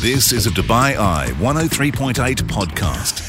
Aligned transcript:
This 0.00 0.32
is 0.32 0.46
a 0.46 0.50
Dubai 0.50 0.96
Eye 0.96 1.28
103.8 1.40 2.14
podcast. 2.44 3.20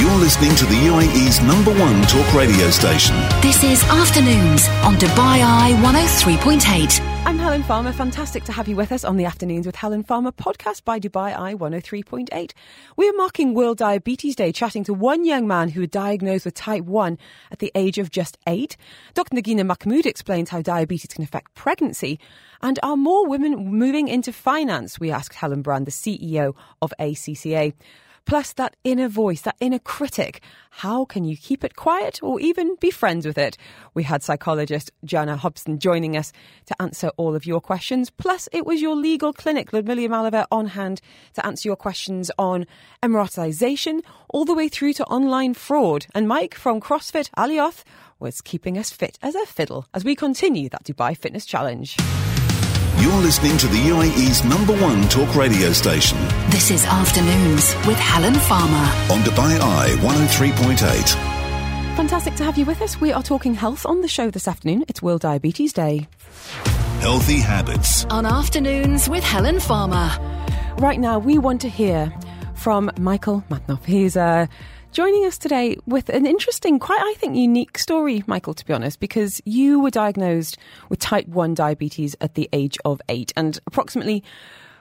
You're 0.00 0.10
listening 0.12 0.54
to 0.56 0.64
the 0.64 0.76
UAE's 0.76 1.42
number 1.42 1.72
one 1.78 2.00
talk 2.04 2.32
radio 2.32 2.70
station. 2.70 3.16
This 3.42 3.62
is 3.62 3.84
Afternoons 3.84 4.66
on 4.82 4.94
Dubai 4.94 5.42
Eye 5.44 5.74
103.8. 5.82 7.15
I'm 7.26 7.40
Helen 7.40 7.64
Farmer. 7.64 7.92
Fantastic 7.92 8.44
to 8.44 8.52
have 8.52 8.68
you 8.68 8.76
with 8.76 8.92
us 8.92 9.02
on 9.02 9.16
the 9.16 9.24
Afternoons 9.24 9.66
with 9.66 9.74
Helen 9.74 10.04
Farmer 10.04 10.30
podcast 10.30 10.84
by 10.84 11.00
Dubai 11.00 11.36
Eye 11.36 11.56
103.8. 11.56 12.52
We 12.96 13.08
are 13.08 13.12
marking 13.14 13.52
World 13.52 13.78
Diabetes 13.78 14.36
Day, 14.36 14.52
chatting 14.52 14.84
to 14.84 14.94
one 14.94 15.24
young 15.24 15.48
man 15.48 15.70
who 15.70 15.80
was 15.80 15.88
diagnosed 15.88 16.44
with 16.44 16.54
type 16.54 16.84
1 16.84 17.18
at 17.50 17.58
the 17.58 17.72
age 17.74 17.98
of 17.98 18.12
just 18.12 18.38
eight. 18.46 18.76
Dr. 19.14 19.34
Nagina 19.34 19.66
Mahmood 19.66 20.06
explains 20.06 20.50
how 20.50 20.62
diabetes 20.62 21.12
can 21.12 21.24
affect 21.24 21.52
pregnancy. 21.56 22.20
And 22.62 22.78
are 22.84 22.96
more 22.96 23.26
women 23.26 23.72
moving 23.72 24.06
into 24.06 24.32
finance? 24.32 25.00
We 25.00 25.10
asked 25.10 25.34
Helen 25.34 25.62
Brand, 25.62 25.88
the 25.88 25.90
CEO 25.90 26.54
of 26.80 26.94
ACCA. 27.00 27.72
Plus, 28.26 28.52
that 28.54 28.76
inner 28.84 29.08
voice, 29.08 29.42
that 29.42 29.56
inner 29.60 29.78
critic. 29.78 30.42
How 30.70 31.04
can 31.04 31.24
you 31.24 31.36
keep 31.36 31.64
it 31.64 31.76
quiet 31.76 32.18
or 32.22 32.40
even 32.40 32.76
be 32.80 32.90
friends 32.90 33.24
with 33.24 33.38
it? 33.38 33.56
We 33.94 34.02
had 34.02 34.22
psychologist 34.22 34.90
Jana 35.04 35.36
Hobson 35.36 35.78
joining 35.78 36.16
us 36.16 36.32
to 36.66 36.82
answer 36.82 37.10
all 37.16 37.36
of 37.36 37.46
your 37.46 37.60
questions. 37.60 38.10
Plus, 38.10 38.48
it 38.52 38.66
was 38.66 38.82
your 38.82 38.96
legal 38.96 39.32
clinic, 39.32 39.72
Ludmilla 39.72 40.02
Yamalova, 40.02 40.46
on 40.50 40.66
hand 40.66 41.00
to 41.34 41.46
answer 41.46 41.68
your 41.68 41.76
questions 41.76 42.30
on 42.36 42.66
emiratization 43.02 44.02
all 44.28 44.44
the 44.44 44.54
way 44.54 44.68
through 44.68 44.92
to 44.94 45.04
online 45.04 45.54
fraud. 45.54 46.06
And 46.14 46.26
Mike 46.26 46.54
from 46.56 46.80
CrossFit 46.80 47.30
Alioth 47.38 47.84
was 48.18 48.40
keeping 48.40 48.76
us 48.76 48.90
fit 48.90 49.18
as 49.22 49.34
a 49.34 49.46
fiddle 49.46 49.86
as 49.94 50.04
we 50.04 50.16
continue 50.16 50.68
that 50.70 50.84
Dubai 50.84 51.16
Fitness 51.16 51.46
Challenge. 51.46 51.96
You're 53.00 53.12
listening 53.22 53.56
to 53.58 53.66
the 53.68 53.76
UAE's 53.76 54.44
number 54.44 54.74
one 54.78 55.06
talk 55.08 55.34
radio 55.36 55.72
station 55.72 56.18
This 56.50 56.70
is 56.70 56.84
Afternoons 56.86 57.74
with 57.86 57.96
Helen 57.98 58.34
Farmer. 58.34 58.86
on 59.12 59.20
Dubai 59.20 59.58
Eye 59.60 59.90
103.8. 60.00 61.96
Fantastic 61.96 62.34
to 62.36 62.44
have 62.44 62.56
you 62.58 62.64
with 62.64 62.80
us. 62.82 63.00
We 63.00 63.12
are 63.12 63.22
talking 63.22 63.54
health 63.54 63.84
on 63.86 64.00
the 64.00 64.08
show 64.08 64.30
this 64.30 64.48
afternoon. 64.48 64.84
It's 64.88 65.02
World 65.02 65.20
Diabetes 65.22 65.72
Day. 65.72 66.08
Healthy 67.00 67.40
habits. 67.40 68.04
On 68.06 68.24
Afternoons 68.26 69.08
with 69.08 69.24
Helen 69.24 69.60
Farmer. 69.60 70.10
Right 70.78 70.98
now, 71.00 71.18
we 71.18 71.38
want 71.38 71.60
to 71.62 71.68
hear 71.68 72.12
from 72.54 72.90
Michael 72.98 73.44
Matnoff. 73.50 73.84
He's 73.84 74.16
uh, 74.16 74.46
joining 74.96 75.26
us 75.26 75.36
today 75.36 75.76
with 75.84 76.08
an 76.08 76.24
interesting, 76.24 76.78
quite, 76.78 77.02
I 77.02 77.12
think, 77.18 77.36
unique 77.36 77.76
story, 77.76 78.24
Michael, 78.26 78.54
to 78.54 78.64
be 78.64 78.72
honest, 78.72 78.98
because 78.98 79.42
you 79.44 79.78
were 79.78 79.90
diagnosed 79.90 80.56
with 80.88 81.00
type 81.00 81.28
1 81.28 81.52
diabetes 81.52 82.16
at 82.22 82.32
the 82.32 82.48
age 82.54 82.78
of 82.82 83.02
eight, 83.10 83.30
and 83.36 83.58
approximately 83.66 84.24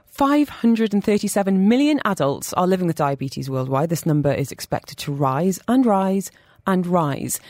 537 0.06 1.68
million 1.68 2.00
adults 2.06 2.54
are 2.54 2.66
living 2.66 2.88
with 2.88 2.96
diabetes 2.96 3.50
worldwide. 3.50 3.90
This 3.90 4.06
number 4.06 4.32
is 4.32 4.54
expected 4.54 4.98
to 5.00 5.12
rise 5.12 5.60
and 5.68 5.86
rise 5.86 6.32
and 6.66 6.88
rise. 6.88 7.42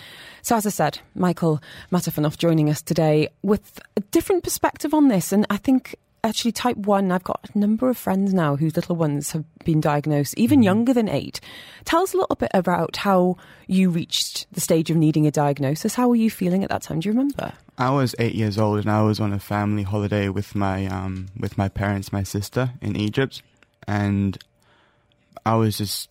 So, 0.41 0.55
as 0.55 0.65
I 0.65 0.71
said, 0.71 0.97
Michael 1.13 1.61
Matafonov 1.91 2.35
joining 2.35 2.71
us 2.71 2.81
today 2.81 3.27
with 3.43 3.79
a 3.95 3.99
different 4.09 4.43
perspective 4.43 4.91
on 4.91 5.07
this. 5.07 5.31
And 5.31 5.45
I 5.51 5.57
think 5.57 5.95
actually, 6.25 6.51
type 6.51 6.77
1, 6.77 7.11
I've 7.11 7.23
got 7.23 7.39
a 7.53 7.57
number 7.57 7.89
of 7.89 7.97
friends 7.97 8.33
now 8.33 8.55
whose 8.55 8.75
little 8.75 8.95
ones 8.95 9.31
have 9.31 9.45
been 9.63 9.79
diagnosed, 9.79 10.33
even 10.37 10.63
younger 10.63 10.93
than 10.93 11.07
eight. 11.07 11.39
Tell 11.85 12.01
us 12.01 12.13
a 12.13 12.17
little 12.17 12.35
bit 12.35 12.51
about 12.53 12.97
how 12.97 13.37
you 13.67 13.89
reached 13.89 14.47
the 14.51 14.59
stage 14.59 14.89
of 14.89 14.97
needing 14.97 15.27
a 15.27 15.31
diagnosis. 15.31 15.95
How 15.95 16.07
were 16.07 16.15
you 16.15 16.31
feeling 16.31 16.63
at 16.63 16.69
that 16.69 16.81
time? 16.81 16.99
Do 16.99 17.09
you 17.09 17.13
remember? 17.13 17.53
I 17.77 17.91
was 17.91 18.15
eight 18.19 18.35
years 18.35 18.57
old 18.57 18.79
and 18.79 18.89
I 18.89 19.03
was 19.03 19.19
on 19.19 19.33
a 19.33 19.39
family 19.39 19.83
holiday 19.83 20.29
with 20.29 20.55
my 20.55 20.87
um, 20.87 21.27
with 21.37 21.57
my 21.57 21.67
parents, 21.67 22.13
my 22.13 22.23
sister 22.23 22.71
in 22.81 22.95
Egypt, 22.95 23.41
and 23.87 24.37
I 25.45 25.55
was 25.55 25.77
just 25.77 26.09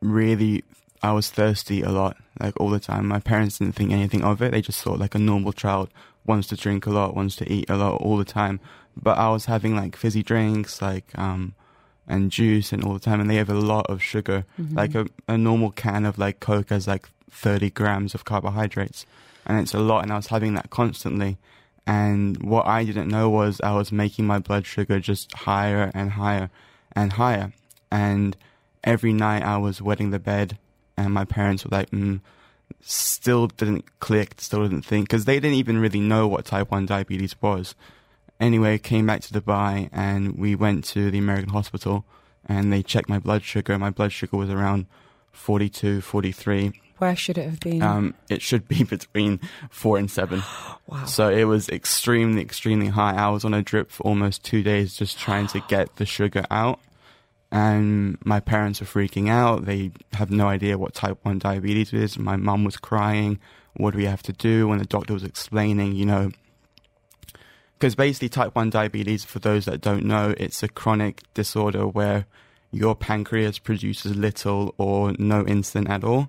really 0.00 0.64
I 1.02 1.12
was 1.12 1.30
thirsty 1.30 1.82
a 1.82 1.90
lot, 1.90 2.16
like 2.40 2.60
all 2.60 2.70
the 2.70 2.80
time. 2.80 3.06
My 3.06 3.20
parents 3.20 3.58
didn't 3.58 3.76
think 3.76 3.92
anything 3.92 4.24
of 4.24 4.42
it; 4.42 4.50
they 4.50 4.62
just 4.62 4.82
thought 4.82 4.98
like 4.98 5.14
a 5.14 5.18
normal 5.18 5.52
child 5.52 5.90
wants 6.24 6.48
to 6.48 6.56
drink 6.56 6.86
a 6.86 6.90
lot, 6.90 7.16
wants 7.16 7.36
to 7.36 7.50
eat 7.50 7.68
a 7.68 7.76
lot 7.76 8.00
all 8.00 8.16
the 8.16 8.24
time. 8.24 8.60
But 9.00 9.18
I 9.18 9.30
was 9.30 9.46
having 9.46 9.74
like 9.76 9.96
fizzy 9.96 10.22
drinks, 10.22 10.82
like 10.82 11.06
um, 11.18 11.54
and 12.06 12.30
juice 12.30 12.72
and 12.72 12.84
all 12.84 12.94
the 12.94 13.00
time, 13.00 13.20
and 13.20 13.30
they 13.30 13.36
have 13.36 13.50
a 13.50 13.54
lot 13.54 13.86
of 13.88 14.02
sugar. 14.02 14.44
Like 14.76 14.94
a, 14.94 15.06
a 15.28 15.38
normal 15.38 15.70
can 15.70 16.04
of 16.04 16.18
like 16.18 16.40
Coke 16.40 16.70
has 16.70 16.86
like 16.86 17.08
thirty 17.30 17.70
grams 17.70 18.14
of 18.14 18.24
carbohydrates 18.24 19.06
and 19.46 19.58
it's 19.58 19.74
a 19.74 19.78
lot 19.78 20.02
and 20.02 20.12
I 20.12 20.16
was 20.16 20.28
having 20.28 20.54
that 20.54 20.70
constantly. 20.70 21.38
And 21.86 22.40
what 22.42 22.66
I 22.66 22.84
didn't 22.84 23.08
know 23.08 23.28
was 23.28 23.60
I 23.60 23.74
was 23.74 23.90
making 23.90 24.26
my 24.26 24.38
blood 24.38 24.66
sugar 24.66 25.00
just 25.00 25.32
higher 25.34 25.90
and 25.94 26.12
higher 26.12 26.50
and 26.92 27.14
higher. 27.14 27.52
And 27.90 28.36
every 28.84 29.12
night 29.12 29.42
I 29.42 29.56
was 29.56 29.82
wetting 29.82 30.10
the 30.10 30.18
bed 30.18 30.58
and 30.96 31.12
my 31.12 31.24
parents 31.24 31.64
were 31.64 31.76
like 31.76 31.90
mm, 31.90 32.20
still 32.80 33.48
didn't 33.48 33.84
click 34.00 34.34
still 34.38 34.62
didn't 34.62 34.82
think 34.82 35.08
because 35.08 35.24
they 35.24 35.40
didn't 35.40 35.56
even 35.56 35.78
really 35.78 36.00
know 36.00 36.28
what 36.28 36.44
type 36.44 36.70
1 36.70 36.86
diabetes 36.86 37.34
was 37.40 37.74
anyway 38.42 38.76
came 38.78 39.06
back 39.06 39.20
to 39.22 39.32
Dubai 39.32 39.88
and 39.92 40.36
we 40.38 40.54
went 40.54 40.84
to 40.92 41.10
the 41.10 41.18
American 41.18 41.50
hospital 41.50 42.04
and 42.46 42.72
they 42.72 42.82
checked 42.82 43.08
my 43.08 43.18
blood 43.18 43.42
sugar 43.42 43.78
my 43.78 43.90
blood 43.90 44.12
sugar 44.12 44.36
was 44.36 44.50
around 44.50 44.86
42 45.32 46.00
43 46.02 46.72
Where 46.98 47.16
should 47.16 47.38
it 47.38 47.46
have 47.50 47.60
been? 47.60 47.82
um, 47.82 48.14
it 48.28 48.42
should 48.42 48.68
be 48.68 48.84
between 48.96 49.40
four 49.70 49.96
and 49.98 50.10
seven. 50.10 50.42
Wow. 50.92 51.06
So 51.06 51.30
it 51.30 51.44
was 51.44 51.68
extremely, 51.70 52.42
extremely 52.42 52.88
high. 52.88 53.14
I 53.14 53.30
was 53.30 53.44
on 53.46 53.54
a 53.54 53.62
drip 53.62 53.90
for 53.90 54.02
almost 54.02 54.44
two 54.44 54.62
days 54.62 54.94
just 54.94 55.18
trying 55.18 55.46
to 55.54 55.60
get 55.68 55.96
the 55.96 56.04
sugar 56.04 56.44
out. 56.50 56.80
And 57.50 58.18
my 58.24 58.40
parents 58.40 58.80
were 58.80 58.86
freaking 58.86 59.30
out. 59.30 59.64
They 59.64 59.90
have 60.12 60.30
no 60.30 60.48
idea 60.48 60.76
what 60.76 60.92
type 60.92 61.18
1 61.22 61.38
diabetes 61.38 61.92
is. 61.94 62.18
My 62.18 62.36
mum 62.36 62.64
was 62.64 62.76
crying. 62.76 63.38
What 63.74 63.92
do 63.92 63.98
we 63.98 64.04
have 64.06 64.22
to 64.24 64.32
do? 64.34 64.68
When 64.68 64.78
the 64.80 64.84
doctor 64.96 65.14
was 65.14 65.24
explaining, 65.24 65.94
you 65.94 66.04
know, 66.04 66.30
because 67.82 67.96
basically 67.96 68.28
type 68.28 68.54
1 68.54 68.70
diabetes, 68.70 69.24
for 69.24 69.40
those 69.40 69.64
that 69.64 69.80
don't 69.80 70.04
know, 70.04 70.36
it's 70.38 70.62
a 70.62 70.68
chronic 70.68 71.20
disorder 71.34 71.84
where 71.84 72.26
your 72.70 72.94
pancreas 72.94 73.58
produces 73.58 74.14
little 74.14 74.72
or 74.78 75.16
no 75.18 75.42
insulin 75.42 75.88
at 75.88 76.04
all. 76.04 76.28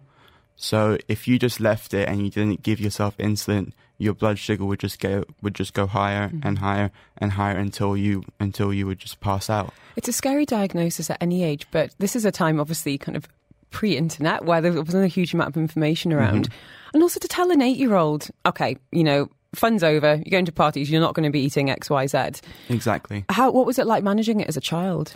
So 0.56 0.98
if 1.08 1.28
you 1.28 1.38
just 1.38 1.60
left 1.60 1.94
it 1.94 2.10
and 2.10 2.24
you 2.24 2.32
didn't 2.32 2.64
give 2.64 2.80
yourself 2.80 3.16
insulin, 3.20 3.72
your 4.00 4.16
blood 4.16 4.40
sugar 4.40 4.66
would 4.66 4.80
just 4.80 5.00
go 5.00 5.26
would 5.44 5.54
just 5.54 5.76
go 5.76 5.86
higher 5.86 6.30
mm-hmm. 6.30 6.40
and 6.48 6.58
higher 6.58 6.90
and 7.20 7.34
higher 7.34 7.56
until 7.56 7.96
you 7.96 8.24
until 8.40 8.74
you 8.74 8.88
would 8.88 8.98
just 8.98 9.20
pass 9.20 9.48
out. 9.48 9.76
It's 9.96 10.08
a 10.08 10.14
scary 10.14 10.48
diagnosis 10.48 11.12
at 11.12 11.22
any 11.22 11.44
age, 11.44 11.68
but 11.70 11.94
this 12.00 12.16
is 12.16 12.26
a 12.26 12.32
time, 12.32 12.60
obviously, 12.60 12.98
kind 12.98 13.16
of 13.16 13.28
pre 13.70 13.96
internet 13.96 14.44
where 14.44 14.60
there 14.60 14.74
wasn't 14.74 15.06
a 15.06 15.08
huge 15.08 15.36
amount 15.36 15.50
of 15.50 15.58
information 15.58 16.10
mm-hmm. 16.10 16.20
around. 16.20 16.50
And 16.96 17.04
also 17.04 17.20
to 17.20 17.28
tell 17.28 17.52
an 17.52 17.62
eight 17.62 17.78
year 17.78 17.94
old, 17.94 18.30
okay, 18.44 18.78
you 18.92 19.04
know, 19.04 19.30
fun's 19.56 19.84
over, 19.84 20.16
you're 20.16 20.32
going 20.32 20.46
to 20.46 20.52
parties, 20.52 20.90
you're 20.90 21.02
not 21.02 21.14
going 21.14 21.24
to 21.24 21.30
be 21.30 21.42
eating 21.42 21.68
XYZ. 21.68 22.42
Exactly. 22.70 23.26
How, 23.30 23.52
what 23.52 23.66
was 23.66 23.80
it 23.80 23.88
like 23.88 24.04
managing 24.04 24.40
it 24.40 24.48
as 24.48 24.58
a 24.58 24.62
child? 24.62 25.14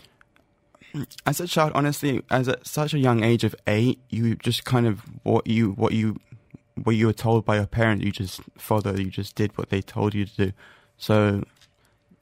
As 1.25 1.39
a 1.39 1.47
child, 1.47 1.73
honestly, 1.75 2.21
as 2.31 2.47
at 2.47 2.65
such 2.65 2.93
a 2.93 2.97
young 2.97 3.23
age 3.23 3.43
of 3.43 3.55
eight, 3.67 3.99
you 4.09 4.35
just 4.35 4.65
kind 4.65 4.87
of 4.87 5.01
what 5.23 5.45
you 5.45 5.71
what 5.71 5.91
you 5.91 6.19
what 6.83 6.95
you 6.95 7.07
were 7.07 7.13
told 7.13 7.45
by 7.45 7.55
your 7.55 7.65
parents, 7.65 8.05
you 8.05 8.11
just 8.11 8.41
followed. 8.57 8.99
You 8.99 9.09
just 9.11 9.35
did 9.35 9.57
what 9.57 9.69
they 9.69 9.81
told 9.81 10.13
you 10.13 10.25
to 10.25 10.35
do. 10.47 10.51
So, 10.97 11.43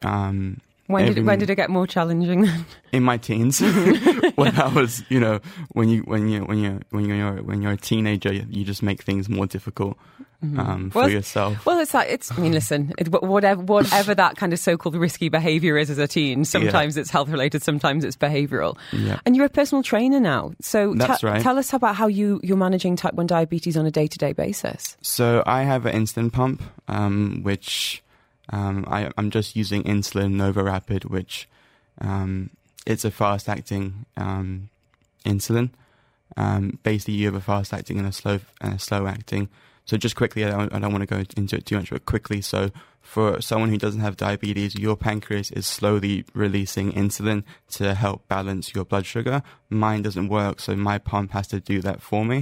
um, 0.02 0.62
When 0.88 1.06
did, 1.06 1.18
it, 1.18 1.23
when 1.23 1.40
did 1.40 1.50
it 1.50 1.56
get 1.56 1.69
more 1.72 1.88
challenging 1.88 2.44
then? 2.44 2.66
in 2.91 3.01
my 3.03 3.18
teens 3.18 3.59
when 4.35 4.56
I 4.59 4.68
was, 4.68 5.03
you 5.09 5.19
know, 5.19 5.40
when 5.72 5.90
you 5.90 6.01
when 6.01 6.29
you 6.29 6.41
when 6.44 6.59
you 6.59 6.79
when 6.91 7.06
you're 7.06 7.41
when 7.41 7.62
you're 7.62 7.72
a 7.72 7.78
teenager, 7.78 8.31
you, 8.31 8.63
just 8.63 8.84
make 8.84 9.01
things 9.03 9.28
more 9.28 9.47
difficult 9.47 9.97
um, 10.44 10.91
for 10.91 11.00
Well, 11.00 11.09
yourself. 11.09 11.66
Well, 11.66 11.79
it's 11.79 11.94
like 11.94 12.09
it's. 12.09 12.31
I 12.31 12.38
mean, 12.38 12.51
listen, 12.51 12.94
it, 12.97 13.07
whatever 13.12 13.62
whatever 13.62 14.13
that 14.16 14.38
kind 14.38 14.54
of 14.54 14.60
so-called 14.60 14.95
risky 14.95 15.30
behaviour 15.30 15.77
is 15.77 15.89
as 15.89 15.98
a 15.98 16.07
teen. 16.07 16.45
Sometimes 16.45 16.98
it's 16.98 17.10
health 17.10 17.30
related, 17.30 17.63
sometimes 17.63 18.04
it's 18.04 18.15
behavioural. 18.15 18.77
Yeah. 18.92 19.19
And 19.25 19.36
you're 19.36 19.45
a 19.45 19.50
personal 19.50 19.81
trainer 19.83 20.19
now, 20.19 20.54
so 20.62 20.94
That's 20.94 21.24
right. 21.24 21.42
tell 21.42 21.57
us 21.57 21.74
about 21.74 21.95
how 21.95 22.07
you 22.07 22.39
you're 22.44 22.57
managing 22.57 22.95
type 22.95 23.15
one 23.15 23.27
diabetes 23.27 23.75
on 23.75 23.86
a 23.86 23.92
day-to-day 23.92 24.33
basis. 24.33 24.98
So 25.01 25.42
I 25.45 25.63
have 25.63 25.86
an 25.86 25.95
insulin 25.95 26.31
pump, 26.31 26.62
um, 26.88 27.42
which 27.44 28.04
um, 28.50 28.86
I, 28.88 29.12
I'm 29.18 29.31
just 29.31 29.56
using 29.56 29.83
insulin 29.83 30.36
NovoRapid, 30.36 31.06
which 31.06 31.47
um, 32.00 32.51
it's 32.86 33.06
a 33.06 33.12
fast-acting 33.12 34.06
um, 34.18 34.69
insulin. 35.25 35.71
Um, 36.38 36.80
basically, 36.83 37.15
you 37.15 37.25
have 37.27 37.36
a 37.36 37.42
fast-acting 37.42 37.97
and 37.97 38.07
a 38.07 38.12
slow 38.12 38.39
and 38.62 38.74
a 38.74 38.80
slow-acting. 38.80 39.50
So 39.86 39.97
just 39.97 40.15
quickly, 40.15 40.44
I 40.44 40.50
don't, 40.50 40.74
I 40.74 40.80
don't 40.80 40.92
want 40.92 41.03
to 41.03 41.15
go 41.15 41.24
into 41.38 41.56
it 41.56 41.65
too 41.65 41.77
much, 41.77 41.92
but 41.92 42.06
quickly. 42.06 42.42
So 42.42 42.71
for 43.01 43.39
someone 43.39 43.69
who 43.69 43.77
doesn't 43.77 44.01
have 44.01 44.18
diabetes, 44.18 44.75
your 44.75 44.95
pancreas 44.95 45.51
is 45.51 45.68
slowly 45.68 46.25
releasing 46.33 46.91
insulin 46.91 47.44
to 47.71 47.94
help 47.94 48.27
balance 48.27 48.74
your 48.74 48.83
blood 48.83 49.06
sugar. 49.06 49.44
Mine 49.69 50.01
doesn't 50.01 50.27
work, 50.27 50.59
so 50.59 50.75
my 50.75 50.98
pump 50.98 51.31
has 51.31 51.48
to 51.50 51.59
do 51.59 51.81
that 51.81 52.01
for 52.01 52.25
me. 52.25 52.41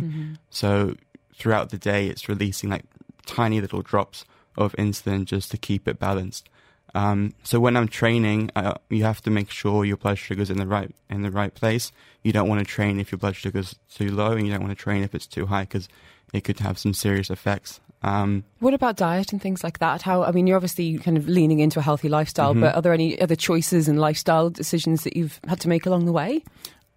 So 0.50 0.96
throughout 1.38 1.70
the 1.70 1.78
day, 1.78 2.08
it's 2.08 2.30
releasing 2.30 2.70
like 2.70 2.86
tiny 3.26 3.60
little 3.60 3.82
drops 3.82 4.24
of 4.58 4.74
insulin 4.74 5.26
just 5.26 5.52
to 5.52 5.58
keep 5.58 5.88
it 5.88 6.00
balanced. 6.00 6.50
Um, 6.96 7.34
so 7.44 7.60
when 7.60 7.76
I'm 7.76 7.88
training, 7.88 8.52
uh, 8.56 8.76
you 8.90 9.04
have 9.04 9.22
to 9.22 9.32
make 9.32 9.50
sure 9.50 9.84
your 9.84 9.98
blood 9.98 10.18
sugar's 10.20 10.50
in 10.50 10.58
the 10.58 10.68
right 10.68 10.94
in 11.10 11.24
the 11.24 11.32
right 11.32 11.54
place. 11.54 11.92
You 12.22 12.32
don't 12.32 12.48
want 12.48 12.60
to 12.60 12.66
train 12.66 13.00
if 13.00 13.12
your 13.12 13.18
blood 13.18 13.36
sugar's 13.36 13.76
too 13.94 14.12
low, 14.12 14.34
and 14.34 14.46
you 14.46 14.54
don't 14.54 14.62
want 14.62 14.78
to 14.78 14.82
train 14.82 15.04
if 15.04 15.16
it's 15.16 15.26
too 15.26 15.48
high 15.48 15.64
because 15.64 15.90
it 16.34 16.44
could 16.44 16.60
have 16.60 16.78
some 16.78 16.94
serious 16.94 17.30
effects. 17.30 17.80
Um, 18.04 18.44
what 18.60 18.74
about 18.74 18.98
diet 18.98 19.32
and 19.32 19.42
things 19.42 19.64
like 19.64 19.80
that? 19.80 20.02
How 20.02 20.24
I 20.24 20.32
mean, 20.32 20.46
you're 20.46 20.58
obviously 20.58 20.98
kind 21.00 21.18
of 21.18 21.28
leaning 21.28 21.60
into 21.60 21.80
a 21.80 21.82
healthy 21.82 22.10
lifestyle, 22.10 22.52
mm-hmm. 22.52 22.62
but 22.62 22.76
are 22.76 22.82
there 22.82 22.94
any 22.94 23.20
other 23.20 23.36
choices 23.36 23.88
and 23.88 24.00
lifestyle 24.00 24.50
decisions 24.50 25.04
that 25.04 25.16
you've 25.16 25.40
had 25.48 25.60
to 25.62 25.70
make 25.70 25.86
along 25.86 26.06
the 26.06 26.12
way? 26.12 26.44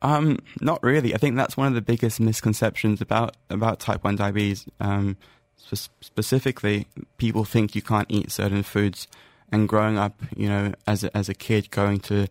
Um, 0.02 0.38
not 0.60 0.82
really. 0.82 1.14
I 1.14 1.18
think 1.18 1.36
that's 1.36 1.56
one 1.56 1.68
of 1.68 1.74
the 1.74 1.80
biggest 1.80 2.20
misconceptions 2.20 3.00
about 3.00 3.36
about 3.48 3.80
type 3.80 4.04
one 4.04 4.16
diabetes. 4.16 4.66
Um, 4.78 5.16
sp- 5.56 5.92
specifically, 6.00 6.86
people 7.18 7.44
think 7.44 7.74
you 7.74 7.82
can't 7.82 8.10
eat 8.10 8.30
certain 8.30 8.62
foods 8.62 9.08
and 9.52 9.68
growing 9.68 9.98
up, 9.98 10.20
you 10.36 10.48
know, 10.48 10.74
as 10.86 11.04
a, 11.04 11.16
as 11.16 11.28
a 11.28 11.34
kid, 11.34 11.70
going 11.70 12.00
to 12.00 12.26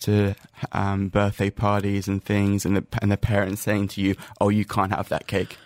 to 0.00 0.34
um, 0.72 1.08
birthday 1.08 1.50
parties 1.50 2.08
and 2.08 2.24
things, 2.24 2.64
and 2.64 2.76
the 2.76 2.84
and 3.02 3.12
the 3.12 3.16
parents 3.16 3.62
saying 3.62 3.88
to 3.88 4.00
you, 4.00 4.14
"Oh, 4.40 4.48
you 4.48 4.64
can't 4.64 4.94
have 4.94 5.08
that 5.10 5.26
cake," 5.26 5.58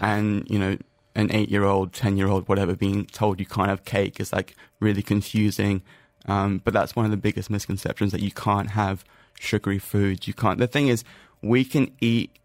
and 0.00 0.48
you 0.50 0.58
know, 0.58 0.76
an 1.14 1.32
eight 1.32 1.50
year 1.50 1.64
old, 1.64 1.92
ten 1.92 2.16
year 2.16 2.28
old, 2.28 2.48
whatever, 2.48 2.76
being 2.76 3.06
told 3.06 3.40
you 3.40 3.46
can't 3.46 3.68
have 3.68 3.84
cake 3.84 4.20
is 4.20 4.32
like 4.32 4.54
really 4.80 5.02
confusing. 5.02 5.82
Um, 6.26 6.60
but 6.62 6.74
that's 6.74 6.94
one 6.94 7.06
of 7.06 7.10
the 7.10 7.16
biggest 7.16 7.48
misconceptions 7.48 8.12
that 8.12 8.20
you 8.20 8.30
can't 8.30 8.70
have 8.70 9.04
sugary 9.40 9.78
foods. 9.78 10.28
You 10.28 10.34
can't. 10.34 10.58
The 10.58 10.66
thing 10.66 10.88
is, 10.88 11.04
we 11.40 11.64
can 11.64 11.90
eat 12.00 12.37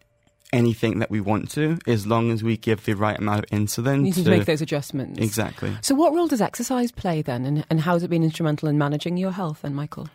anything 0.54 1.00
that 1.00 1.10
we 1.10 1.20
want 1.20 1.50
to 1.52 1.80
as 1.88 2.08
long 2.08 2.32
as 2.32 2.44
we 2.44 2.56
give 2.56 2.86
the 2.86 2.94
right 2.94 3.18
amount 3.18 3.44
of 3.44 3.50
insulin. 3.50 4.06
You 4.06 4.14
can 4.14 4.24
to, 4.24 4.30
make 4.30 4.46
those 4.46 4.62
adjustments. 4.62 5.20
Exactly. 5.20 5.76
So, 5.82 5.96
what 5.96 6.14
role 6.14 6.28
does 6.28 6.42
exercise 6.42 6.92
play 6.92 7.22
then, 7.22 7.46
and, 7.46 7.66
and 7.70 7.82
how 7.82 7.94
has 7.94 8.04
it 8.04 8.10
been 8.10 8.24
instrumental 8.24 8.70
in 8.70 8.78
managing 8.78 9.18
your 9.18 9.32
health 9.32 9.64
then, 9.64 9.74
Michael? 9.74 10.08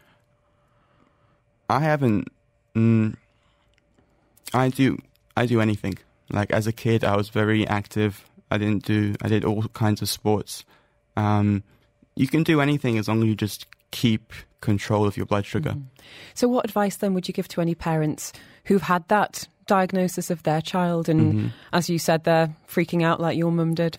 I 1.68 1.80
haven't. 1.80 2.28
Mm, 2.74 3.16
I 4.54 4.68
do. 4.68 4.98
I 5.36 5.46
do 5.46 5.60
anything. 5.60 5.98
Like 6.30 6.50
as 6.50 6.66
a 6.66 6.72
kid, 6.72 7.04
I 7.04 7.16
was 7.16 7.28
very 7.28 7.66
active. 7.66 8.24
I 8.50 8.58
didn't 8.58 8.84
do. 8.84 9.14
I 9.20 9.28
did 9.28 9.44
all 9.44 9.64
kinds 9.68 10.00
of 10.00 10.08
sports. 10.08 10.64
Um, 11.16 11.62
you 12.14 12.28
can 12.28 12.42
do 12.42 12.60
anything 12.60 12.98
as 12.98 13.08
long 13.08 13.22
as 13.22 13.28
you 13.28 13.34
just 13.34 13.66
keep 13.90 14.32
control 14.60 15.06
of 15.06 15.16
your 15.16 15.26
blood 15.26 15.46
sugar. 15.46 15.70
Mm. 15.70 15.84
So, 16.34 16.48
what 16.48 16.64
advice 16.64 16.96
then 16.96 17.14
would 17.14 17.28
you 17.28 17.34
give 17.34 17.48
to 17.48 17.60
any 17.60 17.74
parents 17.74 18.32
who've 18.64 18.82
had 18.82 19.06
that 19.08 19.48
diagnosis 19.68 20.30
of 20.30 20.42
their 20.42 20.60
child 20.60 21.08
and, 21.08 21.20
mm-hmm. 21.20 21.46
as 21.72 21.88
you 21.88 21.98
said, 22.00 22.24
they're 22.24 22.52
freaking 22.68 23.04
out 23.04 23.20
like 23.20 23.38
your 23.38 23.52
mum 23.52 23.74
did? 23.74 23.98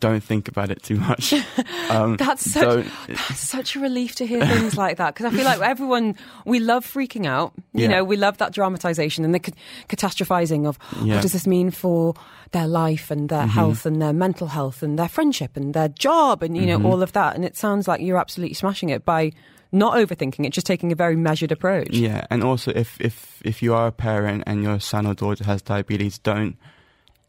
Don't 0.00 0.22
think 0.22 0.48
about 0.48 0.70
it 0.70 0.82
too 0.82 0.96
much. 0.96 1.34
Um, 1.88 2.18
that's, 2.18 2.50
such, 2.50 2.84
that's 3.06 3.40
such 3.40 3.74
a 3.74 3.80
relief 3.80 4.16
to 4.16 4.26
hear 4.26 4.44
things 4.46 4.76
like 4.76 4.98
that 4.98 5.14
because 5.14 5.32
I 5.32 5.34
feel 5.34 5.46
like 5.46 5.58
everyone, 5.62 6.16
we 6.44 6.60
love 6.60 6.84
freaking 6.86 7.24
out. 7.24 7.54
You 7.72 7.84
yeah. 7.84 7.88
know, 7.88 8.04
we 8.04 8.18
love 8.18 8.36
that 8.38 8.52
dramatization 8.52 9.24
and 9.24 9.34
the 9.34 9.38
ca- 9.38 9.52
catastrophizing 9.88 10.66
of 10.66 10.78
yeah. 11.02 11.14
what 11.14 11.22
does 11.22 11.32
this 11.32 11.46
mean 11.46 11.70
for 11.70 12.12
their 12.50 12.66
life 12.66 13.10
and 13.10 13.30
their 13.30 13.40
mm-hmm. 13.44 13.48
health 13.48 13.86
and 13.86 14.02
their 14.02 14.12
mental 14.12 14.48
health 14.48 14.82
and 14.82 14.98
their 14.98 15.08
friendship 15.08 15.56
and 15.56 15.72
their 15.72 15.88
job 15.88 16.42
and, 16.42 16.58
you 16.58 16.66
know, 16.66 16.76
mm-hmm. 16.76 16.86
all 16.86 17.02
of 17.02 17.12
that. 17.12 17.34
And 17.34 17.42
it 17.42 17.56
sounds 17.56 17.88
like 17.88 18.02
you're 18.02 18.18
absolutely 18.18 18.52
smashing 18.52 18.90
it 18.90 19.06
by 19.06 19.32
not 19.72 19.94
overthinking 19.94 20.46
it, 20.46 20.50
just 20.50 20.66
taking 20.66 20.92
a 20.92 20.94
very 20.94 21.16
measured 21.16 21.52
approach. 21.52 21.90
Yeah, 21.90 22.26
and 22.30 22.42
also 22.42 22.72
if 22.74 23.00
if 23.00 23.40
if 23.44 23.62
you 23.62 23.74
are 23.74 23.88
a 23.88 23.92
parent 23.92 24.44
and 24.46 24.62
your 24.62 24.80
son 24.80 25.06
or 25.06 25.14
daughter 25.14 25.44
has 25.44 25.62
diabetes, 25.62 26.18
don't. 26.18 26.56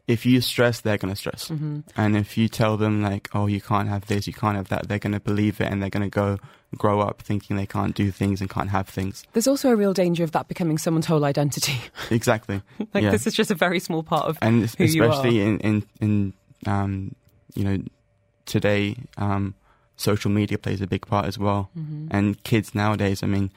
If 0.07 0.25
you 0.25 0.41
stress, 0.41 0.81
they're 0.81 0.97
going 0.97 1.13
to 1.13 1.15
stress, 1.15 1.49
mm-hmm. 1.49 1.81
and 1.95 2.17
if 2.17 2.35
you 2.35 2.49
tell 2.49 2.77
them 2.77 3.03
like, 3.03 3.29
"Oh, 3.35 3.45
you 3.45 3.61
can't 3.61 3.87
have 3.89 4.07
this, 4.07 4.25
you 4.25 4.33
can't 4.33 4.57
have 4.57 4.69
that," 4.69 4.87
they're 4.87 4.97
going 4.97 5.13
to 5.13 5.19
believe 5.19 5.61
it, 5.61 5.71
and 5.71 5.83
they're 5.83 5.91
going 5.91 6.01
to 6.01 6.09
go 6.09 6.39
grow 6.77 6.99
up 6.99 7.21
thinking 7.21 7.57
they 7.57 7.65
can't 7.65 7.95
do 7.95 8.11
things 8.11 8.41
and 8.41 8.49
can't 8.49 8.69
have 8.69 8.87
things. 8.87 9.23
There's 9.33 9.47
also 9.47 9.69
a 9.69 9.75
real 9.75 9.93
danger 9.93 10.23
of 10.23 10.31
that 10.31 10.47
becoming 10.47 10.77
someone's 10.77 11.05
whole 11.05 11.25
identity. 11.25 11.79
exactly. 12.11 12.61
like 12.93 13.03
yeah. 13.03 13.11
this 13.11 13.27
is 13.27 13.33
just 13.33 13.51
a 13.51 13.55
very 13.55 13.79
small 13.79 14.01
part 14.01 14.25
of 14.25 14.37
and 14.41 14.59
who 14.59 14.83
especially 14.83 15.35
you 15.35 15.43
are. 15.43 15.47
in 15.47 15.59
in 15.59 15.83
in 16.01 16.33
um, 16.65 17.15
you 17.53 17.63
know 17.63 17.77
today 18.45 18.95
um, 19.17 19.53
social 19.99 20.31
media 20.31 20.57
plays 20.57 20.81
a 20.81 20.87
big 20.87 21.05
part 21.05 21.25
as 21.25 21.37
well. 21.37 21.69
Mm-hmm. 21.77 22.07
And 22.11 22.41
kids 22.43 22.73
nowadays, 22.73 23.21
I 23.21 23.27
mean, 23.27 23.51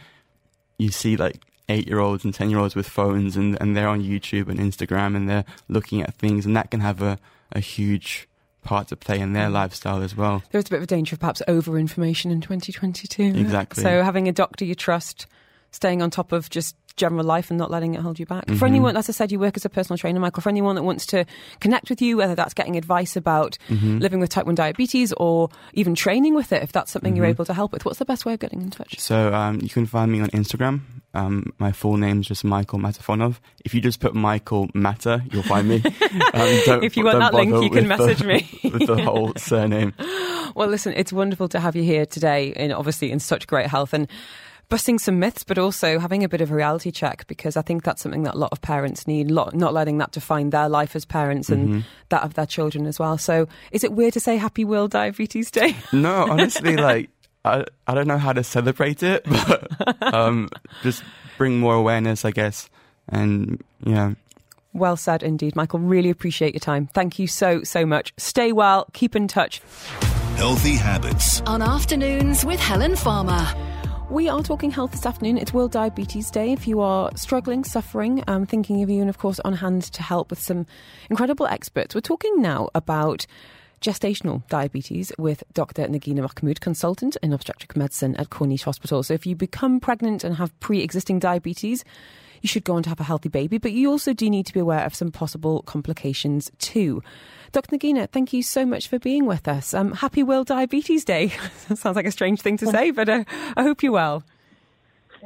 you 0.79 0.91
see 0.91 1.17
like 1.17 1.41
eight 1.69 1.87
year 1.87 2.01
olds 2.01 2.25
and 2.25 2.35
10 2.35 2.51
year 2.51 2.59
olds 2.59 2.75
with 2.75 2.89
phones 2.89 3.37
and, 3.37 3.57
and 3.61 3.77
they're 3.77 3.89
on 3.89 4.03
YouTube 4.03 4.49
and 4.49 4.59
Instagram 4.59 5.17
and 5.17 5.29
they're 5.29 5.45
looking 5.69 6.03
at 6.03 6.15
things, 6.15 6.45
and 6.45 6.57
that 6.57 6.71
can 6.71 6.81
have 6.81 7.01
a, 7.01 7.19
a 7.53 7.61
huge 7.61 8.29
part 8.63 8.89
to 8.89 8.97
play 8.97 9.21
in 9.21 9.33
their 9.33 9.49
mm. 9.49 9.53
lifestyle 9.53 10.03
as 10.03 10.17
well. 10.17 10.43
There's 10.51 10.67
a 10.67 10.71
bit 10.71 10.77
of 10.77 10.83
a 10.85 10.87
danger 10.87 11.15
of 11.15 11.21
perhaps 11.21 11.43
over 11.49 11.79
information 11.79 12.31
in 12.31 12.41
2022. 12.41 13.23
Exactly. 13.23 13.83
So 13.83 14.03
having 14.03 14.29
a 14.29 14.33
doctor 14.33 14.65
you 14.65 14.75
trust, 14.75 15.27
staying 15.71 16.03
on 16.03 16.11
top 16.11 16.33
of 16.33 16.51
just 16.51 16.77
general 16.97 17.25
life 17.25 17.51
and 17.51 17.59
not 17.59 17.71
letting 17.71 17.95
it 17.95 18.01
hold 18.01 18.19
you 18.19 18.27
back. 18.27 18.47
Mm-hmm. 18.47 18.57
For 18.57 18.67
anyone, 18.67 18.97
as 18.97 19.09
I 19.09 19.13
said, 19.13 19.33
you 19.33 19.39
work 19.39 19.57
as 19.57 19.65
a 19.65 19.69
personal 19.69 19.99
trainer, 19.99 20.21
Michael, 20.21 20.43
for 20.43 20.49
anyone 20.49 20.75
that 20.77 20.83
wants 20.83 21.07
to 21.07 21.25
connect 21.61 21.91
with 21.91 22.03
you, 22.03 22.17
whether 22.17 22.35
that's 22.35 22.55
getting 22.55 22.77
advice 22.77 23.17
about 23.17 23.59
mm-hmm. 23.69 23.99
living 23.99 24.21
with 24.21 24.31
type 24.31 24.47
1 24.47 24.55
diabetes 24.55 25.13
or 25.15 25.49
even 25.73 25.95
training 25.95 26.35
with 26.35 26.53
it, 26.53 26.63
if 26.63 26.73
that's 26.73 26.93
something 26.93 27.13
mm-hmm. 27.13 27.19
you're 27.19 27.27
able 27.27 27.45
to 27.45 27.55
help 27.55 27.73
with, 27.73 27.85
what's 27.85 27.99
the 27.99 28.05
best 28.05 28.25
way 28.25 28.35
of 28.35 28.41
getting 28.41 28.63
in 28.63 28.71
touch? 28.71 28.99
So 28.99 29.33
um, 29.35 29.61
you 29.61 29.69
can 29.69 29.87
find 29.87 30.11
me 30.11 30.21
on 30.21 30.29
Instagram. 30.29 30.81
Um, 31.15 31.53
my 31.59 31.73
full 31.73 31.97
name's 31.97 32.27
just 32.27 32.43
Michael 32.43 32.79
Matafonov. 32.79 33.37
If 33.65 33.75
you 33.75 33.81
just 33.81 34.01
put 34.01 34.15
Michael 34.15 34.69
Mata, 34.75 35.23
you'll 35.31 35.43
find 35.43 35.69
me. 35.69 35.83
Um, 36.35 36.83
if 36.83 36.97
you 36.97 37.05
want 37.05 37.19
that 37.19 37.35
link, 37.35 37.51
you 37.63 37.71
can 37.71 37.89
message 37.89 38.19
the, 38.19 38.25
me. 38.25 38.61
with 38.65 38.87
the 38.87 39.03
whole 39.03 39.35
surname. 39.37 39.93
Well, 40.55 40.69
listen, 40.69 40.93
it's 40.95 41.13
wonderful 41.13 41.49
to 41.49 41.61
have 41.61 41.77
you 41.77 41.83
here 41.83 42.05
today, 42.05 42.53
and 42.55 42.73
obviously 42.73 43.11
in 43.11 43.21
such 43.21 43.47
great 43.47 43.69
health. 43.69 43.95
And 43.95 44.07
busting 44.73 44.99
some 44.99 45.19
myths, 45.19 45.45
but 45.45 45.59
also 45.59 45.99
having 45.99 46.25
a 46.25 46.29
bit 46.31 46.41
of 46.41 46.51
a 46.51 46.55
reality 46.55 46.91
check 46.91 47.27
because 47.27 47.59
I 47.59 47.63
think 47.63 47.85
that's 47.85 48.01
something 48.01 48.23
that 48.23 48.37
a 48.37 48.39
lot 48.39 48.53
of 48.53 48.63
parents 48.63 49.07
need, 49.07 49.31
not 49.31 49.55
letting 49.55 49.99
that 49.99 50.13
define 50.13 50.49
their 50.49 50.67
life 50.67 50.97
as 50.97 51.05
parents 51.05 51.51
and 51.51 51.69
mm-hmm. 51.69 51.81
that 52.09 52.23
of 52.23 52.33
their 52.35 52.47
children 52.47 52.87
as 52.87 52.99
well. 52.99 53.19
So, 53.19 53.49
is 53.71 53.85
it 53.85 53.93
weird 53.93 54.15
to 54.15 54.21
say 54.21 54.39
Happy 54.39 54.65
World 54.65 54.93
Diabetes 54.93 55.51
Day? 55.51 55.77
No, 55.93 56.27
honestly, 56.31 56.77
like 56.89 57.11
I 57.45 57.67
I 57.87 57.95
don't 57.95 58.09
know 58.09 58.17
how 58.17 58.33
to 58.33 58.43
celebrate 58.43 59.03
it, 59.03 59.25
but 59.27 60.15
um, 60.15 60.49
just 60.83 61.05
bring 61.37 61.61
more 61.61 61.75
awareness, 61.75 62.25
I 62.25 62.31
guess, 62.31 62.71
and 63.11 63.63
yeah. 63.85 64.15
Well 64.73 64.97
said 64.97 65.23
indeed, 65.23 65.55
Michael. 65.55 65.81
Really 65.81 66.09
appreciate 66.09 66.55
your 66.55 66.61
time. 66.61 66.87
Thank 66.95 67.19
you 67.19 67.27
so, 67.27 67.63
so 67.63 67.85
much. 67.85 68.15
Stay 68.17 68.53
well, 68.53 68.87
keep 68.95 69.15
in 69.15 69.29
touch. 69.29 69.61
Healthy 70.37 70.77
habits. 70.77 71.43
On 71.43 71.61
afternoons 71.61 72.43
with 72.47 72.59
Helen 72.59 72.97
Farmer. 72.97 73.47
We 74.13 74.29
are 74.29 74.43
talking 74.43 74.71
health 74.71 74.93
this 74.93 75.07
afternoon. 75.07 75.39
It's 75.39 75.55
World 75.55 75.73
Diabetes 75.73 76.31
Day. 76.31 76.53
If 76.53 76.69
you 76.69 76.81
are 76.83 77.11
struggling, 77.17 77.65
suffering, 77.65 78.23
I'm 78.29 78.45
thinking 78.45 78.83
of 78.83 78.91
you, 78.91 79.01
and 79.01 79.09
of 79.09 79.17
course, 79.17 79.41
on 79.41 79.55
hand 79.55 79.85
to 79.85 80.03
help 80.03 80.29
with 80.29 80.39
some 80.39 80.67
incredible 81.09 81.47
experts. 81.47 81.95
We're 81.95 82.03
talking 82.03 82.43
now 82.43 82.69
about 82.75 83.25
gestational 83.81 84.47
diabetes 84.49 85.13
with 85.17 85.43
Dr. 85.55 85.87
Nagina 85.87 86.21
Mahmood, 86.21 86.61
consultant 86.61 87.17
in 87.23 87.33
obstetric 87.33 87.75
medicine 87.75 88.15
at 88.17 88.29
Corniche 88.29 88.65
Hospital. 88.65 89.03
So, 89.03 89.15
if 89.15 89.25
you 89.25 89.35
become 89.35 89.81
pregnant 89.81 90.25
and 90.25 90.37
have 90.37 90.61
pre 90.61 90.83
existing 90.83 91.19
diabetes, 91.19 91.83
you 92.43 92.49
should 92.49 92.65
go 92.65 92.75
on 92.75 92.83
to 92.83 92.91
have 92.91 93.01
a 93.01 93.05
healthy 93.05 93.31
baby, 93.31 93.57
but 93.57 93.73
you 93.73 93.91
also 93.91 94.13
do 94.13 94.29
need 94.29 94.45
to 94.45 94.53
be 94.53 94.61
aware 94.61 94.85
of 94.85 94.95
some 94.95 95.11
possible 95.11 95.63
complications 95.63 96.51
too. 96.59 97.03
Dr. 97.53 97.77
Nagina, 97.77 98.09
thank 98.11 98.33
you 98.33 98.43
so 98.43 98.65
much 98.65 98.89
for 98.89 98.99
being 98.99 99.27
with 99.27 99.47
us. 99.47 99.75
Um, 99.75 99.93
happy 99.93 100.23
World 100.23 100.47
Diabetes 100.47 101.05
Day. 101.05 101.29
Sounds 101.75 101.97
like 101.97 102.07
a 102.07 102.11
strange 102.11 102.41
thing 102.41 102.57
to 102.57 102.67
say, 102.67 102.91
but 102.91 103.11
uh, 103.11 103.25
I 103.57 103.63
hope 103.63 103.83
you're 103.83 103.93
well. 103.93 104.25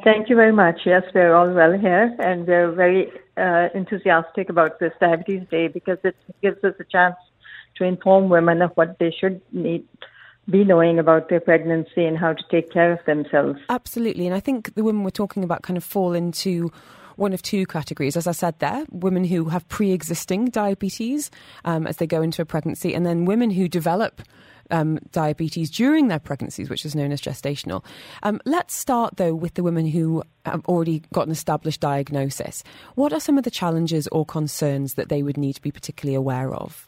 Thank 0.02 0.28
you 0.28 0.34
very 0.34 0.52
much. 0.52 0.80
Yes, 0.84 1.04
we're 1.14 1.34
all 1.34 1.50
well 1.52 1.72
here, 1.78 2.14
and 2.18 2.46
we're 2.46 2.72
very 2.72 3.10
uh, 3.36 3.68
enthusiastic 3.74 4.48
about 4.48 4.80
this 4.80 4.92
Diabetes 5.00 5.48
Day 5.50 5.68
because 5.68 5.98
it 6.02 6.16
gives 6.42 6.62
us 6.64 6.74
a 6.80 6.84
chance 6.84 7.16
to 7.76 7.84
inform 7.84 8.28
women 8.28 8.60
of 8.60 8.72
what 8.72 8.98
they 8.98 9.10
should 9.12 9.40
need 9.52 9.86
be 10.48 10.64
knowing 10.64 10.98
about 10.98 11.28
their 11.28 11.40
pregnancy 11.40 12.04
and 12.04 12.16
how 12.16 12.32
to 12.32 12.42
take 12.50 12.70
care 12.70 12.92
of 12.92 13.04
themselves. 13.04 13.58
Absolutely, 13.68 14.26
and 14.26 14.34
I 14.34 14.40
think 14.40 14.74
the 14.74 14.84
women 14.84 15.04
we're 15.04 15.10
talking 15.10 15.44
about 15.44 15.62
kind 15.62 15.76
of 15.76 15.84
fall 15.84 16.12
into 16.12 16.72
one 17.16 17.32
of 17.32 17.42
two 17.42 17.66
categories. 17.66 18.16
As 18.16 18.26
I 18.26 18.32
said 18.32 18.58
there, 18.58 18.84
women 18.90 19.24
who 19.24 19.46
have 19.46 19.68
pre 19.68 19.92
existing 19.92 20.46
diabetes 20.46 21.30
um, 21.64 21.86
as 21.86 21.96
they 21.96 22.06
go 22.06 22.22
into 22.22 22.42
a 22.42 22.44
pregnancy, 22.44 22.94
and 22.94 23.04
then 23.04 23.24
women 23.24 23.50
who 23.50 23.68
develop. 23.68 24.22
Um, 24.68 24.98
diabetes 25.12 25.70
during 25.70 26.08
their 26.08 26.18
pregnancies, 26.18 26.68
which 26.68 26.84
is 26.84 26.96
known 26.96 27.12
as 27.12 27.20
gestational. 27.20 27.84
Um, 28.24 28.40
let's 28.44 28.74
start 28.74 29.16
though 29.16 29.32
with 29.32 29.54
the 29.54 29.62
women 29.62 29.86
who 29.86 30.24
have 30.44 30.66
already 30.66 31.04
got 31.14 31.26
an 31.26 31.30
established 31.30 31.80
diagnosis. 31.80 32.64
What 32.96 33.12
are 33.12 33.20
some 33.20 33.38
of 33.38 33.44
the 33.44 33.50
challenges 33.52 34.08
or 34.08 34.26
concerns 34.26 34.94
that 34.94 35.08
they 35.08 35.22
would 35.22 35.36
need 35.36 35.52
to 35.52 35.62
be 35.62 35.70
particularly 35.70 36.16
aware 36.16 36.52
of? 36.52 36.84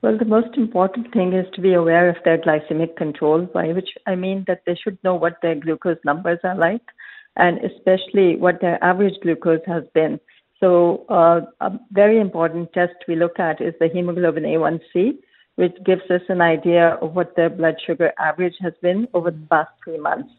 Well, 0.00 0.16
the 0.16 0.24
most 0.24 0.56
important 0.56 1.12
thing 1.12 1.34
is 1.34 1.44
to 1.52 1.60
be 1.60 1.74
aware 1.74 2.08
of 2.08 2.16
their 2.24 2.38
glycemic 2.38 2.96
control, 2.96 3.42
by 3.42 3.74
which 3.74 3.90
I 4.06 4.14
mean 4.14 4.44
that 4.46 4.62
they 4.64 4.74
should 4.74 4.96
know 5.04 5.14
what 5.14 5.42
their 5.42 5.56
glucose 5.56 5.98
numbers 6.06 6.38
are 6.44 6.56
like 6.56 6.80
and 7.36 7.58
especially 7.58 8.36
what 8.36 8.60
their 8.60 8.82
average 8.82 9.14
glucose 9.22 9.60
has 9.66 9.84
been. 9.94 10.20
So, 10.58 11.06
uh, 11.08 11.40
a 11.60 11.78
very 11.90 12.20
important 12.20 12.72
test 12.72 12.94
we 13.08 13.16
look 13.16 13.38
at 13.38 13.60
is 13.60 13.74
the 13.80 13.88
hemoglobin 13.88 14.44
A1C, 14.44 15.18
which 15.56 15.74
gives 15.84 16.02
us 16.10 16.20
an 16.28 16.42
idea 16.42 16.98
of 17.00 17.14
what 17.14 17.34
their 17.34 17.48
blood 17.48 17.76
sugar 17.86 18.12
average 18.18 18.56
has 18.60 18.74
been 18.82 19.08
over 19.14 19.30
the 19.30 19.46
past 19.50 19.70
three 19.82 19.98
months. 19.98 20.30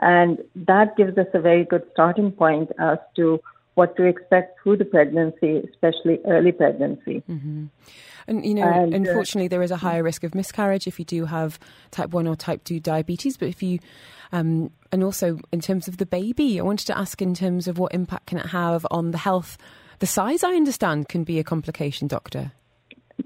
And 0.00 0.38
that 0.56 0.96
gives 0.96 1.16
us 1.16 1.28
a 1.32 1.40
very 1.40 1.64
good 1.64 1.84
starting 1.92 2.32
point 2.32 2.70
as 2.78 2.98
to 3.16 3.40
what 3.74 3.96
to 3.96 4.04
expect 4.04 4.60
through 4.62 4.76
the 4.76 4.84
pregnancy, 4.84 5.62
especially 5.70 6.20
early 6.26 6.52
pregnancy. 6.52 7.22
Mm-hmm. 7.28 7.66
And, 8.26 8.46
you 8.46 8.54
know, 8.54 8.62
and, 8.62 8.94
uh, 8.94 8.96
unfortunately, 8.96 9.46
uh, 9.46 9.48
there 9.48 9.62
is 9.62 9.70
a 9.70 9.76
higher 9.76 10.02
risk 10.02 10.22
of 10.24 10.34
miscarriage 10.34 10.86
if 10.86 10.98
you 10.98 11.04
do 11.04 11.24
have 11.24 11.58
type 11.90 12.10
1 12.10 12.26
or 12.26 12.36
type 12.36 12.64
2 12.64 12.80
diabetes. 12.80 13.36
But 13.36 13.48
if 13.48 13.62
you, 13.62 13.78
um, 14.30 14.70
and 14.92 15.02
also 15.02 15.40
in 15.50 15.60
terms 15.60 15.88
of 15.88 15.96
the 15.96 16.06
baby, 16.06 16.60
I 16.60 16.62
wanted 16.62 16.86
to 16.88 16.98
ask 16.98 17.20
in 17.20 17.34
terms 17.34 17.66
of 17.66 17.78
what 17.78 17.94
impact 17.94 18.26
can 18.26 18.38
it 18.38 18.46
have 18.46 18.86
on 18.90 19.10
the 19.10 19.18
health? 19.18 19.58
The 19.98 20.06
size, 20.06 20.44
I 20.44 20.54
understand, 20.54 21.08
can 21.08 21.24
be 21.24 21.38
a 21.38 21.44
complication, 21.44 22.08
doctor. 22.08 22.52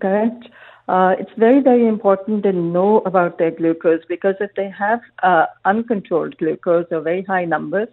Correct. 0.00 0.48
Uh, 0.88 1.14
it's 1.18 1.32
very, 1.36 1.60
very 1.60 1.86
important 1.86 2.44
to 2.44 2.52
know 2.52 2.98
about 2.98 3.38
their 3.38 3.50
glucose 3.50 4.04
because 4.08 4.36
if 4.40 4.50
they 4.54 4.70
have 4.70 5.00
uh, 5.22 5.46
uncontrolled 5.64 6.36
glucose 6.38 6.86
or 6.90 7.00
very 7.00 7.22
high 7.22 7.44
numbers, 7.44 7.88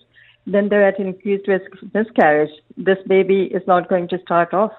then 0.45 0.69
they're 0.69 0.87
at 0.87 0.99
increased 0.99 1.47
risk 1.47 1.71
of 1.81 1.93
miscarriage. 1.93 2.51
This 2.77 2.97
baby 3.07 3.43
is 3.43 3.61
not 3.67 3.89
going 3.89 4.07
to 4.09 4.19
start 4.19 4.53
off. 4.53 4.71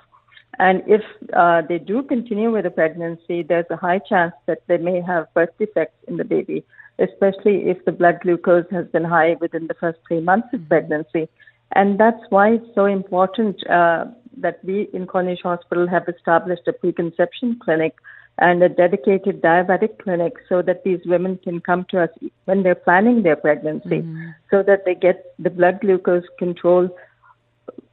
And 0.58 0.82
if 0.86 1.02
uh, 1.32 1.62
they 1.68 1.78
do 1.78 2.02
continue 2.02 2.52
with 2.52 2.64
the 2.64 2.70
pregnancy, 2.70 3.42
there's 3.42 3.66
a 3.70 3.76
high 3.76 3.98
chance 3.98 4.34
that 4.46 4.62
they 4.68 4.76
may 4.76 5.00
have 5.00 5.32
birth 5.34 5.50
defects 5.58 5.98
in 6.06 6.16
the 6.16 6.24
baby, 6.24 6.64
especially 6.98 7.68
if 7.70 7.84
the 7.84 7.92
blood 7.92 8.20
glucose 8.22 8.66
has 8.70 8.86
been 8.88 9.04
high 9.04 9.36
within 9.40 9.66
the 9.66 9.74
first 9.74 9.98
three 10.06 10.20
months 10.20 10.48
of 10.52 10.68
pregnancy. 10.68 11.28
And 11.74 11.98
that's 11.98 12.22
why 12.28 12.52
it's 12.52 12.74
so 12.74 12.84
important 12.84 13.68
uh, 13.68 14.04
that 14.36 14.64
we 14.64 14.88
in 14.92 15.06
Corniche 15.06 15.42
Hospital 15.42 15.88
have 15.88 16.08
established 16.08 16.68
a 16.68 16.72
preconception 16.72 17.58
clinic 17.62 17.96
and 18.38 18.62
a 18.62 18.68
dedicated 18.68 19.40
diabetic 19.40 19.98
clinic 19.98 20.34
so 20.48 20.60
that 20.62 20.82
these 20.84 21.00
women 21.06 21.38
can 21.44 21.60
come 21.60 21.86
to 21.90 22.02
us 22.02 22.10
when 22.46 22.62
they're 22.62 22.74
planning 22.74 23.22
their 23.22 23.36
pregnancy 23.36 24.02
mm-hmm. 24.02 24.30
so 24.50 24.62
that 24.62 24.84
they 24.84 24.94
get 24.94 25.34
the 25.38 25.50
blood 25.50 25.80
glucose 25.80 26.24
control 26.38 26.88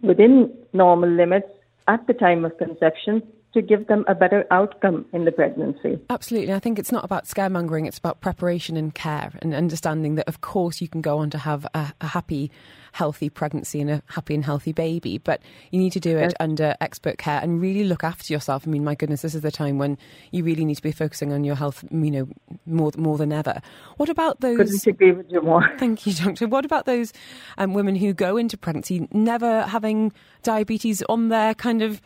within 0.01 0.51
normal 0.73 1.09
limits 1.09 1.47
at 1.87 2.05
the 2.07 2.13
time 2.13 2.43
of 2.43 2.57
conception 2.57 3.21
to 3.53 3.61
give 3.61 3.87
them 3.87 4.05
a 4.07 4.15
better 4.15 4.45
outcome 4.49 5.05
in 5.11 5.25
the 5.25 5.31
pregnancy. 5.31 5.99
Absolutely. 6.09 6.53
I 6.53 6.59
think 6.59 6.79
it's 6.79 6.91
not 6.91 7.03
about 7.03 7.25
scaremongering, 7.25 7.85
it's 7.85 7.97
about 7.97 8.21
preparation 8.21 8.77
and 8.77 8.95
care 8.95 9.31
and 9.41 9.53
understanding 9.53 10.15
that, 10.15 10.27
of 10.27 10.41
course, 10.41 10.79
you 10.79 10.87
can 10.87 11.01
go 11.01 11.17
on 11.17 11.29
to 11.31 11.37
have 11.37 11.67
a, 11.73 11.93
a 11.99 12.07
happy, 12.07 12.49
healthy 12.93 13.29
pregnancy 13.29 13.81
and 13.81 13.89
a 13.89 14.03
happy 14.07 14.35
and 14.35 14.45
healthy 14.45 14.71
baby, 14.71 15.17
but 15.17 15.41
you 15.71 15.79
need 15.79 15.91
to 15.91 15.99
do 15.99 16.17
it 16.17 16.21
yes. 16.21 16.33
under 16.39 16.75
expert 16.79 17.17
care 17.17 17.41
and 17.41 17.61
really 17.61 17.83
look 17.83 18.05
after 18.05 18.31
yourself. 18.31 18.65
I 18.65 18.71
mean, 18.71 18.85
my 18.85 18.95
goodness, 18.95 19.21
this 19.21 19.35
is 19.35 19.41
the 19.41 19.51
time 19.51 19.77
when 19.77 19.97
you 20.31 20.45
really 20.45 20.63
need 20.63 20.75
to 20.75 20.81
be 20.81 20.93
focusing 20.93 21.33
on 21.33 21.43
your 21.43 21.55
health, 21.55 21.83
you 21.91 22.11
know, 22.11 22.27
more, 22.65 22.91
more 22.97 23.17
than 23.17 23.33
ever. 23.33 23.61
What 23.97 24.07
about 24.07 24.39
those? 24.39 24.57
Couldn't 24.57 24.87
agree 24.87 25.11
with 25.11 25.29
you 25.29 25.41
more. 25.41 25.69
Thank 25.77 26.07
you, 26.07 26.13
Doctor. 26.13 26.47
What 26.47 26.63
about 26.63 26.85
those 26.85 27.11
um, 27.57 27.73
women 27.73 27.95
who 27.95 28.13
go 28.13 28.37
into 28.37 28.57
pregnancy 28.57 29.09
never 29.11 29.63
having 29.63 30.13
diabetes 30.41 31.03
on 31.03 31.27
their 31.27 31.53
kind 31.53 31.81
of 31.81 32.01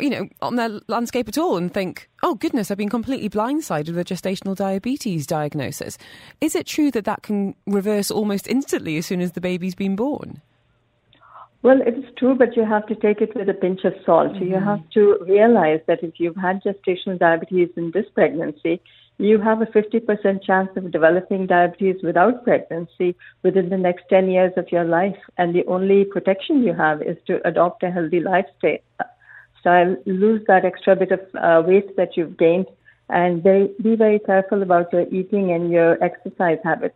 you 0.00 0.10
know, 0.10 0.28
on 0.42 0.56
their 0.56 0.80
landscape 0.88 1.28
at 1.28 1.38
all 1.38 1.56
and 1.56 1.72
think, 1.72 2.08
oh 2.22 2.34
goodness, 2.34 2.70
I've 2.70 2.78
been 2.78 2.88
completely 2.88 3.28
blindsided 3.28 3.94
with 3.94 3.98
a 3.98 4.04
gestational 4.04 4.56
diabetes 4.56 5.26
diagnosis. 5.26 5.98
Is 6.40 6.54
it 6.54 6.66
true 6.66 6.90
that 6.90 7.04
that 7.04 7.22
can 7.22 7.54
reverse 7.66 8.10
almost 8.10 8.48
instantly 8.48 8.96
as 8.96 9.06
soon 9.06 9.20
as 9.20 9.32
the 9.32 9.40
baby's 9.40 9.74
been 9.74 9.96
born? 9.96 10.40
Well, 11.62 11.80
it's 11.80 12.06
true, 12.18 12.34
but 12.34 12.56
you 12.56 12.64
have 12.66 12.86
to 12.88 12.94
take 12.94 13.22
it 13.22 13.34
with 13.34 13.48
a 13.48 13.54
pinch 13.54 13.84
of 13.84 13.94
salt. 14.04 14.34
Mm-hmm. 14.34 14.44
You 14.44 14.60
have 14.60 14.90
to 14.90 15.18
realize 15.26 15.80
that 15.86 16.02
if 16.02 16.14
you've 16.18 16.36
had 16.36 16.62
gestational 16.62 17.18
diabetes 17.18 17.70
in 17.76 17.90
this 17.92 18.04
pregnancy, 18.14 18.82
you 19.16 19.40
have 19.40 19.62
a 19.62 19.66
50% 19.66 20.44
chance 20.44 20.68
of 20.76 20.90
developing 20.90 21.46
diabetes 21.46 22.02
without 22.02 22.44
pregnancy 22.44 23.16
within 23.42 23.68
the 23.68 23.78
next 23.78 24.04
10 24.10 24.28
years 24.28 24.52
of 24.56 24.70
your 24.72 24.84
life. 24.84 25.16
And 25.38 25.54
the 25.54 25.64
only 25.66 26.04
protection 26.04 26.64
you 26.64 26.74
have 26.74 27.00
is 27.00 27.16
to 27.28 27.40
adopt 27.48 27.82
a 27.82 27.90
healthy 27.90 28.20
lifestyle 28.20 28.78
lifestyle, 29.64 29.96
lose 30.06 30.42
that 30.46 30.64
extra 30.64 30.96
bit 30.96 31.12
of 31.12 31.20
uh, 31.34 31.62
weight 31.66 31.96
that 31.96 32.16
you've 32.16 32.36
gained, 32.36 32.66
and 33.08 33.42
be 33.42 33.96
very 33.96 34.18
careful 34.18 34.62
about 34.62 34.92
your 34.92 35.06
eating 35.10 35.52
and 35.52 35.70
your 35.70 36.02
exercise 36.02 36.58
habits. 36.64 36.94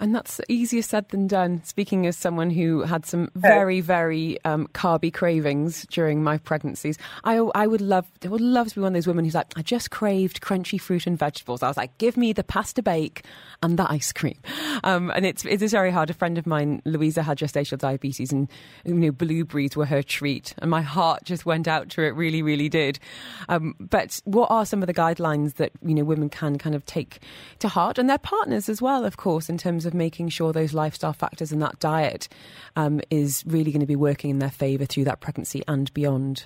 And 0.00 0.14
that's 0.14 0.40
easier 0.48 0.82
said 0.82 1.10
than 1.10 1.26
done. 1.26 1.62
Speaking 1.62 2.06
as 2.06 2.16
someone 2.16 2.48
who 2.48 2.82
had 2.82 3.04
some 3.04 3.28
very, 3.34 3.82
very 3.82 4.42
um, 4.44 4.66
carby 4.68 5.12
cravings 5.12 5.86
during 5.90 6.24
my 6.24 6.38
pregnancies, 6.38 6.96
I, 7.22 7.36
I 7.54 7.66
would 7.66 7.82
love, 7.82 8.06
I 8.24 8.28
would 8.28 8.40
love 8.40 8.70
to 8.70 8.74
be 8.76 8.80
one 8.80 8.88
of 8.88 8.94
those 8.94 9.06
women 9.06 9.26
who's 9.26 9.34
like, 9.34 9.52
I 9.56 9.62
just 9.62 9.90
craved 9.90 10.40
crunchy 10.40 10.80
fruit 10.80 11.06
and 11.06 11.18
vegetables. 11.18 11.62
I 11.62 11.68
was 11.68 11.76
like, 11.76 11.96
give 11.98 12.16
me 12.16 12.32
the 12.32 12.42
pasta 12.42 12.82
bake 12.82 13.24
and 13.62 13.78
the 13.78 13.90
ice 13.90 14.12
cream. 14.12 14.38
Um, 14.84 15.10
and 15.14 15.26
it's 15.26 15.44
it 15.44 15.60
is 15.60 15.72
very 15.72 15.90
hard. 15.90 16.10
A 16.10 16.14
friend 16.14 16.38
of 16.38 16.46
mine, 16.46 16.80
Louisa, 16.84 17.22
had 17.22 17.38
gestational 17.38 17.78
diabetes, 17.78 18.32
and 18.32 18.48
you 18.84 18.94
know 18.94 19.10
blueberries 19.10 19.76
were 19.76 19.84
her 19.86 20.02
treat, 20.02 20.54
and 20.58 20.70
my 20.70 20.82
heart 20.82 21.24
just 21.24 21.44
went 21.44 21.68
out 21.68 21.90
to 21.90 22.02
it. 22.02 22.14
Really, 22.14 22.42
really 22.42 22.68
did. 22.68 22.98
Um, 23.48 23.74
but 23.78 24.20
what 24.24 24.50
are 24.50 24.64
some 24.64 24.82
of 24.82 24.86
the 24.86 24.94
guidelines 24.94 25.54
that 25.54 25.72
you 25.82 25.94
know 25.94 26.04
women 26.04 26.30
can 26.30 26.58
kind 26.58 26.74
of 26.74 26.84
take 26.86 27.20
to 27.58 27.68
heart, 27.68 27.98
and 27.98 28.08
their 28.08 28.18
partners 28.18 28.68
as 28.68 28.80
well, 28.80 29.04
of 29.04 29.16
course, 29.16 29.48
in 29.48 29.58
terms 29.58 29.84
of 29.84 29.89
of 29.90 29.94
making 29.94 30.28
sure 30.28 30.52
those 30.52 30.72
lifestyle 30.72 31.12
factors 31.12 31.52
and 31.52 31.60
that 31.60 31.78
diet 31.80 32.28
um, 32.76 33.00
is 33.10 33.44
really 33.46 33.72
going 33.72 33.80
to 33.80 33.86
be 33.86 33.96
working 33.96 34.30
in 34.30 34.38
their 34.38 34.50
favour 34.50 34.86
through 34.86 35.04
that 35.04 35.20
pregnancy 35.20 35.62
and 35.66 35.92
beyond? 35.92 36.44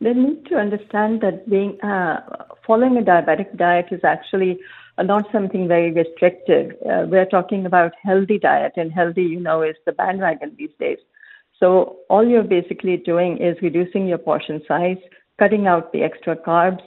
They 0.00 0.12
need 0.12 0.46
to 0.46 0.56
understand 0.56 1.22
that 1.22 1.48
being 1.48 1.80
uh, 1.80 2.20
following 2.66 2.98
a 2.98 3.02
diabetic 3.02 3.56
diet 3.56 3.86
is 3.90 4.04
actually 4.04 4.58
uh, 4.98 5.02
not 5.02 5.30
something 5.32 5.68
very 5.68 5.92
restrictive. 5.92 6.72
Uh, 6.84 7.06
we're 7.08 7.26
talking 7.26 7.64
about 7.64 7.92
healthy 8.02 8.38
diet, 8.38 8.72
and 8.76 8.92
healthy, 8.92 9.22
you 9.22 9.40
know, 9.40 9.62
is 9.62 9.76
the 9.86 9.92
bandwagon 9.92 10.54
these 10.58 10.74
days. 10.78 10.98
So 11.58 11.98
all 12.10 12.26
you're 12.26 12.42
basically 12.42 12.98
doing 12.98 13.38
is 13.38 13.56
reducing 13.62 14.06
your 14.06 14.18
portion 14.18 14.60
size, 14.68 14.98
cutting 15.38 15.66
out 15.66 15.92
the 15.92 16.02
extra 16.02 16.36
carbs, 16.36 16.82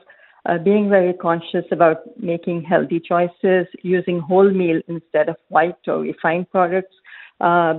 uh, 0.49 0.57
being 0.57 0.89
very 0.89 1.13
conscious 1.13 1.65
about 1.71 1.97
making 2.17 2.63
healthy 2.63 2.99
choices, 2.99 3.67
using 3.83 4.19
whole 4.19 4.49
meal 4.49 4.81
instead 4.87 5.29
of 5.29 5.35
white 5.49 5.87
or 5.87 5.99
refined 5.99 6.49
products, 6.49 6.95
uh, 7.39 7.75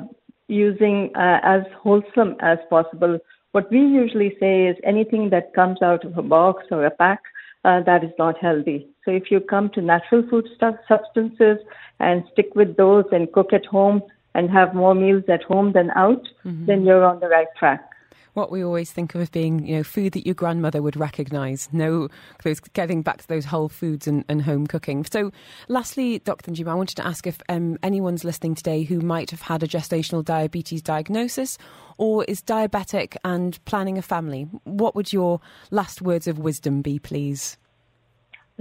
using 0.46 1.10
uh, 1.16 1.40
as 1.42 1.62
wholesome 1.82 2.36
as 2.40 2.58
possible. 2.68 3.18
What 3.52 3.70
we 3.72 3.80
usually 3.80 4.36
say 4.38 4.66
is 4.66 4.76
anything 4.84 5.30
that 5.30 5.52
comes 5.54 5.82
out 5.82 6.04
of 6.04 6.16
a 6.16 6.22
box 6.22 6.64
or 6.70 6.84
a 6.86 6.90
pack 6.90 7.20
uh, 7.64 7.80
that 7.82 8.04
is 8.04 8.12
not 8.18 8.38
healthy. 8.38 8.86
So 9.04 9.10
if 9.10 9.30
you 9.30 9.40
come 9.40 9.70
to 9.70 9.80
natural 9.82 10.22
food 10.30 10.46
stuff, 10.54 10.76
substances 10.86 11.58
and 11.98 12.22
stick 12.32 12.54
with 12.54 12.76
those 12.76 13.04
and 13.10 13.32
cook 13.32 13.52
at 13.52 13.66
home 13.66 14.00
and 14.34 14.48
have 14.50 14.74
more 14.74 14.94
meals 14.94 15.24
at 15.28 15.42
home 15.42 15.72
than 15.72 15.90
out, 15.96 16.22
mm-hmm. 16.44 16.66
then 16.66 16.84
you're 16.84 17.04
on 17.04 17.18
the 17.18 17.28
right 17.28 17.48
track 17.58 17.89
what 18.34 18.50
we 18.50 18.64
always 18.64 18.90
think 18.92 19.14
of 19.14 19.20
as 19.20 19.30
being, 19.30 19.66
you 19.66 19.76
know, 19.76 19.82
food 19.82 20.12
that 20.12 20.26
your 20.26 20.34
grandmother 20.34 20.82
would 20.82 20.96
recognise. 20.96 21.68
No, 21.72 22.08
those, 22.42 22.60
getting 22.60 23.02
back 23.02 23.18
to 23.18 23.28
those 23.28 23.44
whole 23.44 23.68
foods 23.68 24.06
and, 24.06 24.24
and 24.28 24.42
home 24.42 24.66
cooking. 24.66 25.04
So, 25.04 25.32
lastly, 25.68 26.20
Dr. 26.20 26.50
Njima, 26.50 26.68
I 26.68 26.74
wanted 26.74 26.96
to 26.96 27.06
ask 27.06 27.26
if 27.26 27.40
um, 27.48 27.78
anyone's 27.82 28.24
listening 28.24 28.54
today 28.54 28.84
who 28.84 29.00
might 29.00 29.30
have 29.30 29.42
had 29.42 29.62
a 29.62 29.66
gestational 29.66 30.24
diabetes 30.24 30.82
diagnosis 30.82 31.58
or 31.98 32.24
is 32.24 32.42
diabetic 32.42 33.16
and 33.24 33.62
planning 33.64 33.98
a 33.98 34.02
family, 34.02 34.44
what 34.64 34.94
would 34.94 35.12
your 35.12 35.40
last 35.70 36.00
words 36.00 36.26
of 36.26 36.38
wisdom 36.38 36.82
be, 36.82 36.98
please? 36.98 37.56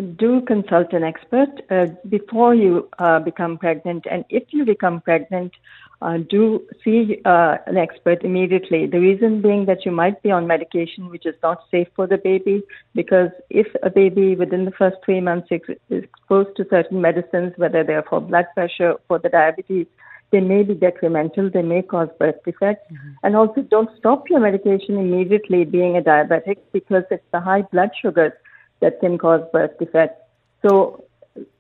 do 0.02 0.42
consult 0.42 0.94
an 0.94 1.04
expert 1.04 1.50
uh, 1.70 1.88
before 2.08 2.56
you 2.56 2.88
uh, 3.00 3.20
become 3.20 3.58
pregnant. 3.58 4.06
And 4.10 4.24
if 4.30 4.44
you 4.52 4.66
become 4.66 5.02
pregnant, 5.02 5.54
uh, 6.01 6.18
do 6.29 6.65
see 6.84 7.22
uh, 7.25 7.58
an 7.65 7.77
expert 7.77 8.24
immediately. 8.24 8.86
The 8.88 9.00
reason 9.00 9.41
being 9.41 9.65
that 9.65 9.86
you 9.86 9.91
might 9.91 10.22
be 10.24 10.32
on 10.32 10.48
medication 10.48 11.10
which 11.10 11.25
is 11.25 11.36
not 11.44 11.63
safe 11.70 11.88
for 11.96 12.08
the 12.08 12.18
baby, 12.18 12.63
because 12.96 13.29
if 13.50 13.68
a 13.84 13.89
baby 13.89 14.36
within 14.36 14.65
the 14.65 14.72
first 14.72 14.98
three 15.03 15.20
months 15.20 15.50
is 15.51 16.03
exposed 16.03 16.56
to 16.56 16.65
certain 16.70 17.01
medicines, 17.01 17.53
whether 17.58 17.84
they're 17.84 18.03
for 18.03 18.22
blood 18.22 18.46
pressure, 18.53 18.96
for 19.08 19.20
the 19.20 19.29
diabetes, 19.29 19.88
they 20.32 20.39
may 20.39 20.63
be 20.63 20.74
detrimental, 20.74 21.50
they 21.50 21.63
may 21.63 21.82
cause 21.82 22.08
birth 22.20 22.36
defects. 22.46 22.86
Mm-hmm. 22.91 23.12
And 23.24 23.36
also, 23.36 23.62
don't 23.62 23.89
stop 23.98 24.29
your 24.29 24.39
medication 24.39 24.98
immediately 24.98 25.65
being 25.65 25.98
a 25.98 26.01
diabetic 26.01 26.58
because 26.72 27.03
it's 27.12 27.24
the 27.32 27.41
high 27.41 27.63
blood 27.63 27.89
sugars 28.00 28.34
that 28.79 29.00
can 29.01 29.18
cause 29.18 29.41
birth 29.51 29.77
defects. 29.79 30.22
So, 30.65 31.03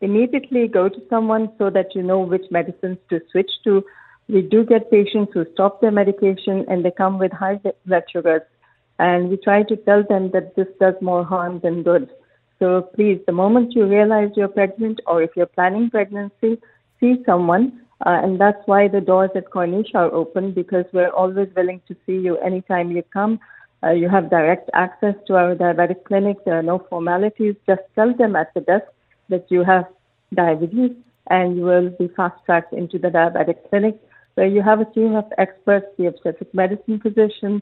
immediately 0.01 0.67
go 0.67 0.87
to 0.87 1.01
someone 1.09 1.51
so 1.57 1.69
that 1.69 1.95
you 1.95 2.03
know 2.03 2.19
which 2.19 2.45
medicines 2.51 2.97
to 3.09 3.21
switch 3.31 3.51
to 3.63 3.83
we 4.29 4.43
do 4.43 4.63
get 4.63 4.91
patients 4.91 5.31
who 5.33 5.45
stop 5.53 5.81
their 5.81 5.91
medication 5.91 6.63
and 6.69 6.85
they 6.85 6.91
come 6.91 7.17
with 7.17 7.31
high 7.31 7.59
blood 7.85 8.03
sugars. 8.11 8.43
And 8.99 9.29
we 9.29 9.37
try 9.37 9.63
to 9.63 9.75
tell 9.75 10.03
them 10.07 10.29
that 10.31 10.55
this 10.55 10.67
does 10.79 10.93
more 11.01 11.25
harm 11.25 11.59
than 11.63 11.83
good. 11.83 12.09
So 12.59 12.89
please, 12.93 13.19
the 13.25 13.31
moment 13.31 13.73
you 13.73 13.85
realize 13.85 14.29
you're 14.35 14.49
pregnant 14.49 14.99
or 15.07 15.23
if 15.23 15.31
you're 15.35 15.47
planning 15.47 15.89
pregnancy, 15.89 16.61
see 16.99 17.15
someone. 17.25 17.81
Uh, 18.05 18.19
and 18.23 18.39
that's 18.39 18.61
why 18.65 18.87
the 18.87 19.01
doors 19.01 19.31
at 19.35 19.49
Corniche 19.49 19.95
are 19.95 20.13
open 20.13 20.53
because 20.53 20.85
we're 20.93 21.09
always 21.09 21.49
willing 21.55 21.81
to 21.87 21.95
see 22.05 22.17
you 22.17 22.37
anytime 22.37 22.91
you 22.91 23.03
come. 23.11 23.39
Uh, 23.83 23.91
you 23.91 24.09
have 24.09 24.29
direct 24.29 24.69
access 24.73 25.15
to 25.25 25.35
our 25.35 25.55
diabetic 25.55 26.03
clinic. 26.03 26.37
There 26.45 26.59
are 26.59 26.63
no 26.63 26.85
formalities. 26.89 27.55
Just 27.65 27.81
tell 27.95 28.15
them 28.15 28.35
at 28.35 28.53
the 28.53 28.61
desk 28.61 28.85
that 29.29 29.45
you 29.49 29.63
have 29.63 29.85
diabetes 30.33 30.91
and 31.29 31.55
you 31.55 31.63
will 31.63 31.89
be 31.89 32.09
fast 32.09 32.35
tracked 32.45 32.73
into 32.73 32.99
the 32.99 33.07
diabetic 33.07 33.69
clinic 33.69 33.99
where 34.39 34.47
you 34.47 34.61
have 34.61 34.79
a 34.79 34.85
team 34.85 35.15
of 35.15 35.25
experts, 35.37 35.85
the 35.97 36.05
obstetric 36.05 36.53
medicine 36.53 36.97
physician, 37.01 37.61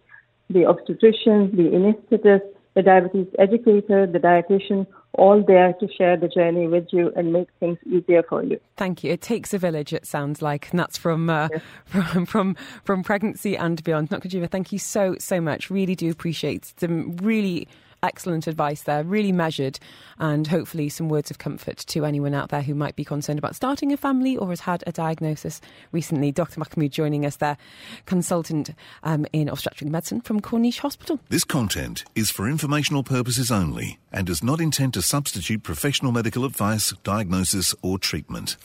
the 0.51 0.63
obstetrician, 0.67 1.49
the 1.55 1.71
anesthetist, 1.77 2.47
the 2.75 2.83
diabetes 2.83 3.25
educator, 3.39 4.05
the 4.05 4.19
dietitian, 4.19 4.85
all 5.13 5.43
there 5.43 5.73
to 5.79 5.87
share 5.97 6.15
the 6.15 6.27
journey 6.27 6.67
with 6.67 6.85
you 6.91 7.11
and 7.15 7.33
make 7.33 7.47
things 7.59 7.79
easier 7.87 8.21
for 8.29 8.43
you. 8.43 8.59
Thank 8.75 9.03
you. 9.03 9.11
It 9.11 9.21
takes 9.21 9.55
a 9.55 9.57
village, 9.57 9.91
it 9.91 10.05
sounds 10.05 10.43
like, 10.43 10.69
and 10.69 10.79
that's 10.79 10.99
from 10.99 11.31
uh, 11.31 11.47
yes. 11.51 11.61
from, 12.11 12.25
from 12.27 12.55
from 12.83 13.03
pregnancy 13.03 13.57
and 13.57 13.83
beyond. 13.83 14.09
Dr. 14.09 14.29
Jiva, 14.29 14.47
thank 14.47 14.71
you 14.71 14.77
so 14.77 15.15
so 15.17 15.41
much. 15.41 15.71
Really 15.71 15.95
do 15.95 16.11
appreciate 16.11 16.73
some 16.79 17.17
really 17.17 17.67
excellent 18.03 18.47
advice 18.47 18.83
there, 18.83 19.03
really 19.03 19.31
measured, 19.31 19.79
and 20.19 20.47
hopefully 20.47 20.89
some 20.89 21.09
words 21.09 21.31
of 21.31 21.37
comfort 21.37 21.77
to 21.77 22.05
anyone 22.05 22.33
out 22.33 22.49
there 22.49 22.61
who 22.61 22.75
might 22.75 22.95
be 22.95 23.03
concerned 23.03 23.39
about 23.39 23.55
starting 23.55 23.91
a 23.91 23.97
family 23.97 24.37
or 24.37 24.49
has 24.49 24.61
had 24.61 24.83
a 24.87 24.91
diagnosis 24.91 25.61
recently. 25.91 26.31
Dr. 26.31 26.59
Mahmood 26.59 26.91
joining 26.91 27.25
us 27.25 27.37
there, 27.37 27.57
consultant 28.05 28.71
um, 29.03 29.25
in 29.33 29.49
obstetric 29.49 29.89
medicine 29.89 30.21
from 30.21 30.41
Corniche 30.41 30.79
Hospital. 30.79 31.19
This 31.29 31.43
content 31.43 32.05
is 32.15 32.31
for 32.31 32.49
informational 32.49 33.03
purposes 33.03 33.51
only 33.51 33.99
and 34.11 34.27
does 34.27 34.43
not 34.43 34.61
intend 34.61 34.93
to 34.93 35.01
substitute 35.01 35.63
professional 35.63 36.11
medical 36.11 36.45
advice, 36.45 36.93
diagnosis, 37.03 37.75
or 37.81 37.99
treatment. 37.99 38.57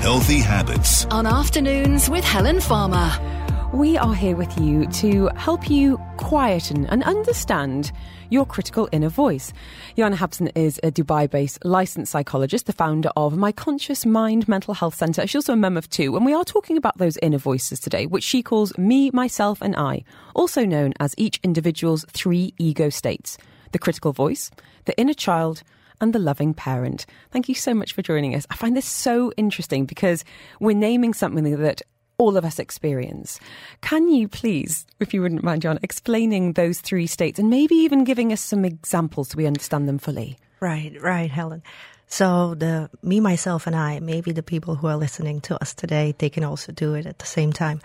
Healthy 0.00 0.40
habits. 0.40 1.04
On 1.06 1.26
afternoons 1.26 2.08
with 2.10 2.24
Helen 2.24 2.60
Farmer. 2.60 3.45
We 3.76 3.98
are 3.98 4.14
here 4.14 4.36
with 4.36 4.58
you 4.58 4.86
to 4.86 5.28
help 5.36 5.68
you 5.68 5.98
quieten 6.16 6.86
and 6.86 7.04
understand 7.04 7.92
your 8.30 8.46
critical 8.46 8.88
inner 8.90 9.10
voice. 9.10 9.52
Joanna 9.98 10.16
Habson 10.16 10.48
is 10.54 10.80
a 10.82 10.90
Dubai 10.90 11.28
based 11.28 11.62
licensed 11.62 12.10
psychologist, 12.10 12.64
the 12.64 12.72
founder 12.72 13.10
of 13.16 13.36
My 13.36 13.52
Conscious 13.52 14.06
Mind 14.06 14.48
Mental 14.48 14.72
Health 14.72 14.94
Centre. 14.94 15.26
She's 15.26 15.34
also 15.34 15.52
a 15.52 15.56
mum 15.56 15.76
of 15.76 15.90
two, 15.90 16.16
and 16.16 16.24
we 16.24 16.32
are 16.32 16.42
talking 16.42 16.78
about 16.78 16.96
those 16.96 17.18
inner 17.18 17.36
voices 17.36 17.78
today, 17.78 18.06
which 18.06 18.24
she 18.24 18.42
calls 18.42 18.76
me, 18.78 19.10
myself, 19.10 19.58
and 19.60 19.76
I, 19.76 20.04
also 20.34 20.64
known 20.64 20.94
as 20.98 21.14
each 21.18 21.38
individual's 21.42 22.06
three 22.08 22.54
ego 22.56 22.88
states 22.88 23.36
the 23.72 23.78
critical 23.78 24.14
voice, 24.14 24.50
the 24.86 24.98
inner 24.98 25.12
child, 25.12 25.62
and 26.00 26.14
the 26.14 26.18
loving 26.18 26.54
parent. 26.54 27.04
Thank 27.30 27.46
you 27.46 27.54
so 27.54 27.74
much 27.74 27.92
for 27.92 28.00
joining 28.00 28.34
us. 28.34 28.46
I 28.48 28.56
find 28.56 28.74
this 28.74 28.86
so 28.86 29.32
interesting 29.36 29.84
because 29.84 30.24
we're 30.60 30.74
naming 30.74 31.12
something 31.12 31.44
that 31.58 31.82
all 32.18 32.36
of 32.36 32.44
us 32.44 32.58
experience. 32.58 33.40
Can 33.80 34.08
you 34.08 34.28
please, 34.28 34.86
if 35.00 35.12
you 35.12 35.22
wouldn't 35.22 35.42
mind, 35.42 35.62
John, 35.62 35.78
explaining 35.82 36.54
those 36.54 36.80
three 36.80 37.06
states 37.06 37.38
and 37.38 37.50
maybe 37.50 37.74
even 37.74 38.04
giving 38.04 38.32
us 38.32 38.40
some 38.40 38.64
examples 38.64 39.28
so 39.28 39.36
we 39.36 39.46
understand 39.46 39.88
them 39.88 39.98
fully? 39.98 40.38
Right, 40.60 41.00
right, 41.00 41.30
Helen. 41.30 41.62
So 42.08 42.54
the 42.54 42.88
me, 43.02 43.20
myself, 43.20 43.66
and 43.66 43.74
I, 43.74 44.00
maybe 44.00 44.32
the 44.32 44.42
people 44.42 44.76
who 44.76 44.86
are 44.86 44.96
listening 44.96 45.40
to 45.42 45.60
us 45.60 45.74
today, 45.74 46.14
they 46.18 46.30
can 46.30 46.44
also 46.44 46.72
do 46.72 46.94
it 46.94 47.04
at 47.04 47.18
the 47.18 47.26
same 47.26 47.52
time. 47.52 47.80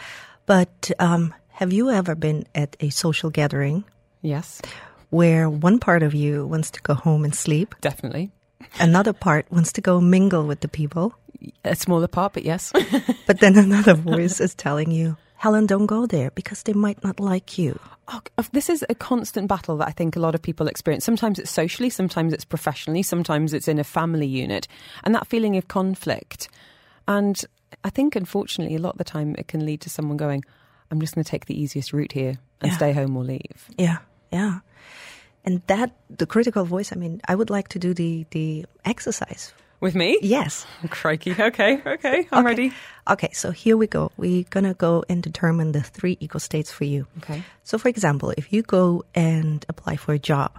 But 0.45 0.91
um, 0.99 1.33
have 1.49 1.73
you 1.73 1.89
ever 1.89 2.15
been 2.15 2.45
at 2.55 2.75
a 2.79 2.89
social 2.89 3.29
gathering? 3.29 3.83
Yes. 4.21 4.61
Where 5.09 5.49
one 5.49 5.79
part 5.79 6.03
of 6.03 6.13
you 6.13 6.45
wants 6.45 6.71
to 6.71 6.81
go 6.81 6.93
home 6.93 7.25
and 7.25 7.35
sleep. 7.35 7.75
Definitely. 7.81 8.31
Another 8.79 9.11
part 9.11 9.51
wants 9.51 9.73
to 9.73 9.81
go 9.81 9.99
mingle 9.99 10.45
with 10.45 10.61
the 10.61 10.67
people 10.67 11.13
a 11.63 11.75
smaller 11.75 12.07
part, 12.07 12.33
but 12.33 12.43
yes. 12.43 12.71
but 13.27 13.39
then 13.39 13.57
another 13.57 13.93
voice 13.93 14.39
is 14.39 14.53
telling 14.55 14.91
you, 14.91 15.17
Helen, 15.41 15.65
don't 15.65 15.87
go 15.87 16.05
there 16.05 16.31
because 16.31 16.63
they 16.63 16.73
might 16.73 17.03
not 17.03 17.19
like 17.19 17.57
you. 17.57 17.79
Oh, 18.07 18.21
this 18.51 18.69
is 18.69 18.85
a 18.89 18.95
constant 18.95 19.47
battle 19.47 19.77
that 19.77 19.87
I 19.87 19.91
think 19.91 20.15
a 20.15 20.19
lot 20.19 20.35
of 20.35 20.41
people 20.41 20.67
experience. 20.67 21.03
Sometimes 21.03 21.39
it's 21.39 21.49
socially, 21.49 21.89
sometimes 21.89 22.33
it's 22.33 22.45
professionally, 22.45 23.01
sometimes 23.01 23.53
it's 23.53 23.67
in 23.67 23.79
a 23.79 23.83
family 23.83 24.27
unit. 24.27 24.67
And 25.03 25.15
that 25.15 25.27
feeling 25.27 25.57
of 25.57 25.67
conflict. 25.67 26.49
And 27.07 27.43
I 27.83 27.89
think, 27.89 28.15
unfortunately, 28.15 28.75
a 28.75 28.79
lot 28.79 28.93
of 28.93 28.97
the 28.97 29.03
time 29.03 29.35
it 29.37 29.47
can 29.47 29.65
lead 29.65 29.81
to 29.81 29.89
someone 29.89 30.17
going, 30.17 30.43
I'm 30.91 30.99
just 30.99 31.15
going 31.15 31.23
to 31.23 31.31
take 31.31 31.45
the 31.45 31.59
easiest 31.59 31.93
route 31.93 32.11
here 32.11 32.37
and 32.61 32.71
yeah. 32.71 32.77
stay 32.77 32.91
home 32.91 33.15
or 33.17 33.23
leave. 33.23 33.69
Yeah, 33.77 33.97
yeah. 34.31 34.59
And 35.43 35.61
that, 35.67 35.95
the 36.09 36.27
critical 36.27 36.65
voice, 36.65 36.91
I 36.91 36.97
mean, 36.97 37.21
I 37.27 37.33
would 37.33 37.49
like 37.49 37.69
to 37.69 37.79
do 37.79 37.93
the, 37.95 38.27
the 38.29 38.65
exercise 38.85 39.53
with 39.81 39.95
me? 39.95 40.19
Yes. 40.21 40.65
Crikey. 40.89 41.31
Okay, 41.37 41.81
okay, 41.85 42.27
I'm 42.31 42.39
okay. 42.39 42.45
ready. 42.45 42.73
Okay, 43.09 43.31
so 43.33 43.51
here 43.51 43.75
we 43.75 43.87
go. 43.87 44.11
We're 44.15 44.45
going 44.49 44.63
to 44.63 44.75
go 44.75 45.03
and 45.09 45.21
determine 45.21 45.71
the 45.71 45.81
three 45.81 46.17
ego 46.19 46.37
states 46.37 46.71
for 46.71 46.85
you. 46.85 47.07
Okay. 47.17 47.43
So, 47.63 47.77
for 47.77 47.89
example, 47.89 48.33
if 48.37 48.53
you 48.53 48.61
go 48.61 49.03
and 49.15 49.65
apply 49.67 49.95
for 49.97 50.13
a 50.13 50.19
job, 50.19 50.57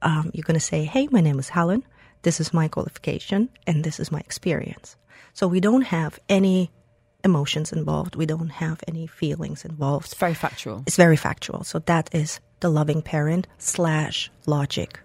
um, 0.00 0.30
you're 0.32 0.44
going 0.44 0.58
to 0.58 0.60
say, 0.60 0.84
Hey, 0.84 1.08
my 1.10 1.20
name 1.20 1.38
is 1.38 1.48
Helen. 1.48 1.84
This 2.22 2.40
is 2.40 2.54
my 2.54 2.68
qualification, 2.68 3.48
and 3.66 3.82
this 3.82 3.98
is 3.98 4.12
my 4.12 4.20
experience. 4.20 4.96
So, 5.34 5.48
we 5.48 5.60
don't 5.60 5.82
have 5.82 6.20
any 6.28 6.70
emotions 7.24 7.72
involved. 7.72 8.14
We 8.16 8.26
don't 8.26 8.50
have 8.50 8.80
any 8.86 9.06
feelings 9.08 9.64
involved. 9.64 10.06
It's 10.06 10.14
very 10.14 10.34
factual. 10.34 10.84
It's 10.86 10.96
very 10.96 11.16
factual. 11.16 11.64
So, 11.64 11.80
that 11.80 12.14
is 12.14 12.38
the 12.60 12.70
loving 12.70 13.02
parent 13.02 13.48
slash 13.58 14.30
logic. 14.46 15.00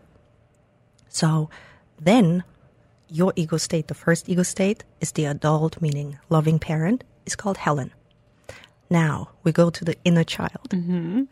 So, 1.10 1.50
then 2.00 2.44
your 3.10 3.34
ego 3.36 3.58
state, 3.58 3.88
the 3.88 3.94
first 3.94 4.30
ego 4.30 4.44
state, 4.44 4.84
is 5.02 5.12
the 5.14 5.26
adult, 5.26 5.82
meaning 5.82 6.20
loving 6.30 6.60
parent, 6.60 7.04
is 7.26 7.36
called 7.36 7.58
Helen. 7.58 7.92
Now 8.90 9.30
we 9.44 9.52
go 9.52 9.70
to 9.70 9.86
the 9.86 9.96
inner 10.04 10.24
child. 10.24 10.70
Mm-hmm. 10.70 11.24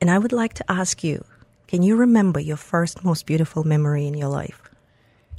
And 0.00 0.10
I 0.10 0.18
would 0.18 0.32
like 0.32 0.54
to 0.54 0.64
ask 0.70 1.02
you 1.02 1.24
can 1.66 1.82
you 1.82 1.96
remember 1.96 2.40
your 2.40 2.56
first 2.56 3.04
most 3.04 3.26
beautiful 3.26 3.62
memory 3.62 4.06
in 4.06 4.14
your 4.14 4.28
life? 4.28 4.62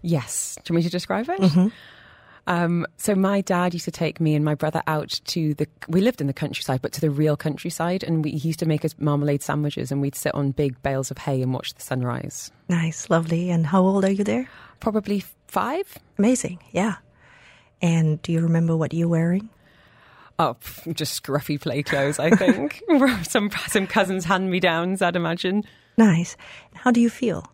Yes. 0.01 0.55
Do 0.63 0.71
you 0.71 0.75
want 0.75 0.83
me 0.83 0.83
to 0.83 0.91
describe 0.91 1.27
it? 1.29 1.41
Mm-hmm. 1.41 1.67
Um, 2.49 2.87
so 2.97 3.13
my 3.13 3.41
dad 3.41 3.73
used 3.73 3.85
to 3.85 3.91
take 3.91 4.19
me 4.19 4.33
and 4.33 4.43
my 4.43 4.55
brother 4.55 4.81
out 4.87 5.21
to 5.25 5.53
the. 5.53 5.67
We 5.87 6.01
lived 6.01 6.19
in 6.19 6.25
the 6.25 6.33
countryside, 6.33 6.81
but 6.81 6.91
to 6.93 7.01
the 7.01 7.11
real 7.11 7.37
countryside, 7.37 8.03
and 8.03 8.23
we, 8.23 8.31
he 8.31 8.49
used 8.49 8.59
to 8.59 8.65
make 8.65 8.83
us 8.83 8.95
marmalade 8.97 9.43
sandwiches, 9.43 9.91
and 9.91 10.01
we'd 10.01 10.15
sit 10.15 10.33
on 10.33 10.51
big 10.51 10.81
bales 10.81 11.11
of 11.11 11.19
hay 11.19 11.43
and 11.43 11.53
watch 11.53 11.75
the 11.75 11.81
sunrise. 11.81 12.51
Nice, 12.67 13.07
lovely. 13.11 13.51
And 13.51 13.67
how 13.67 13.83
old 13.83 14.03
are 14.03 14.11
you 14.11 14.23
there? 14.23 14.49
Probably 14.79 15.23
five. 15.47 15.99
Amazing, 16.17 16.59
yeah. 16.71 16.95
And 17.83 18.19
do 18.23 18.31
you 18.31 18.41
remember 18.41 18.75
what 18.75 18.95
you're 18.95 19.07
wearing? 19.07 19.49
Oh, 20.39 20.55
just 20.93 21.21
scruffy 21.21 21.61
play 21.61 21.83
clothes, 21.83 22.17
I 22.17 22.31
think. 22.31 22.81
some 23.23 23.51
some 23.67 23.85
cousins 23.85 24.25
hand 24.25 24.49
me 24.49 24.59
downs, 24.59 25.03
I'd 25.03 25.15
imagine. 25.15 25.65
Nice. 25.97 26.35
How 26.73 26.89
do 26.89 26.99
you 26.99 27.11
feel? 27.11 27.45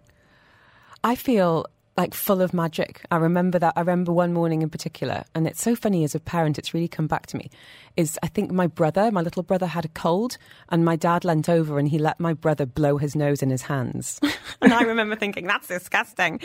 I 1.03 1.15
feel 1.15 1.65
like 1.97 2.13
full 2.13 2.41
of 2.41 2.53
magic. 2.53 3.01
I 3.09 3.17
remember 3.17 3.57
that. 3.59 3.73
I 3.75 3.79
remember 3.79 4.11
one 4.11 4.33
morning 4.33 4.61
in 4.61 4.69
particular, 4.69 5.23
and 5.33 5.47
it's 5.47 5.61
so 5.61 5.75
funny 5.75 6.03
as 6.03 6.15
a 6.15 6.19
parent, 6.19 6.57
it's 6.57 6.73
really 6.73 6.87
come 6.87 7.07
back 7.07 7.25
to 7.27 7.37
me. 7.37 7.49
Is 7.95 8.19
I 8.21 8.27
think 8.27 8.51
my 8.51 8.67
brother, 8.67 9.11
my 9.11 9.21
little 9.21 9.43
brother, 9.43 9.67
had 9.67 9.85
a 9.85 9.89
cold, 9.89 10.37
and 10.69 10.83
my 10.83 10.95
dad 10.95 11.23
leant 11.23 11.47
over 11.47 11.79
and 11.79 11.87
he 11.87 11.97
let 11.97 12.19
my 12.19 12.33
brother 12.33 12.65
blow 12.65 12.97
his 12.97 13.15
nose 13.15 13.41
in 13.41 13.49
his 13.49 13.63
hands. 13.63 14.19
and 14.61 14.73
I 14.73 14.81
remember 14.81 15.15
thinking, 15.15 15.47
that's 15.47 15.67
disgusting. 15.67 16.39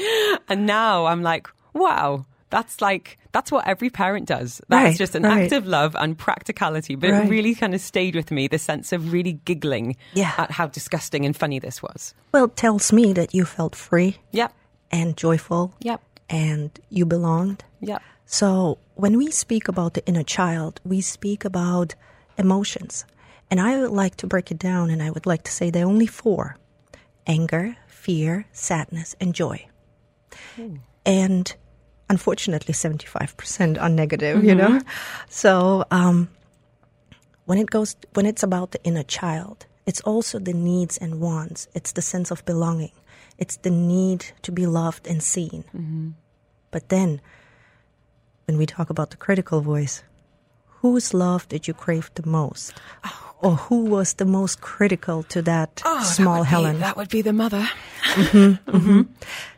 And 0.48 0.66
now 0.66 1.06
I'm 1.06 1.22
like, 1.22 1.48
wow, 1.72 2.26
that's 2.50 2.80
like 2.80 3.18
that's 3.32 3.50
what 3.50 3.66
every 3.66 3.90
parent 3.90 4.26
does. 4.26 4.60
That's 4.68 4.90
right, 4.90 4.98
just 4.98 5.14
an 5.14 5.22
right. 5.22 5.44
act 5.44 5.52
of 5.52 5.66
love 5.66 5.96
and 5.98 6.18
practicality. 6.18 6.96
But 6.96 7.10
right. 7.10 7.26
it 7.26 7.30
really 7.30 7.54
kind 7.54 7.74
of 7.74 7.80
stayed 7.80 8.14
with 8.14 8.30
me 8.30 8.48
the 8.48 8.58
sense 8.58 8.92
of 8.92 9.12
really 9.12 9.34
giggling 9.44 9.96
yeah. 10.14 10.32
at 10.36 10.50
how 10.50 10.66
disgusting 10.66 11.24
and 11.24 11.36
funny 11.36 11.58
this 11.58 11.82
was. 11.82 12.14
Well, 12.32 12.46
it 12.46 12.56
tells 12.56 12.92
me 12.92 13.12
that 13.14 13.34
you 13.34 13.44
felt 13.44 13.74
free. 13.74 14.18
Yep. 14.32 14.52
And 14.90 15.16
joyful. 15.16 15.74
Yep. 15.81 16.00
And 16.29 16.70
you 16.88 17.07
belonged. 17.07 17.64
Yep. 17.81 18.03
So 18.26 18.79
when 18.94 19.16
we 19.16 19.31
speak 19.31 19.68
about 19.68 19.94
the 19.94 20.07
inner 20.07 20.22
child, 20.22 20.81
we 20.85 21.00
speak 21.00 21.44
about 21.44 21.94
emotions. 22.38 23.05
And 23.50 23.61
I 23.61 23.81
would 23.81 23.90
like 23.90 24.16
to 24.16 24.26
break 24.26 24.50
it 24.50 24.59
down 24.59 24.90
and 24.90 25.03
I 25.03 25.11
would 25.11 25.26
like 25.26 25.42
to 25.44 25.53
say 25.53 25.70
there 25.70 25.85
are 25.85 25.88
only 25.88 26.07
four 26.07 26.57
anger, 27.26 27.76
fear, 27.87 28.46
sadness, 28.53 29.14
and 29.20 29.35
joy. 29.35 29.66
Hmm. 30.57 30.76
And 31.05 31.55
unfortunately, 32.09 32.74
75% 32.74 33.81
are 33.81 33.88
negative, 33.88 34.38
mm-hmm. 34.38 34.48
you 34.48 34.55
know? 34.55 34.81
So 35.29 35.85
um, 35.90 36.29
when 37.46 37.59
it 37.59 37.70
goes, 37.70 37.96
when 38.14 38.26
it's 38.26 38.42
about 38.42 38.72
the 38.72 38.83
inner 38.85 39.03
child, 39.03 39.66
it's 39.87 40.00
also 40.03 40.38
the 40.38 40.53
needs 40.53 40.98
and 40.98 41.20
wants. 41.20 41.68
It's 41.74 41.92
the 41.92 42.03
sense 42.03 42.31
of 42.31 42.44
belonging. 42.44 42.92
It's 43.40 43.57
the 43.57 43.70
need 43.70 44.26
to 44.42 44.53
be 44.53 44.66
loved 44.66 45.09
and 45.09 45.22
seen. 45.22 45.64
Mm-hmm. 45.74 46.11
But 46.70 46.90
then, 46.90 47.20
when 48.46 48.59
we 48.59 48.66
talk 48.66 48.90
about 48.90 49.11
the 49.11 49.16
critical 49.16 49.61
voice, 49.62 50.05
whose 50.66 51.12
love 51.12 51.48
did 51.48 51.66
you 51.66 51.74
crave 51.74 52.11
the 52.14 52.26
most? 52.26 52.74
Oh, 53.05 53.35
or 53.42 53.57
who 53.57 53.85
was 53.87 54.14
the 54.14 54.26
most 54.26 54.61
critical 54.61 55.22
to 55.24 55.42
that 55.42 55.83
oh, 55.85 56.03
small 56.05 56.44
that 56.44 56.48
Helen? 56.48 56.76
Be, 56.76 56.81
that 56.81 56.96
would 56.96 57.09
be 57.09 57.22
the 57.22 57.33
mother. 57.33 57.68
mm-hmm, 58.05 58.70
mm-hmm. 58.70 59.03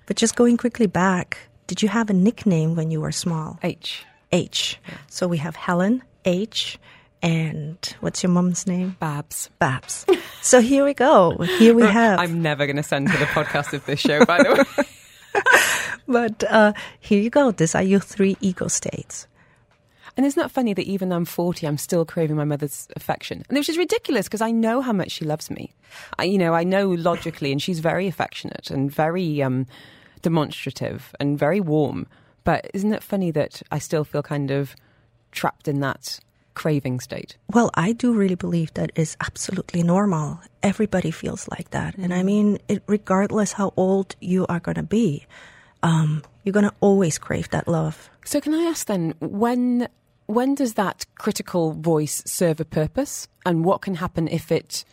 But 0.06 0.16
just 0.16 0.36
going 0.36 0.56
quickly 0.56 0.86
back, 0.86 1.38
did 1.66 1.82
you 1.82 1.88
have 1.88 2.08
a 2.08 2.12
nickname 2.12 2.76
when 2.76 2.90
you 2.90 3.00
were 3.00 3.12
small? 3.12 3.58
H. 3.62 4.04
H. 4.30 4.78
Yeah. 4.88 4.94
So 5.08 5.26
we 5.26 5.38
have 5.38 5.56
Helen, 5.56 6.02
H, 6.24 6.78
and 7.22 7.78
what's 8.00 8.22
your 8.22 8.30
mom's 8.30 8.66
name? 8.66 8.96
Babs. 8.98 9.48
Babs. 9.58 10.04
So 10.40 10.60
here 10.60 10.84
we 10.84 10.92
go. 10.92 11.38
Here 11.38 11.72
we 11.72 11.82
have. 11.86 12.18
I'm 12.18 12.42
never 12.42 12.66
going 12.66 12.76
to 12.76 12.82
send 12.82 13.08
her 13.08 13.18
the 13.18 13.26
podcast 13.26 13.72
of 13.72 13.86
this 13.86 14.00
show, 14.00 14.24
by 14.24 14.42
the 14.42 14.66
way. 14.76 15.42
but 16.08 16.44
uh, 16.50 16.72
here 16.98 17.20
you 17.20 17.30
go. 17.30 17.52
These 17.52 17.74
are 17.76 17.82
your 17.82 18.00
three 18.00 18.36
ego 18.40 18.66
states. 18.66 19.28
And 20.16 20.26
isn't 20.26 20.40
that 20.40 20.50
funny 20.50 20.74
that 20.74 20.84
even 20.84 21.08
though 21.08 21.16
I'm 21.16 21.24
40, 21.24 21.66
I'm 21.66 21.78
still 21.78 22.04
craving 22.04 22.36
my 22.36 22.44
mother's 22.44 22.88
affection? 22.96 23.44
And 23.48 23.56
which 23.56 23.68
is 23.68 23.78
ridiculous 23.78 24.26
because 24.26 24.42
I 24.42 24.50
know 24.50 24.82
how 24.82 24.92
much 24.92 25.12
she 25.12 25.24
loves 25.24 25.50
me. 25.50 25.72
I, 26.18 26.24
you 26.24 26.36
know, 26.36 26.52
I 26.52 26.64
know 26.64 26.90
logically, 26.90 27.50
and 27.50 27.62
she's 27.62 27.78
very 27.78 28.08
affectionate 28.08 28.70
and 28.70 28.90
very 28.92 29.42
um, 29.42 29.66
demonstrative 30.20 31.14
and 31.18 31.38
very 31.38 31.60
warm. 31.60 32.06
But 32.44 32.70
isn't 32.74 32.92
it 32.92 33.02
funny 33.02 33.30
that 33.30 33.62
I 33.70 33.78
still 33.78 34.04
feel 34.04 34.22
kind 34.22 34.50
of 34.50 34.74
trapped 35.30 35.66
in 35.66 35.80
that 35.80 36.20
craving 36.54 37.00
state? 37.00 37.36
Well, 37.52 37.70
I 37.74 37.92
do 37.92 38.12
really 38.12 38.34
believe 38.34 38.74
that 38.74 38.92
is 38.94 39.16
absolutely 39.20 39.82
normal. 39.82 40.40
Everybody 40.62 41.10
feels 41.10 41.48
like 41.48 41.70
that. 41.70 41.96
And 41.96 42.12
I 42.12 42.22
mean, 42.22 42.58
it, 42.68 42.82
regardless 42.86 43.52
how 43.52 43.72
old 43.76 44.16
you 44.20 44.46
are 44.48 44.60
going 44.60 44.76
to 44.76 44.82
be, 44.82 45.26
um, 45.82 46.22
you're 46.44 46.52
going 46.52 46.68
to 46.68 46.74
always 46.80 47.18
crave 47.18 47.50
that 47.50 47.68
love. 47.68 48.10
So, 48.24 48.40
can 48.40 48.54
I 48.54 48.64
ask 48.64 48.86
then, 48.86 49.14
when 49.20 49.88
when 50.26 50.54
does 50.54 50.74
that 50.74 51.04
critical 51.16 51.72
voice 51.72 52.22
serve 52.24 52.60
a 52.60 52.64
purpose, 52.64 53.28
and 53.44 53.64
what 53.64 53.82
can 53.82 53.96
happen 53.96 54.28
if 54.28 54.52
it 54.52 54.84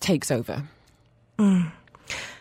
takes 0.00 0.30
over? 0.30 0.64
Mm. 1.38 1.72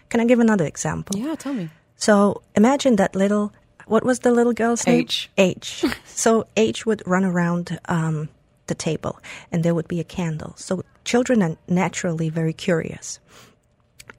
Can 0.10 0.20
I 0.20 0.26
give 0.26 0.40
another 0.40 0.66
example? 0.66 1.20
Yeah, 1.20 1.36
tell 1.36 1.54
me. 1.54 1.70
So 1.96 2.42
imagine 2.56 2.96
that 2.96 3.16
little. 3.16 3.52
What 3.90 4.06
was 4.06 4.20
the 4.20 4.32
little 4.32 4.54
girl's 4.54 4.86
name? 4.86 5.02
H. 5.02 5.32
H. 5.36 5.84
so 6.06 6.46
H 6.56 6.86
would 6.86 7.02
run 7.08 7.26
around 7.26 7.80
um, 7.90 8.30
the 8.68 8.76
table, 8.76 9.20
and 9.52 9.64
there 9.64 9.74
would 9.74 9.88
be 9.88 10.00
a 10.00 10.04
candle. 10.04 10.54
So 10.58 10.84
children 11.04 11.42
are 11.42 11.58
naturally 11.68 12.30
very 12.30 12.54
curious. 12.54 13.20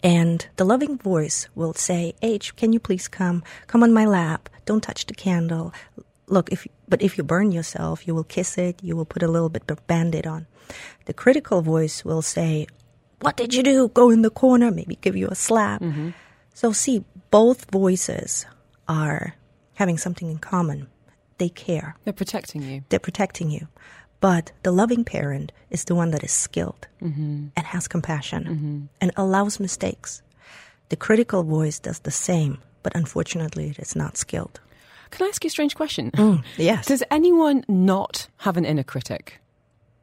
And 0.03 0.45
the 0.57 0.65
loving 0.65 0.99
voice 0.99 1.47
will 1.55 1.73
say, 1.73 2.15
H, 2.21 2.57
can 2.57 2.73
you 2.73 2.81
please 2.81 3.07
come? 3.07 3.45
Come 3.69 3.85
on 3.85 3.93
my 3.93 4.07
lap. 4.07 4.49
Don't 4.65 4.83
touch 4.83 5.07
the 5.07 5.15
candle. 5.15 5.73
Look, 6.27 6.51
if 6.51 6.67
but 6.89 7.01
if 7.01 7.17
you 7.17 7.23
burn 7.23 7.53
yourself, 7.53 8.09
you 8.09 8.15
will 8.15 8.25
kiss 8.25 8.59
it, 8.59 8.83
you 8.83 8.97
will 8.97 9.05
put 9.05 9.23
a 9.23 9.29
little 9.29 9.51
bit 9.51 9.71
of 9.71 9.87
band-aid 9.87 10.27
on. 10.27 10.49
The 11.05 11.15
critical 11.15 11.63
voice 11.63 12.05
will 12.05 12.23
say, 12.23 12.67
What 13.21 13.37
did 13.37 13.55
you 13.55 13.63
do? 13.63 13.87
Go 13.89 14.11
in 14.11 14.23
the 14.23 14.31
corner, 14.31 14.73
maybe 14.73 14.99
give 15.01 15.17
you 15.17 15.29
a 15.29 15.37
slap. 15.37 15.81
Mm-hmm. 15.81 16.11
So 16.55 16.73
see, 16.73 17.05
both 17.31 17.71
voices 17.71 18.47
are 18.89 19.37
having 19.81 19.99
something 19.99 20.31
in 20.31 20.39
common. 20.39 20.87
They 21.39 21.49
care. 21.49 21.97
They're 22.05 22.13
protecting 22.23 22.63
you. 22.63 22.83
They're 22.91 22.99
protecting 23.09 23.51
you. 23.51 23.67
But 24.21 24.53
the 24.63 24.73
loving 24.73 25.05
parent 25.05 25.53
is 25.71 25.85
the 25.85 25.95
one 25.95 26.11
that 26.13 26.23
is 26.23 26.31
skilled 26.33 26.87
Mm-hmm. 27.03 27.47
and 27.57 27.67
has 27.67 27.89
compassion 27.89 28.89
and 29.01 29.11
allows 29.17 29.59
mistakes. 29.59 30.23
The 30.91 30.97
critical 30.97 31.43
voice 31.43 31.79
does 31.81 32.01
the 32.01 32.11
same, 32.11 32.59
but 32.83 32.95
unfortunately, 32.95 33.71
it 33.71 33.79
is 33.79 33.97
not 33.97 34.19
skilled. 34.19 34.61
Can 35.11 35.25
I 35.27 35.29
ask 35.31 35.43
you 35.43 35.49
a 35.49 35.51
strange 35.51 35.75
question? 35.75 36.11
Yes. 36.59 36.87
Does 36.87 37.03
anyone 37.11 37.65
not 37.69 38.29
have 38.45 38.57
an 38.59 38.65
inner 38.67 38.85
critic? 38.85 39.41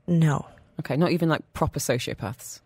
no. 0.08 0.46
Okay, 0.80 0.96
not 0.98 1.12
even 1.12 1.28
like 1.30 1.42
proper 1.54 1.80
sociopaths. 1.80 2.62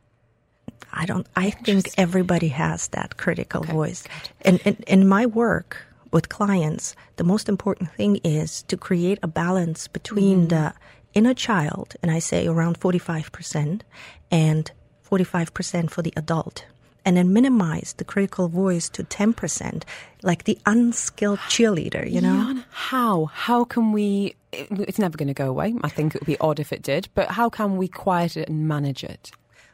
I 0.92 1.06
don't. 1.06 1.26
I 1.36 1.50
think 1.52 1.90
everybody 1.98 2.50
has 2.50 2.90
that 2.90 3.16
critical 3.18 3.62
Okay, 3.64 3.72
voice. 3.72 4.04
And 4.48 4.60
in, 4.68 4.76
in 4.86 5.08
my 5.08 5.26
work 5.26 5.78
with 6.12 6.30
clients, 6.30 6.96
the 7.16 7.24
most 7.24 7.48
important 7.50 7.92
thing 7.94 8.18
is 8.24 8.64
to 8.64 8.78
create 8.78 9.20
a 9.24 9.28
balance 9.28 9.88
between 9.88 10.48
mm-hmm. 10.48 10.48
the 10.48 10.74
inner 11.14 11.34
child, 11.34 11.96
and 12.02 12.12
I 12.12 12.20
say 12.20 12.48
around 12.48 12.78
forty-five 12.78 13.32
percent, 13.32 13.84
and 14.30 14.72
forty-five 15.02 15.54
percent 15.54 15.92
for 15.92 16.02
the 16.02 16.14
adult, 16.16 16.66
and 17.06 17.18
then 17.18 17.34
minimize 17.34 17.94
the 17.94 18.04
critical 18.06 18.48
voice 18.48 18.90
to 18.90 19.04
ten 19.04 19.34
percent, 19.34 19.86
like 20.22 20.44
the 20.44 20.58
unskilled 20.66 21.40
cheerleader. 21.50 22.10
You 22.10 22.22
know. 22.22 22.64
How? 22.72 23.26
How 23.26 23.64
can 23.64 23.92
we? 23.92 24.36
it- 24.52 24.68
It's 24.72 25.00
never 25.00 25.18
going 25.18 25.28
to 25.28 25.34
go 25.34 25.50
away. 25.50 25.74
I 25.84 25.90
think 25.90 26.16
it 26.16 26.22
would 26.22 26.28
be 26.28 26.40
odd 26.40 26.60
if 26.60 26.72
it 26.74 26.82
did. 26.82 27.10
But 27.14 27.32
how 27.32 27.50
can 27.50 27.78
we 27.78 27.88
quiet 27.88 28.38
it 28.38 28.50
and 28.50 28.68
manage 28.68 29.04
it? 29.04 29.32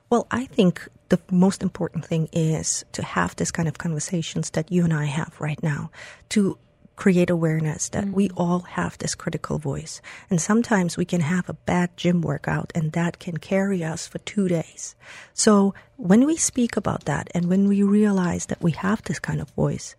Well, 0.09 0.27
I 0.31 0.45
think 0.45 0.87
the 1.09 1.19
most 1.31 1.63
important 1.63 2.05
thing 2.05 2.29
is 2.31 2.85
to 2.93 3.03
have 3.03 3.35
this 3.35 3.51
kind 3.51 3.67
of 3.67 3.77
conversations 3.77 4.51
that 4.51 4.71
you 4.71 4.83
and 4.83 4.93
I 4.93 5.05
have 5.05 5.39
right 5.39 5.61
now 5.61 5.91
to 6.29 6.57
create 6.95 7.29
awareness 7.29 7.89
that 7.89 8.09
we 8.09 8.27
mm-hmm. 8.27 8.41
all 8.41 8.59
have 8.61 8.97
this 8.97 9.15
critical 9.15 9.59
voice. 9.59 10.01
And 10.29 10.41
sometimes 10.41 10.97
we 10.97 11.05
can 11.05 11.21
have 11.21 11.47
a 11.47 11.53
bad 11.53 11.95
gym 11.95 12.21
workout 12.21 12.71
and 12.73 12.91
that 12.93 13.19
can 13.19 13.37
carry 13.37 13.83
us 13.83 14.07
for 14.07 14.17
two 14.19 14.47
days. 14.47 14.95
So 15.33 15.75
when 15.95 16.25
we 16.25 16.35
speak 16.37 16.75
about 16.75 17.05
that 17.05 17.29
and 17.35 17.45
when 17.45 17.67
we 17.67 17.83
realize 17.83 18.47
that 18.47 18.63
we 18.63 18.71
have 18.71 19.03
this 19.03 19.19
kind 19.19 19.39
of 19.39 19.51
voice, 19.51 19.95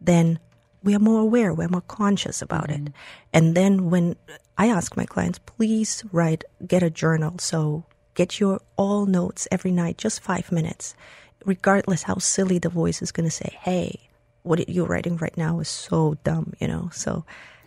then 0.00 0.38
we 0.84 0.94
are 0.94 1.00
more 1.00 1.20
aware, 1.20 1.52
we're 1.52 1.68
more 1.68 1.80
conscious 1.80 2.40
about 2.40 2.70
it. 2.70 2.80
Mm-hmm. 2.80 3.32
And 3.32 3.54
then 3.56 3.90
when 3.90 4.14
I 4.56 4.68
ask 4.68 4.96
my 4.96 5.04
clients, 5.04 5.40
please 5.40 6.04
write, 6.12 6.44
get 6.64 6.84
a 6.84 6.90
journal. 6.90 7.38
So 7.40 7.84
get 8.16 8.40
your 8.40 8.60
all 8.76 9.06
notes 9.06 9.46
every 9.52 9.70
night, 9.70 9.98
just 9.98 10.20
five 10.20 10.50
minutes, 10.50 10.96
regardless 11.44 12.02
how 12.02 12.16
silly 12.18 12.58
the 12.58 12.68
voice 12.68 13.00
is 13.00 13.12
going 13.12 13.28
to 13.28 13.30
say, 13.30 13.56
hey, 13.60 14.00
what 14.42 14.68
you're 14.68 14.86
writing 14.86 15.16
right 15.18 15.36
now 15.36 15.60
is 15.60 15.68
so 15.68 16.16
dumb, 16.24 16.54
you 16.58 16.66
know? 16.66 16.90
So 16.92 17.24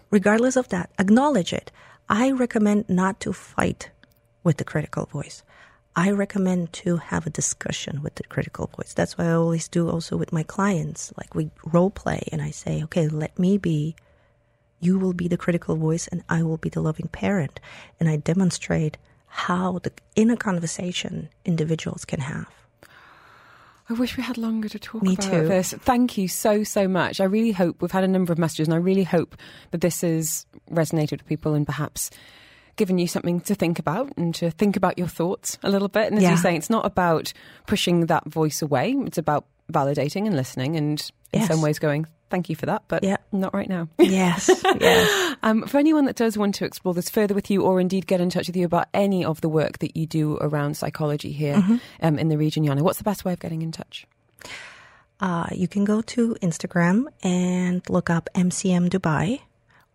regardless 0.09 0.57
of 0.57 0.67
that, 0.69 0.89
acknowledge 0.99 1.53
it. 1.53 1.71
I 2.09 2.31
recommend 2.31 2.89
not 2.89 3.19
to 3.21 3.31
fight 3.31 3.91
with 4.43 4.57
the 4.57 4.63
critical 4.63 5.05
voice. 5.05 5.43
I 5.95 6.11
recommend 6.11 6.73
to 6.73 6.97
have 6.97 7.27
a 7.27 7.31
discussion 7.31 8.01
with 8.01 8.15
the 8.15 8.23
critical 8.23 8.67
voice. 8.75 8.93
That's 8.93 9.17
why 9.17 9.25
I 9.25 9.33
always 9.33 9.67
do 9.67 9.89
also 9.89 10.17
with 10.17 10.33
my 10.33 10.43
clients. 10.43 11.13
Like 11.17 11.35
we 11.35 11.51
role 11.65 11.91
play 11.91 12.27
and 12.31 12.41
I 12.41 12.51
say, 12.51 12.83
okay, 12.83 13.07
let 13.07 13.37
me 13.37 13.57
be, 13.57 13.95
you 14.79 14.97
will 14.97 15.13
be 15.13 15.27
the 15.27 15.37
critical 15.37 15.75
voice 15.75 16.07
and 16.07 16.23
I 16.29 16.41
will 16.43 16.57
be 16.57 16.69
the 16.69 16.81
loving 16.81 17.09
parent. 17.11 17.59
And 17.99 18.09
I 18.09 18.15
demonstrate 18.15 18.97
how 19.29 19.79
the 19.79 19.91
inner 20.15 20.35
conversation 20.35 21.29
individuals 21.45 22.03
can 22.05 22.19
have. 22.19 22.47
I 23.89 23.93
wish 23.93 24.17
we 24.17 24.23
had 24.23 24.37
longer 24.37 24.69
to 24.69 24.77
talk 24.77 25.01
Me 25.01 25.13
about 25.13 25.31
too. 25.31 25.47
this. 25.47 25.73
Thank 25.73 26.15
you 26.17 26.27
so, 26.27 26.63
so 26.63 26.87
much. 26.87 27.19
I 27.19 27.23
really 27.23 27.51
hope 27.51 27.81
we've 27.81 27.91
had 27.91 28.03
a 28.03 28.07
number 28.07 28.31
of 28.31 28.37
messages, 28.37 28.67
and 28.67 28.73
I 28.75 28.77
really 28.77 29.03
hope 29.03 29.35
that 29.71 29.81
this 29.81 30.01
has 30.01 30.45
resonated 30.69 31.13
with 31.13 31.25
people 31.25 31.55
and 31.55 31.65
perhaps 31.65 32.11
given 32.75 32.99
you 32.99 33.07
something 33.07 33.41
to 33.41 33.55
think 33.55 33.79
about 33.79 34.11
and 34.15 34.33
to 34.35 34.51
think 34.51 34.75
about 34.77 34.97
your 34.99 35.07
thoughts 35.07 35.57
a 35.63 35.69
little 35.69 35.87
bit. 35.87 36.07
And 36.07 36.17
as 36.17 36.23
Yeah. 36.23 36.31
you 36.31 36.37
say, 36.37 36.55
it's 36.55 36.69
not 36.69 36.85
about 36.85 37.33
pushing 37.65 38.05
that 38.05 38.25
voice 38.25 38.61
away, 38.61 38.91
it's 39.05 39.17
about 39.17 39.45
validating 39.73 40.27
and 40.27 40.35
listening 40.35 40.75
and 40.75 41.11
in 41.33 41.39
Yes. 41.41 41.49
some 41.49 41.61
ways 41.61 41.79
going, 41.79 42.05
thank 42.29 42.49
you 42.49 42.55
for 42.55 42.65
that, 42.67 42.83
but 42.87 43.03
Yeah. 43.03 43.17
not 43.31 43.53
right 43.53 43.69
now. 43.69 43.87
Yes, 43.99 44.49
yes. 44.79 45.35
Um, 45.43 45.63
for 45.67 45.77
anyone 45.77 46.05
that 46.05 46.15
does 46.17 46.37
want 46.37 46.55
to 46.55 46.65
explore 46.65 46.93
this 46.93 47.09
further 47.09 47.33
with 47.33 47.49
you, 47.49 47.61
or 47.63 47.79
indeed 47.79 48.05
get 48.07 48.19
in 48.21 48.29
touch 48.29 48.47
with 48.47 48.57
you 48.57 48.65
about 48.65 48.87
any 48.93 49.23
of 49.23 49.39
the 49.41 49.47
work 49.49 49.79
that 49.79 49.95
you 49.95 50.05
do 50.05 50.37
around 50.41 50.75
psychology 50.77 51.31
here 51.31 51.55
Mm-hmm. 51.55 51.77
um, 52.01 52.19
in 52.19 52.27
the 52.29 52.37
region, 52.37 52.65
Yana, 52.65 52.81
what's 52.81 52.97
the 52.97 53.03
best 53.05 53.23
way 53.25 53.33
of 53.33 53.39
getting 53.39 53.61
in 53.61 53.71
touch? 53.71 54.05
Uh, 55.21 55.47
you 55.51 55.67
can 55.67 55.83
go 55.85 56.01
to 56.01 56.35
Instagram 56.41 57.05
and 57.23 57.81
look 57.89 58.09
up 58.09 58.29
MCM 58.35 58.89
Dubai, 58.89 59.41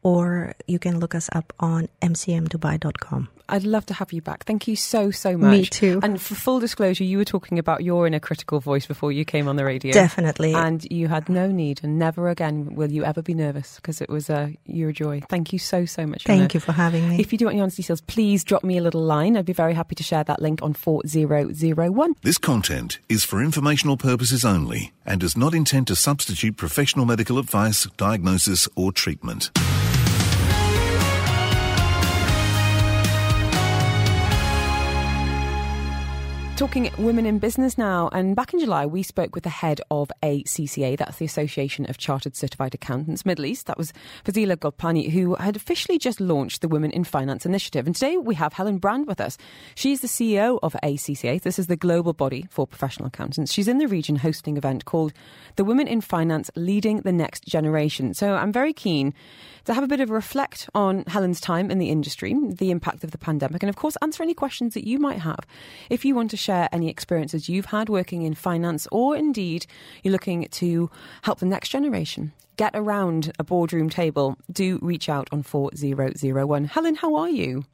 or 0.03 0.55
you 0.67 0.79
can 0.79 0.99
look 1.01 1.15
us 1.15 1.29
up 1.33 1.53
on 1.61 1.89
mcmdubai.com. 2.03 3.29
I'd 3.49 3.65
love 3.65 3.87
to 3.87 3.95
have 3.95 4.13
you 4.13 4.23
back. 4.23 4.45
Thank 4.45 4.67
you 4.67 4.77
so, 4.77 5.11
so 5.11 5.37
much. 5.37 5.51
Me 5.51 5.65
too. 5.67 6.01
And 6.03 6.21
for 6.21 6.35
full 6.35 6.61
disclosure, 6.61 7.05
you 7.05 7.19
were 7.19 7.25
talking 7.25 7.59
about 7.59 7.85
your 7.85 8.07
inner 8.07 8.21
critical 8.21 8.61
voice 8.61 8.87
before 8.87 9.13
you 9.13 9.25
came 9.25 9.49
on 9.49 9.57
the 9.57 9.65
radio. 9.65 9.93
Definitely. 9.93 10.55
And 10.55 10.87
you 10.91 11.09
had 11.09 11.29
no 11.29 11.51
need, 11.51 11.81
and 11.83 11.99
never 11.99 12.29
again 12.29 12.75
will 12.75 12.91
you 12.91 13.05
ever 13.05 13.23
be 13.23 13.35
nervous 13.35 13.77
because 13.77 14.01
it 14.01 14.09
was 14.09 14.31
uh, 14.31 14.49
your 14.65 14.93
joy. 14.93 15.21
Thank 15.29 15.53
you 15.53 15.59
so, 15.59 15.85
so 15.85 16.07
much. 16.07 16.25
Thank 16.25 16.51
Yana. 16.51 16.55
you 16.55 16.61
for 16.61 16.73
having 16.73 17.09
me. 17.09 17.21
If 17.21 17.33
you 17.33 17.39
do 17.39 17.47
want 17.47 17.59
Yana's 17.59 17.77
details, 17.77 18.01
please 18.01 18.45
drop 18.45 18.65
me 18.65 18.79
a 18.79 18.83
little 18.83 19.03
line. 19.03 19.37
I'd 19.37 19.45
be 19.45 19.53
very 19.53 19.75
happy 19.75 19.95
to 19.97 20.03
share 20.03 20.25
that 20.25 20.41
link 20.41 20.63
on 20.63 20.73
4001. 20.73 22.15
This 22.23 22.39
content 22.39 22.99
is 23.09 23.25
for 23.25 23.43
informational 23.43 23.97
purposes 23.97 24.45
only 24.45 24.93
and 25.05 25.21
does 25.21 25.37
not 25.37 25.55
intend 25.55 25.87
to 25.89 25.97
substitute 25.97 26.57
professional 26.57 27.05
medical 27.05 27.39
advice, 27.39 27.87
diagnosis, 27.97 28.69
or 28.75 28.93
treatment. 28.93 29.51
Talking 36.57 36.89
women 36.99 37.27
in 37.27 37.41
business 37.41 37.77
now, 37.77 38.09
and 38.13 38.37
back 38.37 38.55
in 38.55 38.61
July, 38.61 38.87
we 38.87 39.03
spoke 39.03 39.35
with 39.35 39.43
the 39.43 39.51
head 39.51 39.81
of 39.91 40.13
ACCA, 40.23 40.97
that's 40.97 41.17
the 41.17 41.25
Association 41.25 41.85
of 41.91 41.99
Chartered 41.99 42.37
Certified 42.37 42.77
Accountants 42.77 43.27
Middle 43.27 43.45
East. 43.45 43.67
That 43.67 43.77
was 43.77 43.93
Fazeela 44.25 44.57
Gopalani, 44.57 45.11
who 45.11 45.35
had 45.35 45.57
officially 45.57 45.99
just 45.99 46.21
launched 46.21 46.61
the 46.61 46.69
Women 46.69 46.93
in 46.93 47.03
Finance 47.03 47.45
Initiative. 47.45 47.87
And 47.89 47.97
today 47.97 48.19
we 48.19 48.37
have 48.37 48.53
Helen 48.53 48.79
Brand 48.79 49.09
with 49.09 49.21
us. 49.21 49.37
She's 49.75 50.01
the 50.01 50.07
CEO 50.07 50.61
of 50.63 50.77
ACCA. 50.81 51.43
This 51.43 51.59
is 51.59 51.67
the 51.67 51.75
global 51.75 52.13
body 52.13 52.47
for 52.51 52.69
professional 52.69 53.09
accountants. 53.09 53.53
She's 53.53 53.67
in 53.67 53.79
the 53.79 53.89
region 53.89 54.15
hosting 54.15 54.55
an 54.55 54.59
event 54.59 54.85
called 54.85 55.13
The 55.57 55.65
Women 55.65 55.89
in 55.89 56.01
Finance 56.01 56.53
Leading 56.55 57.01
the 57.01 57.11
Next 57.11 57.45
Generation. 57.47 58.15
So 58.15 58.37
I'm 58.37 58.53
very 58.53 58.73
keen 58.73 59.13
to 59.65 59.75
have 59.75 59.85
a 59.85 59.89
bit 59.89 60.01
of 60.01 60.11
a 60.11 60.15
reflect 60.15 60.69
on 60.75 61.05
Helen's 61.07 61.41
time 61.41 61.71
in 61.71 61.79
the 61.79 61.91
industry, 61.91 62.35
the 62.35 62.71
impact 62.71 63.05
of 63.05 63.11
the 63.11 63.19
pandemic, 63.19 63.63
and 63.63 63.71
of 63.71 63.77
course, 63.77 63.97
answer 64.03 64.23
any 64.23 64.35
questions 64.35 64.75
that 64.75 64.87
you 64.87 64.99
might 64.99 65.21
have. 65.21 65.41
If 65.91 66.05
you 66.05 66.15
want 66.15 66.31
to 66.33 66.37
share 66.37 66.69
any 66.73 66.89
experiences 66.89 67.49
you've 67.49 67.67
had 67.67 67.89
working 67.89 68.23
in 68.23 68.35
finance, 68.35 68.87
or 68.93 69.17
indeed 69.17 69.67
you're 70.03 70.13
looking 70.13 70.47
to 70.49 70.91
help 71.23 71.39
the 71.39 71.47
next 71.47 71.71
generation 71.71 72.33
get 72.57 72.73
around 72.75 73.33
a 73.39 73.45
boardroom 73.45 73.91
table, 73.91 74.37
do 74.53 74.79
reach 74.81 75.09
out 75.09 75.29
on 75.33 75.43
4001. 75.43 76.65
Helen, 76.65 76.95
how 76.95 77.17
are 77.17 77.29
you? 77.29 77.65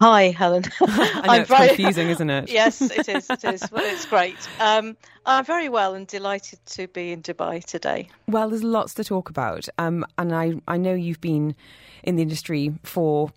Hi, 0.00 0.30
Helen. 0.30 0.64
I 0.80 1.26
know 1.26 1.40
it's 1.40 1.48
very, 1.48 1.68
confusing, 1.68 2.08
isn't 2.10 2.28
it? 2.28 2.50
yes, 2.50 2.82
it 2.82 3.08
is. 3.08 3.30
It 3.30 3.44
is. 3.44 3.70
Well, 3.72 3.84
it's 3.84 4.04
great. 4.04 4.36
Um, 4.60 4.96
I'm 5.24 5.44
very 5.44 5.68
well 5.68 5.94
and 5.94 6.06
delighted 6.06 6.58
to 6.66 6.86
be 6.88 7.12
in 7.12 7.22
Dubai 7.22 7.64
today. 7.64 8.08
Well, 8.28 8.50
there's 8.50 8.62
lots 8.62 8.94
to 8.94 9.04
talk 9.04 9.30
about, 9.30 9.68
um, 9.78 10.04
and 10.18 10.34
I 10.34 10.54
I 10.68 10.76
know 10.76 10.92
you've 10.94 11.20
been 11.20 11.56
in 12.02 12.16
the 12.16 12.22
industry 12.22 12.74
for 12.82 13.32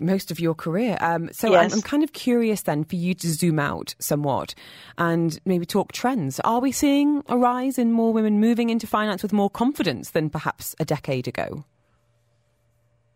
most 0.00 0.30
of 0.30 0.40
your 0.40 0.54
career. 0.54 0.96
Um, 1.00 1.30
so 1.32 1.50
yes. 1.50 1.72
I'm, 1.72 1.78
I'm, 1.78 1.82
kind 1.82 2.04
of 2.04 2.12
curious 2.12 2.62
then 2.62 2.84
for 2.84 2.96
you 2.96 3.14
to 3.14 3.28
zoom 3.28 3.58
out 3.58 3.94
somewhat 3.98 4.54
and 4.98 5.38
maybe 5.44 5.66
talk 5.66 5.90
trends. 5.92 6.38
Are 6.40 6.60
we 6.60 6.70
seeing 6.70 7.24
a 7.28 7.36
rise 7.36 7.78
in 7.78 7.90
more 7.90 8.12
women 8.12 8.40
moving 8.40 8.70
into 8.70 8.86
finance 8.86 9.22
with 9.22 9.32
more 9.32 9.50
confidence 9.50 10.10
than 10.10 10.30
perhaps 10.30 10.76
a 10.78 10.84
decade 10.84 11.26
ago? 11.26 11.64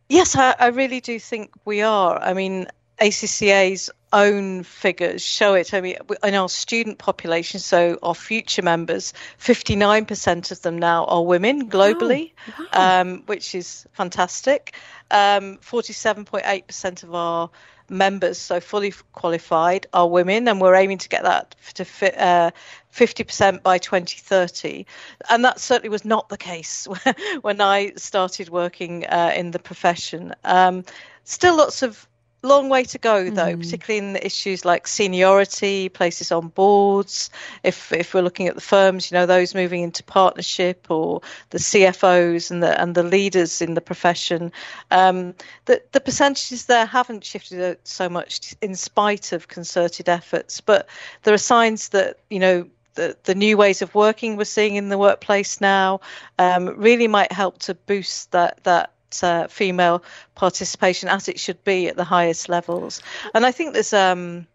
Yes, 0.08 0.36
I, 0.36 0.54
I 0.58 0.66
really 0.68 1.00
do 1.00 1.18
think 1.18 1.50
we 1.64 1.82
are. 1.82 2.18
I 2.18 2.32
mean, 2.32 2.66
ACCA's 3.00 3.90
own 4.12 4.62
figures 4.62 5.22
show 5.22 5.54
it. 5.54 5.74
I 5.74 5.80
mean, 5.80 5.96
in 6.22 6.34
our 6.34 6.48
student 6.48 6.98
population, 6.98 7.60
so 7.60 7.98
our 8.02 8.14
future 8.14 8.62
members, 8.62 9.12
59% 9.38 10.50
of 10.50 10.62
them 10.62 10.78
now 10.78 11.04
are 11.04 11.22
women 11.22 11.68
globally, 11.68 12.32
wow. 12.58 12.66
Wow. 12.72 13.00
Um, 13.00 13.22
which 13.26 13.54
is 13.54 13.86
fantastic. 13.92 14.74
Um, 15.10 15.58
47.8% 15.58 17.02
of 17.02 17.14
our 17.14 17.50
members, 17.90 18.38
so 18.38 18.61
fully 18.61 18.92
qualified, 19.12 19.87
are 19.92 20.09
women, 20.09 20.48
and 20.48 20.61
we're 20.61 20.74
aiming 20.74 20.98
to 20.98 21.09
get 21.09 21.22
that 21.24 21.55
to 21.74 21.85
uh, 22.22 22.51
50% 22.94 23.62
by 23.62 23.79
2030. 23.79 24.87
And 25.31 25.44
that 25.44 25.61
certainly 25.61 25.90
was 25.90 26.05
not 26.05 26.29
the 26.29 26.38
case 26.38 26.88
when 27.42 27.61
I 27.61 27.92
started 27.96 28.48
working 28.48 29.07
uh, 29.07 29.33
in 29.37 29.51
the 29.51 29.59
profession. 29.59 30.35
Um, 30.44 30.85
still 31.24 31.57
lots 31.57 31.83
of 31.83 32.07
long 32.42 32.68
way 32.68 32.85
to 32.85 32.98
go 32.98 33.29
though 33.31 33.57
mm. 33.57 33.61
particularly 33.61 34.07
in 34.07 34.16
issues 34.16 34.64
like 34.64 34.87
seniority 34.87 35.88
places 35.88 36.31
on 36.31 36.48
boards 36.48 37.31
if 37.64 37.92
if 37.92 38.14
we're 38.14 38.22
looking 38.22 38.46
at 38.46 38.55
the 38.55 38.61
firms 38.61 39.11
you 39.11 39.16
know 39.16 39.27
those 39.27 39.55
moving 39.55 39.83
into 39.83 40.05
partnership 40.05 40.87
or 40.88 41.20
the 41.51 41.59
cfos 41.59 42.51
and 42.51 42.62
the 42.62 42.81
and 42.81 42.94
the 42.94 43.03
leaders 43.03 43.61
in 43.61 43.74
the 43.74 43.81
profession 43.81 44.53
um, 44.92 45.35
the 45.64 45.83
the 45.92 46.01
percentages 46.01 46.66
there 46.66 46.87
haven't 46.87 47.24
shifted 47.24 47.77
so 47.83 48.09
much 48.09 48.55
in 48.62 48.74
spite 48.77 49.33
of 49.33 49.48
concerted 49.48 50.09
efforts 50.09 50.61
but 50.61 50.88
there 51.24 51.35
are 51.35 51.38
signs 51.38 51.88
that 51.88 52.18
you 52.31 52.38
know 52.38 52.68
the, 52.94 53.16
the 53.24 53.35
new 53.35 53.57
ways 53.57 53.81
of 53.81 53.94
working 53.94 54.37
we're 54.37 54.44
seeing 54.44 54.74
in 54.74 54.88
the 54.88 54.98
workplace 54.98 55.61
now 55.61 56.01
um, 56.38 56.66
really 56.77 57.07
might 57.07 57.31
help 57.31 57.59
to 57.59 57.74
boost 57.74 58.33
that 58.33 58.62
that 58.64 58.92
uh, 59.22 59.46
female 59.48 60.02
participation 60.34 61.08
as 61.08 61.28
it 61.28 61.38
should 61.38 61.62
be 61.64 61.88
at 61.88 61.96
the 61.96 62.04
highest 62.04 62.48
levels. 62.48 63.02
And 63.34 63.44
I 63.46 63.52
think 63.52 63.72
there's 63.72 63.92
um, 63.92 64.46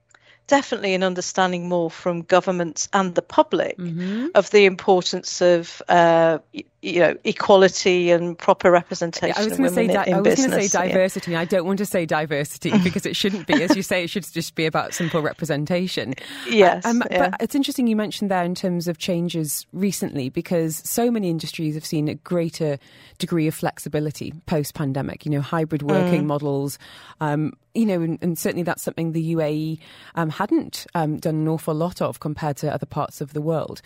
definitely 0.47 0.93
an 0.93 1.03
understanding 1.03 1.69
more 1.69 1.89
from 1.89 2.21
governments 2.23 2.89
and 2.93 3.15
the 3.15 3.21
public 3.21 3.77
mm-hmm. 3.77 4.27
of 4.35 4.49
the 4.51 4.65
importance 4.65 5.41
of 5.41 5.81
uh, 5.89 6.37
you 6.81 6.99
know 6.99 7.15
equality 7.23 8.11
and 8.11 8.37
proper 8.37 8.69
representation. 8.69 9.33
Yeah, 9.35 9.41
I 9.41 9.45
was 9.45 9.57
going 9.57 9.69
to 9.69 9.75
say 9.75 9.87
di- 9.87 10.11
I 10.11 10.19
was 10.19 10.35
going 10.35 10.51
to 10.51 10.67
say 10.67 10.87
diversity. 10.87 11.31
Yeah. 11.31 11.39
I 11.39 11.45
don't 11.45 11.65
want 11.65 11.79
to 11.79 11.85
say 11.85 12.05
diversity 12.05 12.77
because 12.83 13.05
it 13.05 13.15
shouldn't 13.15 13.47
be, 13.47 13.63
as 13.63 13.75
you 13.75 13.83
say, 13.83 14.03
it 14.03 14.09
should 14.09 14.31
just 14.31 14.55
be 14.55 14.65
about 14.65 14.93
simple 14.93 15.21
representation. 15.21 16.13
Yes, 16.49 16.85
um, 16.85 17.01
yeah. 17.09 17.29
but 17.29 17.41
it's 17.41 17.55
interesting 17.55 17.87
you 17.87 17.95
mentioned 17.95 18.29
there 18.29 18.43
in 18.43 18.53
terms 18.53 18.87
of 18.87 18.97
changes 18.97 19.65
recently 19.71 20.29
because 20.29 20.77
so 20.87 21.09
many 21.09 21.29
industries 21.29 21.73
have 21.73 21.85
seen 21.85 22.07
a 22.07 22.15
greater 22.15 22.77
degree 23.17 23.47
of 23.47 23.55
flexibility 23.55 24.33
post 24.45 24.73
pandemic. 24.73 25.25
You 25.25 25.31
know, 25.31 25.41
hybrid 25.41 25.83
working 25.83 26.23
mm. 26.23 26.27
models. 26.27 26.77
Um, 27.21 27.53
you 27.73 27.85
know, 27.85 28.01
and, 28.01 28.19
and, 28.21 28.37
certainly 28.37 28.63
that's 28.63 28.83
something 28.83 29.11
the 29.11 29.35
UAE 29.35 29.79
um, 30.15 30.29
hadn't 30.29 30.85
um, 30.93 31.17
done 31.17 31.35
an 31.35 31.47
awful 31.47 31.73
lot 31.73 32.01
of 32.01 32.19
compared 32.19 32.57
to 32.57 32.71
other 32.71 32.85
parts 32.85 33.21
of 33.21 33.33
the 33.33 33.41
world. 33.41 33.81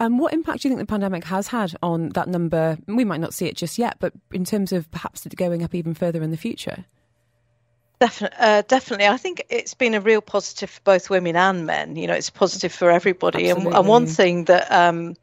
Um, 0.00 0.18
what 0.18 0.32
impact 0.32 0.62
do 0.62 0.68
you 0.68 0.74
think 0.74 0.86
the 0.86 0.90
pandemic 0.90 1.24
has 1.24 1.48
had 1.48 1.74
on 1.82 2.10
that 2.10 2.28
number? 2.28 2.78
we 2.86 3.04
might 3.04 3.20
not 3.20 3.34
see 3.34 3.46
it 3.46 3.56
just 3.56 3.78
yet, 3.78 3.96
but 3.98 4.12
in 4.32 4.44
terms 4.44 4.72
of 4.72 4.90
perhaps 4.90 5.26
going 5.36 5.62
up 5.62 5.74
even 5.74 5.94
further 5.94 6.22
in 6.22 6.30
the 6.30 6.36
future? 6.36 6.84
Definitely, 8.02 8.38
uh, 8.40 8.62
definitely. 8.62 9.06
I 9.06 9.16
think 9.16 9.44
it's 9.48 9.74
been 9.74 9.94
a 9.94 10.00
real 10.00 10.20
positive 10.20 10.70
for 10.70 10.80
both 10.82 11.08
women 11.08 11.36
and 11.36 11.66
men. 11.66 11.94
You 11.94 12.08
know, 12.08 12.14
it's 12.14 12.30
positive 12.30 12.72
for 12.72 12.90
everybody. 12.90 13.48
And, 13.48 13.66
and, 13.66 13.86
one 13.86 14.06
thing 14.06 14.46
that 14.46 14.70
um, 14.72 15.14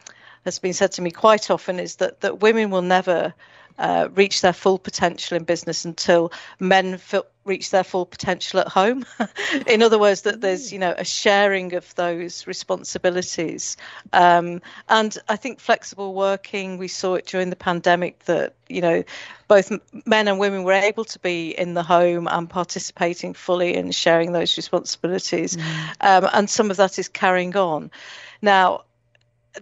has 0.46 0.60
been 0.60 0.74
said 0.74 0.94
to 0.94 1.02
me 1.02 1.12
quite 1.12 1.52
often 1.52 1.80
is 1.80 1.98
that 1.98 2.22
that 2.22 2.40
women 2.40 2.70
will 2.70 2.82
never 2.82 3.34
uh, 3.80 4.10
reach 4.14 4.42
their 4.42 4.54
full 4.54 4.78
potential 4.78 5.38
in 5.38 5.46
business 5.46 5.86
until 5.86 6.32
men 6.60 6.98
feel, 6.98 7.26
reach 7.46 7.72
their 7.72 7.84
full 7.84 8.06
potential 8.06 8.60
at 8.60 8.68
home. 8.68 9.06
in 9.68 9.82
other 9.82 9.98
words, 9.98 10.22
that 10.24 10.42
there's 10.42 10.72
you 10.72 10.80
know 10.80 10.94
a 10.98 11.06
sharing 11.06 11.74
of 11.74 11.96
those 11.96 12.46
responsibilities. 12.46 13.78
Um, 14.14 14.62
and 14.90 15.18
I 15.30 15.38
think 15.38 15.60
flexible 15.60 16.14
working, 16.14 16.78
we 16.78 16.90
saw 16.90 17.16
it 17.16 17.26
during 17.26 17.50
the 17.50 17.56
pandemic 17.56 18.26
that 18.26 18.54
you 18.68 18.82
know 18.82 19.04
both 19.48 19.72
men 20.06 20.28
and 20.28 20.40
women 20.40 20.64
were 20.64 20.74
able 20.74 21.06
to 21.06 21.20
be 21.20 21.50
in 21.52 21.74
the 21.74 21.84
home 21.84 22.28
and 22.28 22.50
participating 22.50 23.34
fully 23.34 23.76
and 23.76 23.96
sharing 23.96 24.34
those 24.34 24.58
responsibilities. 24.58 25.56
Mm. 25.56 25.96
Um, 26.02 26.30
and 26.34 26.50
some 26.50 26.70
of 26.70 26.78
that 26.78 27.00
is 27.00 27.08
carrying 27.08 27.56
on. 27.56 27.92
Now, 28.42 28.84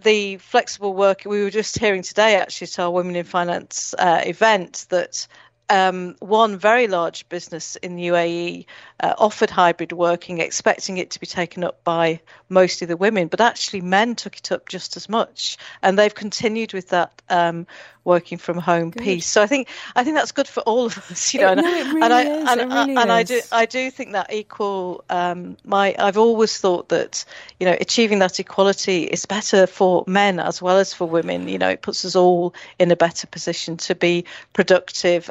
the 0.02 0.36
flexible 0.38 0.94
work 0.94 1.22
we 1.24 1.42
were 1.42 1.50
just 1.50 1.78
hearing 1.78 2.02
today 2.02 2.36
actually 2.36 2.66
to 2.66 2.82
our 2.82 2.90
women 2.90 3.16
in 3.16 3.24
finance 3.24 3.94
uh, 3.98 4.22
event 4.24 4.86
that 4.90 5.26
um, 5.70 6.16
one 6.20 6.56
very 6.56 6.86
large 6.86 7.28
business 7.28 7.76
in 7.76 7.96
the 7.96 8.08
UAE 8.08 8.66
uh, 9.00 9.14
offered 9.18 9.50
hybrid 9.50 9.92
working, 9.92 10.40
expecting 10.40 10.98
it 10.98 11.10
to 11.10 11.20
be 11.20 11.26
taken 11.26 11.62
up 11.62 11.84
by 11.84 12.20
mostly 12.48 12.86
the 12.86 12.96
women, 12.96 13.28
but 13.28 13.40
actually 13.40 13.80
men 13.80 14.14
took 14.14 14.36
it 14.36 14.50
up 14.50 14.68
just 14.68 14.96
as 14.96 15.08
much, 15.08 15.58
and 15.82 15.98
they've 15.98 16.14
continued 16.14 16.72
with 16.72 16.88
that 16.88 17.20
um, 17.28 17.66
working 18.04 18.38
from 18.38 18.58
home 18.58 18.90
good. 18.90 19.02
piece. 19.02 19.26
So 19.26 19.42
I 19.42 19.46
think 19.46 19.68
I 19.94 20.02
think 20.02 20.16
that's 20.16 20.32
good 20.32 20.48
for 20.48 20.60
all 20.60 20.86
of 20.86 20.98
us, 21.10 21.34
you 21.34 21.40
know. 21.40 21.52
It, 21.52 21.56
no, 21.56 21.74
it 21.74 21.86
really 21.86 22.02
and 22.02 22.12
I 22.12 22.22
is. 22.22 22.48
and, 22.48 22.72
really 22.72 22.96
and 22.96 23.12
I 23.12 23.22
do 23.22 23.40
I 23.52 23.66
do 23.66 23.90
think 23.90 24.12
that 24.12 24.32
equal. 24.32 25.04
Um, 25.10 25.56
my 25.64 25.94
I've 25.98 26.18
always 26.18 26.58
thought 26.58 26.88
that 26.88 27.24
you 27.60 27.66
know 27.66 27.76
achieving 27.80 28.18
that 28.20 28.40
equality 28.40 29.04
is 29.04 29.26
better 29.26 29.66
for 29.66 30.04
men 30.06 30.40
as 30.40 30.62
well 30.62 30.78
as 30.78 30.94
for 30.94 31.06
women. 31.06 31.46
You 31.46 31.58
know, 31.58 31.68
it 31.68 31.82
puts 31.82 32.04
us 32.04 32.16
all 32.16 32.54
in 32.78 32.90
a 32.90 32.96
better 32.96 33.26
position 33.26 33.76
to 33.78 33.94
be 33.94 34.24
productive 34.54 35.30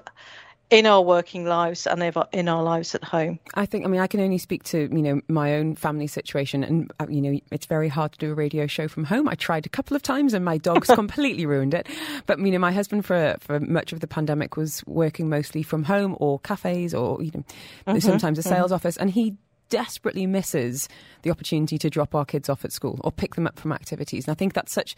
in 0.69 0.86
our 0.86 1.01
working 1.01 1.45
lives 1.45 1.88
and 1.88 2.03
in 2.34 2.49
our 2.49 2.62
lives 2.62 2.93
at 2.93 3.03
home. 3.03 3.39
I 3.53 3.65
think, 3.65 3.86
I 3.86 3.88
mean, 3.88 4.01
I 4.01 4.08
can 4.08 4.19
only 4.19 4.38
speak 4.38 4.63
to, 4.65 4.89
you 4.91 5.01
know, 5.01 5.21
my 5.30 5.56
own 5.56 5.75
family 5.75 6.08
situation 6.08 6.63
and, 6.63 6.91
uh, 6.99 7.08
you 7.10 7.21
know, 7.21 7.39
it's 7.51 7.65
very 7.65 7.88
hard 7.88 8.12
to 8.13 8.19
do 8.19 8.32
a 8.32 8.34
radio 8.34 8.67
show 8.67 8.89
from 8.89 9.06
home. 9.06 9.30
I 9.30 9.36
tried 9.36 9.65
a 9.65 9.69
couple 9.69 9.95
of 9.95 10.03
times 10.03 10.34
and 10.34 10.43
my 10.43 10.58
dogs 10.58 10.88
completely 10.93 11.45
ruined 11.45 11.73
it. 11.73 11.88
But, 12.25 12.39
you 12.39 12.51
know, 12.51 12.60
my 12.60 12.73
husband 12.73 13.06
for, 13.06 13.38
for 13.39 13.62
much 13.62 13.93
of 13.93 14.01
the 14.01 14.08
pandemic 14.08 14.58
was 14.58 14.84
working 14.86 15.30
mostly 15.30 15.63
from 15.63 15.86
home 15.86 16.17
or 16.19 16.39
cafes 16.39 16.93
or, 16.93 17.23
you 17.23 17.32
know, 17.34 17.43
mm-hmm. 17.88 17.99
sometimes 17.99 18.38
a 18.38 18.43
sales 18.43 18.65
mm-hmm. 18.65 18.73
office 18.73 18.97
and 18.97 19.10
he 19.10 19.36
desperately 19.69 20.25
misses 20.25 20.88
the 21.23 21.32
opportunity 21.32 21.77
to 21.77 21.89
drop 21.89 22.15
our 22.15 22.25
kids 22.25 22.49
off 22.49 22.63
at 22.65 22.71
school 22.71 22.99
or 23.03 23.12
pick 23.12 23.36
them 23.36 23.47
up 23.47 23.60
from 23.60 23.71
activities. 23.71 24.27
And 24.27 24.32
I 24.32 24.36
think 24.36 24.53
that's 24.53 24.71
such 24.71 24.95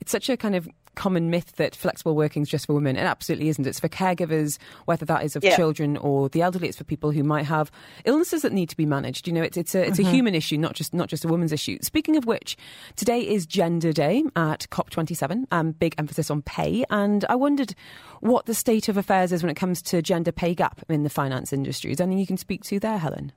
it's 0.00 0.12
such 0.12 0.28
a 0.28 0.36
kind 0.36 0.54
of 0.54 0.68
common 0.96 1.30
myth 1.30 1.52
that 1.56 1.76
flexible 1.76 2.16
working 2.16 2.42
is 2.42 2.48
just 2.48 2.66
for 2.66 2.74
women. 2.74 2.96
It 2.96 3.02
absolutely 3.02 3.48
isn't. 3.48 3.66
It's 3.66 3.78
for 3.78 3.88
caregivers, 3.88 4.58
whether 4.86 5.04
that 5.06 5.22
is 5.24 5.36
of 5.36 5.44
yeah. 5.44 5.54
children 5.54 5.96
or 5.98 6.28
the 6.28 6.42
elderly. 6.42 6.66
It's 6.68 6.76
for 6.76 6.84
people 6.84 7.12
who 7.12 7.22
might 7.22 7.44
have 7.44 7.70
illnesses 8.04 8.42
that 8.42 8.52
need 8.52 8.68
to 8.70 8.76
be 8.76 8.86
managed. 8.86 9.28
You 9.28 9.32
know, 9.32 9.42
it's 9.42 9.56
it's 9.56 9.74
a 9.74 9.86
it's 9.86 9.98
mm-hmm. 9.98 10.08
a 10.08 10.12
human 10.12 10.34
issue, 10.34 10.56
not 10.56 10.74
just 10.74 10.92
not 10.92 11.08
just 11.08 11.24
a 11.24 11.28
woman's 11.28 11.52
issue. 11.52 11.78
Speaking 11.82 12.16
of 12.16 12.26
which, 12.26 12.56
today 12.96 13.20
is 13.20 13.46
Gender 13.46 13.92
Day 13.92 14.24
at 14.34 14.66
COP27. 14.70 15.46
Um, 15.52 15.72
big 15.72 15.94
emphasis 15.98 16.30
on 16.30 16.42
pay, 16.42 16.84
and 16.90 17.24
I 17.28 17.36
wondered 17.36 17.74
what 18.20 18.46
the 18.46 18.54
state 18.54 18.88
of 18.88 18.96
affairs 18.96 19.30
is 19.32 19.42
when 19.42 19.50
it 19.50 19.56
comes 19.56 19.82
to 19.82 20.02
gender 20.02 20.32
pay 20.32 20.54
gap 20.54 20.82
in 20.88 21.02
the 21.02 21.10
finance 21.10 21.52
industry. 21.52 21.92
Is 21.92 21.98
there 21.98 22.06
anything 22.06 22.20
you 22.20 22.26
can 22.26 22.36
speak 22.36 22.64
to 22.64 22.80
there, 22.80 22.98
Helen? 22.98 23.32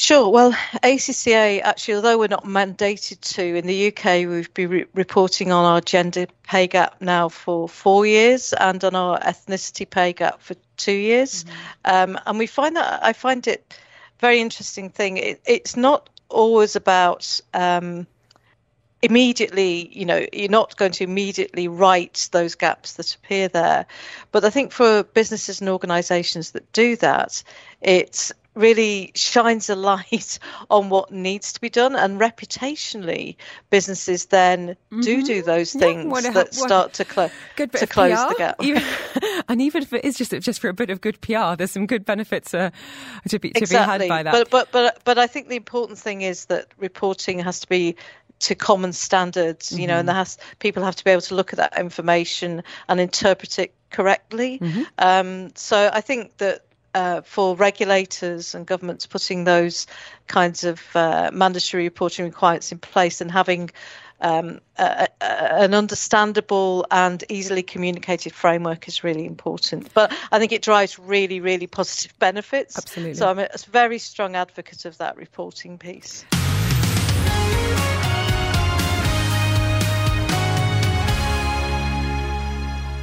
Sure. 0.00 0.30
Well, 0.30 0.52
ACCA 0.82 1.60
actually, 1.60 1.96
although 1.96 2.16
we're 2.16 2.28
not 2.28 2.46
mandated 2.46 3.20
to 3.34 3.44
in 3.44 3.66
the 3.66 3.88
UK, 3.88 4.26
we've 4.26 4.52
been 4.54 4.70
re- 4.70 4.86
reporting 4.94 5.52
on 5.52 5.66
our 5.66 5.82
gender 5.82 6.24
pay 6.42 6.68
gap 6.68 7.02
now 7.02 7.28
for 7.28 7.68
four 7.68 8.06
years, 8.06 8.54
and 8.54 8.82
on 8.82 8.94
our 8.94 9.20
ethnicity 9.20 9.88
pay 9.88 10.14
gap 10.14 10.40
for 10.40 10.54
two 10.78 10.94
years. 10.94 11.44
Mm-hmm. 11.44 12.14
Um, 12.14 12.20
and 12.24 12.38
we 12.38 12.46
find 12.46 12.76
that 12.76 13.04
I 13.04 13.12
find 13.12 13.46
it 13.46 13.74
very 14.20 14.40
interesting 14.40 14.88
thing. 14.88 15.18
It, 15.18 15.42
it's 15.44 15.76
not 15.76 16.08
always 16.30 16.76
about 16.76 17.38
um, 17.52 18.06
immediately, 19.02 19.90
you 19.92 20.04
know, 20.04 20.26
you're 20.32 20.48
not 20.48 20.76
going 20.76 20.92
to 20.92 21.04
immediately 21.04 21.68
right 21.68 22.28
those 22.32 22.54
gaps 22.54 22.94
that 22.94 23.14
appear 23.14 23.48
there. 23.48 23.86
But 24.32 24.44
I 24.44 24.50
think 24.50 24.72
for 24.72 25.02
businesses 25.02 25.60
and 25.60 25.68
organisations 25.68 26.52
that 26.52 26.72
do 26.72 26.96
that, 26.96 27.42
it's 27.80 28.32
really 28.54 29.12
shines 29.14 29.70
a 29.70 29.76
light 29.76 30.38
on 30.70 30.88
what 30.88 31.10
needs 31.10 31.52
to 31.52 31.60
be 31.60 31.68
done 31.68 31.94
and 31.94 32.20
reputationally 32.20 33.36
businesses 33.70 34.26
then 34.26 34.70
mm-hmm. 34.70 35.00
do 35.00 35.22
do 35.22 35.42
those 35.42 35.72
things 35.72 36.24
yeah, 36.24 36.30
that 36.32 36.54
start 36.54 36.92
to, 36.92 37.04
clo- 37.04 37.30
to 37.56 37.86
close 37.86 38.18
PR, 38.18 38.28
the 38.28 38.34
gap 38.38 38.56
even, 38.60 38.82
and 39.48 39.62
even 39.62 39.82
if 39.82 39.92
it 39.92 40.04
is 40.04 40.16
just 40.16 40.32
just 40.40 40.60
for 40.60 40.68
a 40.68 40.74
bit 40.74 40.90
of 40.90 41.00
good 41.00 41.20
PR 41.20 41.54
there's 41.56 41.70
some 41.70 41.86
good 41.86 42.04
benefits 42.04 42.52
uh, 42.54 42.70
to 43.28 43.38
be 43.38 43.50
to 43.50 43.58
exactly. 43.58 44.06
be 44.06 44.08
had 44.08 44.08
by 44.08 44.22
that 44.22 44.32
but, 44.32 44.50
but 44.50 44.72
but 44.72 45.04
but 45.04 45.18
I 45.18 45.26
think 45.26 45.48
the 45.48 45.56
important 45.56 45.98
thing 45.98 46.22
is 46.22 46.46
that 46.46 46.66
reporting 46.78 47.38
has 47.40 47.60
to 47.60 47.68
be 47.68 47.96
to 48.40 48.54
common 48.54 48.92
standards, 48.92 49.70
you 49.70 49.86
know, 49.86 49.92
mm-hmm. 49.92 50.00
and 50.00 50.08
there 50.08 50.16
has 50.16 50.38
people 50.58 50.82
have 50.82 50.96
to 50.96 51.04
be 51.04 51.10
able 51.10 51.20
to 51.20 51.34
look 51.34 51.52
at 51.52 51.58
that 51.58 51.78
information 51.78 52.62
and 52.88 52.98
interpret 52.98 53.58
it 53.58 53.74
correctly. 53.90 54.58
Mm-hmm. 54.58 54.82
Um, 54.98 55.52
so 55.54 55.90
I 55.92 56.00
think 56.00 56.38
that 56.38 56.64
uh, 56.94 57.20
for 57.22 57.56
regulators 57.56 58.54
and 58.54 58.66
governments 58.66 59.06
putting 59.06 59.44
those 59.44 59.86
kinds 60.26 60.64
of 60.64 60.82
uh, 60.94 61.30
mandatory 61.32 61.84
reporting 61.84 62.24
requirements 62.24 62.72
in 62.72 62.78
place 62.78 63.20
and 63.20 63.30
having 63.30 63.70
um, 64.20 64.60
a, 64.76 65.08
a, 65.20 65.24
an 65.62 65.74
understandable 65.74 66.86
and 66.90 67.24
easily 67.28 67.62
communicated 67.62 68.34
framework 68.34 68.86
is 68.88 69.02
really 69.02 69.24
important. 69.24 69.92
But 69.94 70.12
I 70.30 70.38
think 70.38 70.52
it 70.52 70.62
drives 70.62 70.98
really, 70.98 71.40
really 71.40 71.66
positive 71.66 72.18
benefits. 72.18 72.76
Absolutely. 72.76 73.14
So 73.14 73.28
I'm 73.28 73.38
a, 73.38 73.48
a 73.52 73.58
very 73.70 73.98
strong 73.98 74.36
advocate 74.36 74.84
of 74.84 74.98
that 74.98 75.16
reporting 75.16 75.78
piece. 75.78 76.24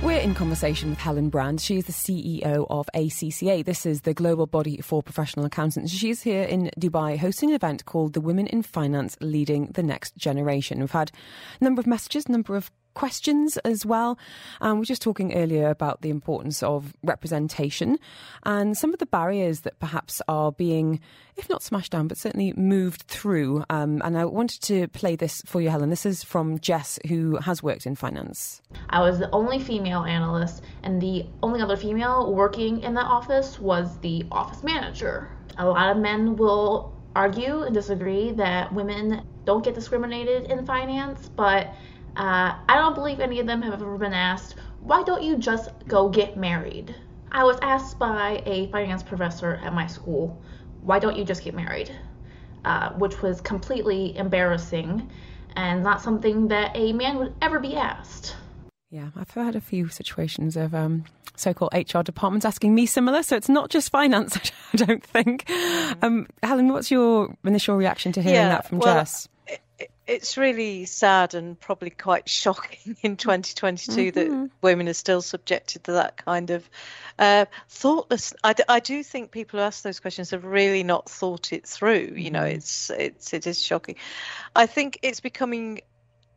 We're 0.03 0.19
in 0.19 0.35
conversation 0.35 0.91
with 0.91 0.99
Helen 0.99 1.29
Brand. 1.29 1.59
She 1.59 1.77
is 1.77 1.85
the 1.85 1.91
CEO 1.91 2.67
of 2.69 2.87
ACCA. 2.93 3.65
This 3.65 3.83
is 3.83 4.01
the 4.01 4.13
global 4.13 4.45
body 4.45 4.79
for 4.79 5.01
professional 5.01 5.45
accountants. 5.45 5.91
She's 5.91 6.21
here 6.21 6.43
in 6.43 6.69
Dubai 6.79 7.17
hosting 7.17 7.49
an 7.49 7.55
event 7.55 7.85
called 7.85 8.13
the 8.13 8.21
Women 8.21 8.45
in 8.45 8.61
Finance 8.61 9.17
Leading 9.21 9.71
the 9.73 9.81
Next 9.81 10.15
Generation. 10.15 10.79
We've 10.79 10.91
had 10.91 11.11
a 11.59 11.63
number 11.63 11.79
of 11.79 11.87
messages, 11.87 12.29
number 12.29 12.55
of 12.55 12.69
questions 12.97 13.57
as 13.57 13.85
well. 13.85 14.17
And 14.59 14.73
we 14.73 14.79
were 14.79 14.85
just 14.85 15.03
talking 15.03 15.35
earlier 15.35 15.69
about 15.69 16.01
the 16.01 16.09
importance 16.09 16.63
of 16.63 16.93
representation 17.03 17.99
and 18.41 18.75
some 18.75 18.91
of 18.91 18.97
the 18.97 19.05
barriers 19.05 19.61
that 19.61 19.79
perhaps 19.79 20.19
are 20.27 20.51
being, 20.51 20.99
if 21.35 21.47
not 21.47 21.61
smashed 21.61 21.91
down, 21.91 22.07
but 22.07 22.17
certainly 22.17 22.53
moved 22.57 23.03
through. 23.03 23.63
Um, 23.69 24.01
and 24.03 24.17
I 24.17 24.25
wanted 24.25 24.63
to 24.63 24.87
play 24.87 25.15
this 25.15 25.43
for 25.45 25.61
you, 25.61 25.69
Helen. 25.69 25.91
This 25.91 26.07
is 26.07 26.23
from 26.23 26.57
Jess, 26.57 26.97
who 27.07 27.37
has 27.37 27.61
worked 27.61 27.85
in 27.85 27.95
finance. 27.95 28.63
I 28.89 29.01
was 29.01 29.19
the 29.19 29.29
only 29.29 29.59
female 29.59 30.03
analyst, 30.03 30.63
and 30.81 30.99
the 30.99 31.27
only 31.43 31.61
other 31.61 31.77
female 31.77 32.33
working 32.33 32.81
in 32.81 32.95
that 32.95 33.05
office 33.05 33.59
was 33.59 33.99
the 33.99 34.25
office 34.31 34.63
manager. 34.63 35.29
A 35.59 35.67
lot 35.67 35.95
of 35.95 36.01
men 36.01 36.35
will 36.35 36.97
argue 37.15 37.61
and 37.61 37.75
disagree 37.75 38.31
that 38.31 38.73
women 38.73 39.21
don't 39.45 39.63
get 39.63 39.75
discriminated 39.75 40.51
in 40.51 40.65
finance, 40.65 41.29
but 41.29 41.73
uh, 42.17 42.57
I 42.67 42.75
don't 42.75 42.95
believe 42.95 43.19
any 43.19 43.39
of 43.39 43.45
them 43.45 43.61
have 43.61 43.73
ever 43.73 43.97
been 43.97 44.13
asked, 44.13 44.55
why 44.81 45.03
don't 45.03 45.21
you 45.21 45.37
just 45.37 45.69
go 45.87 46.09
get 46.09 46.35
married? 46.35 46.95
I 47.31 47.43
was 47.43 47.59
asked 47.61 47.99
by 47.99 48.41
a 48.45 48.71
finance 48.71 49.03
professor 49.03 49.59
at 49.63 49.73
my 49.73 49.85
school, 49.85 50.41
why 50.81 50.97
don't 50.97 51.15
you 51.15 51.23
just 51.23 51.43
get 51.43 51.53
married? 51.53 51.91
Uh, 52.65 52.91
which 52.93 53.21
was 53.21 53.39
completely 53.39 54.17
embarrassing 54.17 55.09
and 55.55 55.83
not 55.83 56.01
something 56.01 56.47
that 56.47 56.71
a 56.75 56.91
man 56.91 57.17
would 57.17 57.35
ever 57.41 57.59
be 57.59 57.75
asked. 57.75 58.35
Yeah, 58.89 59.09
I've 59.15 59.31
had 59.31 59.55
a 59.55 59.61
few 59.61 59.89
situations 59.89 60.57
of 60.57 60.73
um, 60.73 61.05
so-called 61.35 61.73
HR 61.73 62.01
departments 62.01 62.45
asking 62.45 62.73
me 62.73 62.87
similar, 62.87 63.21
so 63.21 63.35
it's 63.35 63.49
not 63.49 63.69
just 63.69 63.91
finance. 63.91 64.37
I 64.73 64.77
don't 64.77 65.03
think. 65.03 65.45
Mm. 65.45 66.03
Um, 66.03 66.27
Helen, 66.41 66.69
what's 66.69 66.89
your 66.89 67.35
initial 67.43 67.75
reaction 67.75 68.11
to 68.13 68.21
hearing 68.21 68.37
yeah, 68.37 68.49
that 68.49 68.67
from 68.67 68.79
well, 68.79 68.95
Jess? 68.95 69.27
It's 70.07 70.37
really 70.37 70.85
sad 70.85 71.33
and 71.33 71.59
probably 71.59 71.89
quite 71.89 72.27
shocking 72.29 72.95
in 73.01 73.17
2022 73.17 74.11
mm-hmm. 74.11 74.19
that 74.41 74.49
women 74.61 74.87
are 74.87 74.93
still 74.93 75.21
subjected 75.21 75.83
to 75.85 75.93
that 75.93 76.17
kind 76.17 76.49
of 76.49 76.67
uh, 77.19 77.45
thoughtless. 77.69 78.33
I, 78.43 78.53
d- 78.53 78.63
I 78.67 78.79
do 78.79 79.03
think 79.03 79.31
people 79.31 79.59
who 79.59 79.65
ask 79.65 79.83
those 79.83 79.99
questions 79.99 80.31
have 80.31 80.45
really 80.45 80.83
not 80.83 81.09
thought 81.09 81.53
it 81.53 81.67
through. 81.67 82.13
You 82.15 82.31
know, 82.31 82.41
mm-hmm. 82.41 82.57
it's 82.57 82.89
it's 82.89 83.33
it 83.33 83.47
is 83.47 83.61
shocking. 83.61 83.95
I 84.55 84.65
think 84.65 84.99
it's 85.01 85.19
becoming 85.19 85.81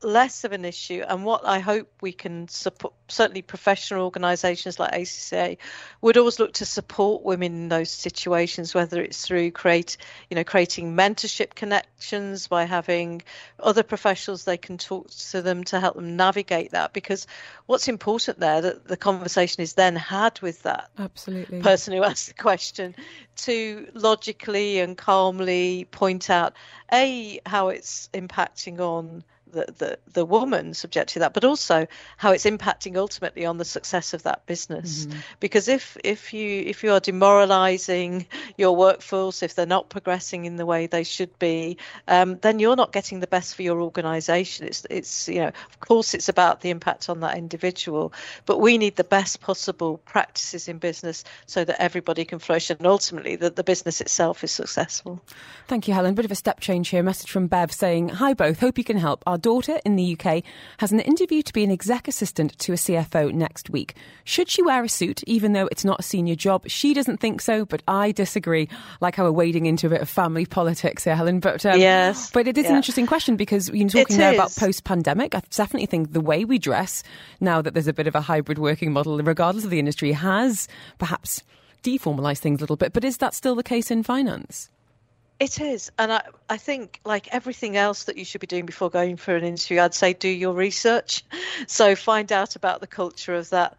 less 0.02 0.44
of 0.44 0.52
an 0.52 0.64
issue. 0.64 1.02
And 1.06 1.24
what 1.24 1.44
I 1.44 1.58
hope 1.58 1.90
we 2.00 2.12
can 2.12 2.48
support 2.48 2.94
certainly 3.08 3.42
professional 3.42 4.04
organisations 4.04 4.78
like 4.78 4.92
ACCA 4.92 5.58
would 6.00 6.16
always 6.16 6.38
look 6.38 6.54
to 6.54 6.64
support 6.64 7.22
women 7.22 7.52
in 7.52 7.68
those 7.68 7.90
situations 7.90 8.74
whether 8.74 9.02
it's 9.02 9.26
through 9.26 9.50
create 9.50 9.96
you 10.28 10.36
know 10.36 10.44
creating 10.44 10.94
mentorship 10.94 11.54
connections 11.54 12.46
by 12.46 12.64
having 12.64 13.20
other 13.58 13.82
professionals 13.82 14.44
they 14.44 14.56
can 14.56 14.78
talk 14.78 15.10
to 15.10 15.42
them 15.42 15.64
to 15.64 15.80
help 15.80 15.96
them 15.96 16.16
navigate 16.16 16.70
that. 16.72 16.92
Because 16.92 17.26
what's 17.66 17.88
important 17.88 18.38
there 18.40 18.60
that 18.60 18.86
the 18.86 18.96
conversation 18.96 19.62
is 19.62 19.74
then 19.74 19.96
had 19.96 20.40
with 20.40 20.62
that 20.62 20.90
absolutely. 20.98 21.60
person 21.60 21.94
who 21.94 22.02
asked 22.02 22.28
the 22.28 22.34
question 22.34 22.94
to 23.36 23.88
logically 23.94 24.80
and 24.80 24.96
calmly 24.96 25.86
point 25.90 26.30
out 26.30 26.54
a 26.92 27.40
how 27.46 27.68
it's 27.68 28.08
impacting 28.12 28.80
on 28.80 29.24
the, 29.52 29.66
the, 29.78 29.98
the 30.12 30.24
woman 30.24 30.74
subject 30.74 31.10
to 31.10 31.18
that, 31.20 31.34
but 31.34 31.44
also 31.44 31.86
how 32.16 32.32
it's 32.32 32.44
impacting 32.44 32.96
ultimately 32.96 33.46
on 33.46 33.58
the 33.58 33.64
success 33.64 34.14
of 34.14 34.22
that 34.24 34.46
business. 34.46 35.06
Mm-hmm. 35.06 35.18
Because 35.40 35.68
if 35.68 35.96
if 36.04 36.32
you 36.32 36.62
if 36.66 36.82
you 36.82 36.92
are 36.92 37.00
demoralising 37.00 38.26
your 38.56 38.76
workforce, 38.76 39.42
if 39.42 39.54
they're 39.54 39.66
not 39.66 39.88
progressing 39.88 40.44
in 40.44 40.56
the 40.56 40.66
way 40.66 40.86
they 40.86 41.04
should 41.04 41.36
be, 41.38 41.76
um, 42.08 42.38
then 42.42 42.58
you're 42.58 42.76
not 42.76 42.92
getting 42.92 43.20
the 43.20 43.26
best 43.26 43.54
for 43.54 43.62
your 43.62 43.80
organisation. 43.80 44.66
It's 44.66 44.86
it's 44.90 45.28
you 45.28 45.40
know 45.40 45.48
of 45.48 45.80
course 45.80 46.14
it's 46.14 46.28
about 46.28 46.60
the 46.60 46.70
impact 46.70 47.08
on 47.08 47.20
that 47.20 47.36
individual, 47.36 48.12
but 48.46 48.58
we 48.58 48.78
need 48.78 48.96
the 48.96 49.04
best 49.04 49.40
possible 49.40 49.98
practices 49.98 50.68
in 50.68 50.78
business 50.78 51.24
so 51.46 51.64
that 51.64 51.80
everybody 51.80 52.24
can 52.24 52.38
flourish 52.38 52.70
and 52.70 52.86
ultimately 52.86 53.36
that 53.36 53.56
the 53.56 53.64
business 53.64 54.00
itself 54.00 54.44
is 54.44 54.50
successful. 54.50 55.20
Thank 55.68 55.88
you, 55.88 55.94
Helen. 55.94 56.14
Bit 56.14 56.24
of 56.24 56.30
a 56.30 56.36
step 56.36 56.60
change 56.60 56.88
here. 56.88 57.02
Message 57.02 57.30
from 57.30 57.46
Bev 57.46 57.72
saying, 57.72 58.10
"Hi 58.10 58.34
both. 58.34 58.60
Hope 58.60 58.78
you 58.78 58.84
can 58.84 58.96
help. 58.96 59.22
Our 59.26 59.38
daughter 59.40 59.80
in 59.84 59.96
the 59.96 60.16
UK 60.18 60.44
has 60.78 60.92
an 60.92 61.00
interview 61.00 61.42
to 61.42 61.52
be 61.52 61.64
an 61.64 61.70
exec 61.70 62.06
assistant 62.06 62.58
to 62.58 62.72
a 62.72 62.76
CFO 62.76 63.32
next 63.32 63.70
week. 63.70 63.96
Should 64.24 64.48
she 64.48 64.62
wear 64.62 64.84
a 64.84 64.88
suit, 64.88 65.22
even 65.24 65.52
though 65.52 65.66
it's 65.66 65.84
not 65.84 66.00
a 66.00 66.02
senior 66.02 66.34
job? 66.34 66.68
She 66.68 66.94
doesn't 66.94 67.18
think 67.18 67.40
so, 67.40 67.64
but 67.64 67.82
I 67.88 68.12
disagree. 68.12 68.68
Like 69.00 69.16
how 69.16 69.24
we're 69.24 69.32
wading 69.32 69.66
into 69.66 69.86
a 69.86 69.90
bit 69.90 70.00
of 70.00 70.08
family 70.08 70.46
politics 70.46 71.04
here, 71.04 71.16
Helen. 71.16 71.40
But 71.40 71.66
um, 71.66 71.80
yes, 71.80 72.30
but 72.30 72.46
it 72.46 72.56
is 72.56 72.64
yeah. 72.64 72.70
an 72.70 72.76
interesting 72.76 73.06
question 73.06 73.36
because 73.36 73.68
you're 73.70 73.88
talking 73.88 74.18
there 74.18 74.34
about 74.34 74.54
post-pandemic. 74.56 75.34
I 75.34 75.42
definitely 75.50 75.86
think 75.86 76.12
the 76.12 76.20
way 76.20 76.44
we 76.44 76.58
dress 76.58 77.02
now 77.40 77.62
that 77.62 77.74
there's 77.74 77.88
a 77.88 77.92
bit 77.92 78.06
of 78.06 78.14
a 78.14 78.20
hybrid 78.20 78.58
working 78.58 78.92
model, 78.92 79.18
regardless 79.18 79.64
of 79.64 79.70
the 79.70 79.78
industry, 79.78 80.12
has 80.12 80.68
perhaps 80.98 81.42
deformalised 81.82 82.38
things 82.38 82.60
a 82.60 82.62
little 82.62 82.76
bit. 82.76 82.92
But 82.92 83.04
is 83.04 83.18
that 83.18 83.34
still 83.34 83.54
the 83.54 83.62
case 83.62 83.90
in 83.90 84.02
finance? 84.02 84.70
It 85.40 85.58
is. 85.58 85.90
And 85.98 86.12
I, 86.12 86.22
I 86.50 86.58
think, 86.58 87.00
like 87.02 87.28
everything 87.34 87.74
else 87.78 88.04
that 88.04 88.18
you 88.18 88.26
should 88.26 88.42
be 88.42 88.46
doing 88.46 88.66
before 88.66 88.90
going 88.90 89.16
for 89.16 89.34
an 89.34 89.42
interview, 89.42 89.80
I'd 89.80 89.94
say 89.94 90.12
do 90.12 90.28
your 90.28 90.54
research. 90.54 91.24
So 91.66 91.94
find 91.94 92.32
out 92.32 92.56
about 92.56 92.80
the 92.80 92.86
culture 92.86 93.34
of 93.34 93.50
that 93.50 93.76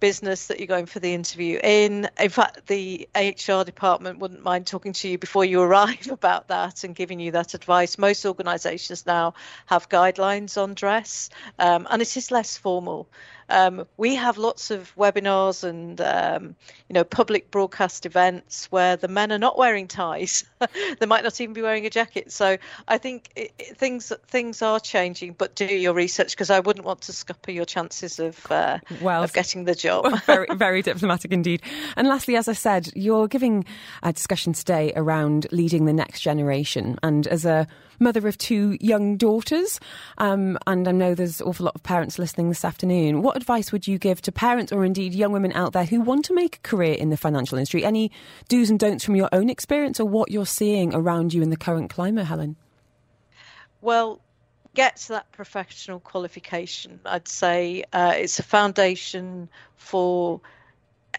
business 0.00 0.46
that 0.46 0.58
you're 0.58 0.66
going 0.66 0.86
for 0.86 0.98
the 0.98 1.12
interview 1.12 1.60
in. 1.62 2.08
In 2.18 2.30
fact, 2.30 2.66
the 2.66 3.06
HR 3.14 3.64
department 3.64 4.18
wouldn't 4.18 4.42
mind 4.42 4.66
talking 4.66 4.94
to 4.94 5.08
you 5.08 5.18
before 5.18 5.44
you 5.44 5.60
arrive 5.68 6.08
about 6.10 6.48
that 6.48 6.84
and 6.84 6.94
giving 6.94 7.20
you 7.20 7.32
that 7.32 7.52
advice. 7.52 7.98
Most 7.98 8.24
organisations 8.24 9.04
now 9.04 9.34
have 9.66 9.88
guidelines 9.90 10.60
on 10.60 10.72
dress, 10.72 11.28
um, 11.58 11.86
and 11.90 12.00
it 12.00 12.16
is 12.16 12.30
less 12.30 12.56
formal. 12.56 13.08
Um, 13.48 13.86
we 13.96 14.14
have 14.14 14.38
lots 14.38 14.70
of 14.70 14.94
webinars 14.96 15.64
and 15.64 16.00
um, 16.00 16.56
you 16.88 16.94
know 16.94 17.04
public 17.04 17.50
broadcast 17.50 18.06
events 18.06 18.66
where 18.70 18.96
the 18.96 19.08
men 19.08 19.32
are 19.32 19.38
not 19.38 19.56
wearing 19.56 19.88
ties. 19.88 20.44
they 21.00 21.06
might 21.06 21.24
not 21.24 21.40
even 21.40 21.54
be 21.54 21.62
wearing 21.62 21.86
a 21.86 21.90
jacket. 21.90 22.30
So 22.32 22.58
I 22.86 22.98
think 22.98 23.30
it, 23.36 23.52
it, 23.58 23.76
things 23.76 24.12
things 24.26 24.62
are 24.62 24.80
changing. 24.80 25.32
But 25.32 25.54
do 25.54 25.64
your 25.64 25.94
research 25.94 26.32
because 26.32 26.50
I 26.50 26.60
wouldn't 26.60 26.84
want 26.84 27.02
to 27.02 27.12
scupper 27.12 27.50
your 27.50 27.64
chances 27.64 28.18
of 28.18 28.50
uh, 28.50 28.78
well, 29.00 29.22
of 29.22 29.32
getting 29.32 29.64
the 29.64 29.74
job. 29.74 30.22
very 30.26 30.46
very 30.54 30.82
diplomatic 30.82 31.32
indeed. 31.32 31.62
And 31.96 32.08
lastly, 32.08 32.36
as 32.36 32.48
I 32.48 32.54
said, 32.54 32.90
you're 32.94 33.28
giving 33.28 33.64
a 34.02 34.12
discussion 34.12 34.52
today 34.52 34.92
around 34.94 35.46
leading 35.50 35.86
the 35.86 35.92
next 35.92 36.20
generation, 36.20 36.98
and 37.02 37.26
as 37.26 37.44
a 37.44 37.66
mother 38.00 38.28
of 38.28 38.38
two 38.38 38.76
young 38.80 39.16
daughters, 39.16 39.80
um, 40.18 40.58
and 40.66 40.86
I 40.86 40.92
know 40.92 41.14
there's 41.14 41.40
an 41.40 41.48
awful 41.48 41.64
lot 41.64 41.74
of 41.74 41.82
parents 41.82 42.18
listening 42.18 42.48
this 42.48 42.64
afternoon. 42.64 43.22
What 43.22 43.37
advice 43.38 43.72
would 43.72 43.86
you 43.86 43.98
give 43.98 44.20
to 44.22 44.32
parents 44.32 44.70
or 44.70 44.84
indeed 44.84 45.14
young 45.14 45.32
women 45.32 45.52
out 45.52 45.72
there 45.72 45.86
who 45.86 46.02
want 46.02 46.26
to 46.26 46.34
make 46.34 46.56
a 46.56 46.60
career 46.60 46.92
in 46.92 47.08
the 47.08 47.16
financial 47.16 47.56
industry? 47.56 47.84
Any 47.84 48.10
do's 48.48 48.68
and 48.68 48.78
don'ts 48.78 49.04
from 49.04 49.16
your 49.16 49.30
own 49.32 49.48
experience 49.48 49.98
or 49.98 50.04
what 50.06 50.30
you're 50.30 50.44
seeing 50.44 50.94
around 50.94 51.32
you 51.32 51.40
in 51.40 51.48
the 51.48 51.56
current 51.56 51.88
climate, 51.88 52.26
Helen? 52.26 52.56
Well, 53.80 54.20
get 54.74 54.96
to 54.96 55.08
that 55.08 55.32
professional 55.32 56.00
qualification. 56.00 57.00
I'd 57.06 57.28
say 57.28 57.84
uh, 57.92 58.12
it's 58.16 58.38
a 58.38 58.42
foundation 58.42 59.48
for 59.76 60.42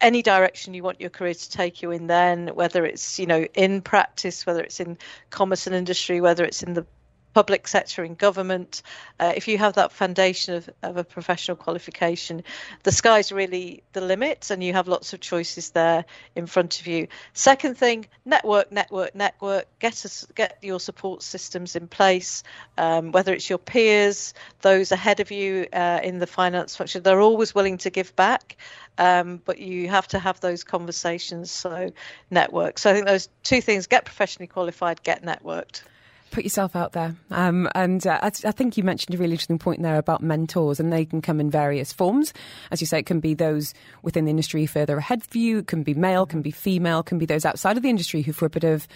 any 0.00 0.22
direction 0.22 0.72
you 0.72 0.82
want 0.82 1.00
your 1.00 1.10
career 1.10 1.34
to 1.34 1.50
take 1.50 1.82
you 1.82 1.90
in 1.90 2.06
then 2.06 2.48
whether 2.54 2.86
it's 2.86 3.18
you 3.18 3.26
know 3.26 3.44
in 3.54 3.82
practice 3.82 4.46
whether 4.46 4.62
it's 4.62 4.80
in 4.80 4.96
commerce 5.28 5.66
and 5.66 5.76
industry 5.76 6.22
whether 6.22 6.44
it's 6.44 6.62
in 6.62 6.72
the 6.72 6.86
public 7.32 7.68
sector 7.68 8.04
in 8.04 8.14
government. 8.14 8.82
Uh, 9.18 9.32
if 9.36 9.48
you 9.48 9.58
have 9.58 9.74
that 9.74 9.92
foundation 9.92 10.54
of, 10.54 10.70
of 10.82 10.96
a 10.96 11.04
professional 11.04 11.56
qualification 11.56 12.42
the 12.82 12.92
sky's 12.92 13.32
really 13.32 13.82
the 13.92 14.00
limit 14.00 14.50
and 14.50 14.62
you 14.62 14.72
have 14.72 14.88
lots 14.88 15.12
of 15.12 15.20
choices 15.20 15.70
there 15.70 16.04
in 16.34 16.46
front 16.46 16.80
of 16.80 16.86
you. 16.86 17.08
Second 17.32 17.76
thing 17.76 18.06
network 18.24 18.72
network 18.72 19.14
network. 19.14 19.66
Get 19.78 20.04
us 20.04 20.26
get 20.34 20.58
your 20.62 20.80
support 20.80 21.22
systems 21.22 21.76
in 21.76 21.88
place. 21.88 22.42
Um, 22.78 23.12
whether 23.12 23.32
it's 23.32 23.48
your 23.48 23.58
peers 23.58 24.34
those 24.62 24.92
ahead 24.92 25.20
of 25.20 25.30
you 25.30 25.66
uh, 25.72 26.00
in 26.02 26.18
the 26.18 26.26
finance 26.26 26.76
function 26.76 27.02
they're 27.02 27.20
always 27.20 27.54
willing 27.54 27.78
to 27.78 27.90
give 27.90 28.14
back. 28.16 28.56
Um, 28.98 29.40
but 29.44 29.58
you 29.58 29.88
have 29.88 30.08
to 30.08 30.18
have 30.18 30.40
those 30.40 30.62
conversations. 30.62 31.50
So, 31.50 31.92
network. 32.30 32.78
So, 32.78 32.90
I 32.90 32.92
think 32.92 33.06
those 33.06 33.30
two 33.42 33.62
things 33.62 33.86
get 33.86 34.04
professionally 34.04 34.46
qualified, 34.46 35.02
get 35.02 35.22
networked 35.22 35.82
put 36.30 36.44
yourself 36.44 36.76
out 36.76 36.92
there. 36.92 37.14
Um, 37.30 37.68
and 37.74 38.06
uh, 38.06 38.18
I, 38.22 38.26
I, 38.26 38.52
think 38.52 38.76
you 38.76 38.84
mentioned 38.84 39.14
a 39.14 39.18
really 39.18 39.32
interesting 39.32 39.58
point 39.58 39.82
there 39.82 39.96
about 39.96 40.22
mentors, 40.22 40.80
and 40.80 40.92
they 40.92 41.04
can 41.04 41.20
come 41.20 41.40
in 41.40 41.50
various 41.50 41.92
forms. 41.92 42.32
As 42.70 42.80
you 42.80 42.86
say, 42.86 42.98
it 43.00 43.06
can 43.06 43.20
be 43.20 43.34
those 43.34 43.74
within 44.02 44.24
the 44.24 44.30
industry 44.30 44.66
further 44.66 44.98
ahead 44.98 45.22
of 45.22 45.34
you, 45.34 45.58
it 45.58 45.66
can 45.66 45.82
be 45.82 45.94
male, 45.94 46.26
can 46.26 46.42
be 46.42 46.50
female, 46.50 47.02
can 47.02 47.18
be 47.18 47.26
those 47.26 47.44
outside 47.44 47.76
of 47.76 47.82
the 47.82 47.90
industry 47.90 48.22
who, 48.22 48.32
for 48.32 48.46
a 48.46 48.50
bit 48.50 48.64
of, 48.64 48.86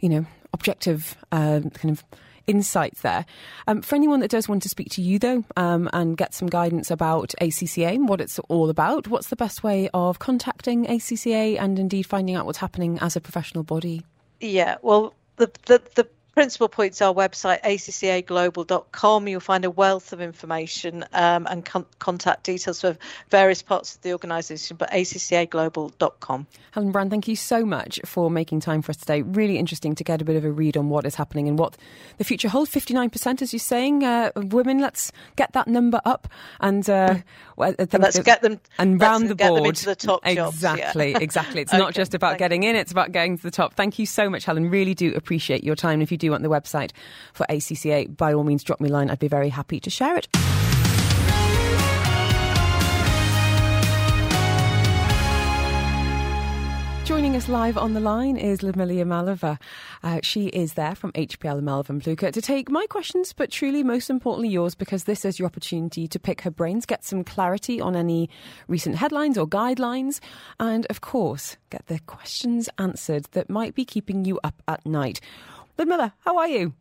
you 0.00 0.08
know, 0.08 0.26
objective 0.52 1.16
uh, 1.32 1.60
kind 1.74 1.90
of 1.90 2.04
insights 2.46 3.00
there. 3.00 3.24
Um, 3.66 3.82
for 3.82 3.94
anyone 3.94 4.20
that 4.20 4.30
does 4.30 4.48
want 4.48 4.62
to 4.64 4.68
speak 4.68 4.90
to 4.90 5.02
you, 5.02 5.18
though, 5.18 5.44
um, 5.56 5.88
and 5.92 6.16
get 6.16 6.34
some 6.34 6.48
guidance 6.48 6.90
about 6.90 7.34
ACCA 7.40 7.94
and 7.94 8.08
what 8.08 8.20
it's 8.20 8.38
all 8.48 8.70
about, 8.70 9.08
what's 9.08 9.28
the 9.28 9.36
best 9.36 9.62
way 9.62 9.88
of 9.94 10.18
contacting 10.18 10.86
ACCA 10.86 11.58
and 11.58 11.78
indeed 11.78 12.04
finding 12.04 12.34
out 12.34 12.46
what's 12.46 12.58
happening 12.58 12.98
as 13.00 13.16
a 13.16 13.20
professional 13.20 13.64
body? 13.64 14.02
Yeah, 14.40 14.76
well, 14.82 15.14
the, 15.36 15.50
the, 15.66 15.82
the 15.94 16.08
principal 16.34 16.68
points 16.68 17.00
our 17.00 17.14
website 17.14 17.62
accaglobal.com 17.62 19.28
you'll 19.28 19.40
find 19.40 19.64
a 19.64 19.70
wealth 19.70 20.12
of 20.12 20.20
information 20.20 21.04
um, 21.12 21.46
and 21.50 21.64
con- 21.64 21.86
contact 21.98 22.44
details 22.44 22.80
for 22.80 22.96
various 23.30 23.62
parts 23.62 23.94
of 23.94 24.02
the 24.02 24.12
organisation 24.12 24.76
but 24.76 24.90
accaglobal.com 24.90 26.46
helen 26.72 26.92
brand 26.92 27.10
thank 27.10 27.28
you 27.28 27.36
so 27.36 27.64
much 27.64 28.00
for 28.04 28.30
making 28.30 28.60
time 28.60 28.82
for 28.82 28.90
us 28.90 28.96
today. 28.96 29.22
Really 29.22 29.58
interesting 29.58 29.94
to 29.94 30.04
get 30.04 30.20
a 30.20 30.24
bit 30.24 30.36
of 30.36 30.44
a 30.44 30.50
read 30.50 30.76
on 30.76 30.88
what 30.88 31.06
is 31.06 31.14
happening 31.14 31.48
and 31.48 31.58
what 31.58 31.76
the 32.18 32.24
future 32.24 32.48
holds. 32.48 32.70
59% 32.70 33.42
as 33.42 33.52
you're 33.52 33.60
saying 33.60 34.04
uh, 34.04 34.32
women. 34.36 34.78
Let's 34.78 35.12
get 35.36 35.52
that 35.52 35.68
number 35.68 36.00
up 36.04 36.28
and, 36.60 36.88
uh, 36.88 37.16
and 37.58 37.92
let's 37.92 38.18
get 38.20 38.42
them 38.42 38.60
and 38.78 39.00
round 39.00 39.28
the 39.28 39.34
board. 39.34 39.76
the 39.76 39.94
top 39.94 40.20
exactly 40.24 40.34
jobs, 40.34 40.62
yeah. 40.62 41.18
exactly 41.18 41.60
it's 41.62 41.72
okay, 41.72 41.78
not 41.78 41.94
just 41.94 42.14
about 42.14 42.38
getting 42.38 42.62
you. 42.62 42.70
in 42.70 42.76
it's 42.76 42.92
about 42.92 43.12
getting 43.12 43.36
to 43.36 43.42
the 43.42 43.50
top. 43.50 43.74
Thank 43.74 43.98
you 43.98 44.06
so 44.06 44.28
much 44.28 44.44
helen. 44.44 44.70
Really 44.70 44.94
do 44.94 45.14
appreciate 45.14 45.64
your 45.64 45.76
time. 45.76 46.00
If 46.00 46.10
you 46.10 46.18
do 46.18 46.23
want 46.30 46.42
the 46.42 46.48
website 46.48 46.92
for 47.32 47.46
ACCA, 47.48 48.16
by 48.16 48.32
all 48.32 48.44
means, 48.44 48.64
drop 48.64 48.80
me 48.80 48.88
a 48.88 48.92
line. 48.92 49.10
I'd 49.10 49.18
be 49.18 49.28
very 49.28 49.48
happy 49.48 49.80
to 49.80 49.90
share 49.90 50.16
it. 50.16 50.28
Joining 57.04 57.36
us 57.36 57.50
live 57.50 57.76
on 57.76 57.92
the 57.92 58.00
line 58.00 58.38
is 58.38 58.62
Ludmilla 58.62 58.94
Yamalova. 58.94 59.60
Uh, 60.02 60.20
she 60.22 60.46
is 60.46 60.72
there 60.72 60.94
from 60.94 61.12
HPL 61.12 61.62
Melvin 61.62 62.00
Plewka 62.00 62.32
to 62.32 62.40
take 62.40 62.70
my 62.70 62.86
questions, 62.86 63.34
but 63.34 63.50
truly, 63.50 63.82
most 63.82 64.08
importantly, 64.08 64.48
yours, 64.48 64.74
because 64.74 65.04
this 65.04 65.26
is 65.26 65.38
your 65.38 65.44
opportunity 65.44 66.08
to 66.08 66.18
pick 66.18 66.40
her 66.40 66.50
brains, 66.50 66.86
get 66.86 67.04
some 67.04 67.22
clarity 67.22 67.78
on 67.78 67.94
any 67.94 68.30
recent 68.68 68.96
headlines 68.96 69.36
or 69.36 69.46
guidelines, 69.46 70.20
and 70.58 70.86
of 70.86 71.02
course, 71.02 71.58
get 71.68 71.86
the 71.88 71.98
questions 72.06 72.70
answered 72.78 73.26
that 73.32 73.50
might 73.50 73.74
be 73.74 73.84
keeping 73.84 74.24
you 74.24 74.40
up 74.42 74.62
at 74.66 74.86
night. 74.86 75.20
Ludmilla, 75.76 76.14
how 76.20 76.38
are 76.38 76.48
you? 76.48 76.74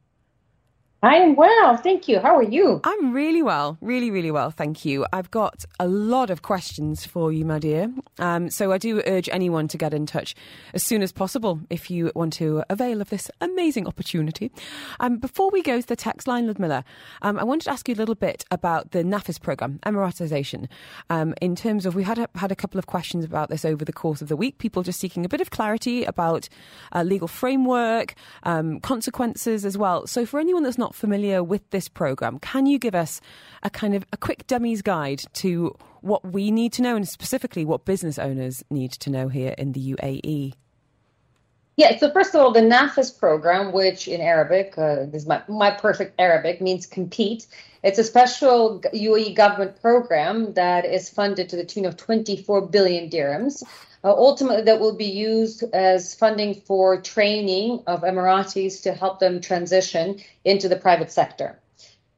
I 1.03 1.15
am 1.15 1.35
well, 1.35 1.75
thank 1.75 2.07
you. 2.07 2.19
How 2.19 2.33
are 2.37 2.43
you? 2.43 2.79
I'm 2.85 3.11
really 3.11 3.43
well, 3.43 3.77
really, 3.81 4.09
really 4.09 4.31
well, 4.31 4.51
thank 4.51 4.85
you. 4.85 5.05
I've 5.11 5.29
got 5.31 5.65
a 5.77 5.85
lot 5.85 6.29
of 6.29 6.43
questions 6.43 7.05
for 7.05 7.29
you, 7.29 7.43
my 7.43 7.59
dear. 7.59 7.91
Um, 8.19 8.49
so 8.49 8.71
I 8.71 8.77
do 8.77 9.03
urge 9.05 9.27
anyone 9.33 9.67
to 9.67 9.77
get 9.77 9.93
in 9.93 10.05
touch 10.05 10.33
as 10.73 10.81
soon 10.81 11.01
as 11.01 11.11
possible 11.11 11.59
if 11.69 11.91
you 11.91 12.09
want 12.15 12.31
to 12.35 12.63
avail 12.69 13.01
of 13.01 13.09
this 13.09 13.29
amazing 13.41 13.85
opportunity. 13.85 14.49
Um, 15.01 15.17
before 15.17 15.49
we 15.51 15.61
go 15.61 15.81
to 15.81 15.85
the 15.85 15.97
text 15.97 16.25
line, 16.25 16.47
Ludmilla, 16.47 16.85
um, 17.21 17.37
I 17.37 17.43
wanted 17.43 17.65
to 17.65 17.71
ask 17.71 17.89
you 17.89 17.95
a 17.95 17.97
little 17.97 18.15
bit 18.15 18.45
about 18.49 18.91
the 18.91 19.03
NAFIS 19.03 19.41
program, 19.41 19.79
Emiratization. 19.85 20.69
Um, 21.09 21.33
in 21.41 21.57
terms 21.57 21.85
of, 21.85 21.95
we 21.95 22.03
had 22.03 22.17
a, 22.17 22.29
had 22.35 22.53
a 22.53 22.55
couple 22.55 22.79
of 22.79 22.87
questions 22.87 23.25
about 23.25 23.49
this 23.49 23.65
over 23.65 23.83
the 23.83 23.91
course 23.91 24.21
of 24.21 24.29
the 24.29 24.37
week. 24.37 24.57
People 24.57 24.83
just 24.83 25.01
seeking 25.01 25.25
a 25.25 25.29
bit 25.29 25.41
of 25.41 25.49
clarity 25.49 26.05
about 26.05 26.47
uh, 26.93 27.03
legal 27.03 27.27
framework, 27.27 28.15
um, 28.43 28.79
consequences 28.79 29.65
as 29.65 29.77
well. 29.77 30.07
So 30.07 30.25
for 30.25 30.39
anyone 30.39 30.63
that's 30.63 30.77
not 30.77 30.92
familiar 30.93 31.43
with 31.43 31.69
this 31.71 31.89
program, 31.89 32.39
can 32.39 32.65
you 32.65 32.79
give 32.79 32.95
us 32.95 33.19
a 33.63 33.69
kind 33.69 33.95
of 33.95 34.05
a 34.13 34.17
quick 34.17 34.47
dummy's 34.47 34.81
guide 34.81 35.23
to 35.33 35.75
what 36.01 36.25
we 36.25 36.51
need 36.51 36.73
to 36.73 36.81
know 36.81 36.95
and 36.95 37.07
specifically 37.07 37.65
what 37.65 37.85
business 37.85 38.19
owners 38.19 38.63
need 38.69 38.91
to 38.91 39.09
know 39.09 39.27
here 39.27 39.55
in 39.57 39.71
the 39.73 39.95
UAE? 39.95 40.53
Yeah, 41.75 41.97
so 41.97 42.11
first 42.11 42.35
of 42.35 42.41
all, 42.41 42.51
the 42.51 42.61
NAFIS 42.61 43.17
program, 43.17 43.71
which 43.71 44.07
in 44.07 44.21
Arabic, 44.21 44.75
uh, 44.77 45.07
is 45.11 45.25
my, 45.25 45.41
my 45.47 45.71
perfect 45.71 46.13
Arabic, 46.19 46.61
means 46.61 46.85
compete. 46.85 47.47
It's 47.83 47.97
a 47.97 48.03
special 48.03 48.79
UAE 48.93 49.35
government 49.35 49.81
program 49.81 50.53
that 50.53 50.85
is 50.85 51.09
funded 51.09 51.49
to 51.49 51.55
the 51.55 51.65
tune 51.65 51.85
of 51.85 51.97
24 51.97 52.67
billion 52.67 53.09
dirhams. 53.09 53.63
Uh, 54.03 54.11
ultimately, 54.11 54.61
that 54.63 54.79
will 54.79 54.95
be 54.95 55.09
used 55.09 55.63
as 55.73 56.13
funding 56.13 56.53
for 56.53 57.01
training 57.01 57.81
of 57.87 58.01
Emiratis 58.01 58.83
to 58.83 58.93
help 58.93 59.19
them 59.19 59.41
transition 59.41 60.19
into 60.45 60.69
the 60.69 60.75
private 60.75 61.11
sector. 61.11 61.59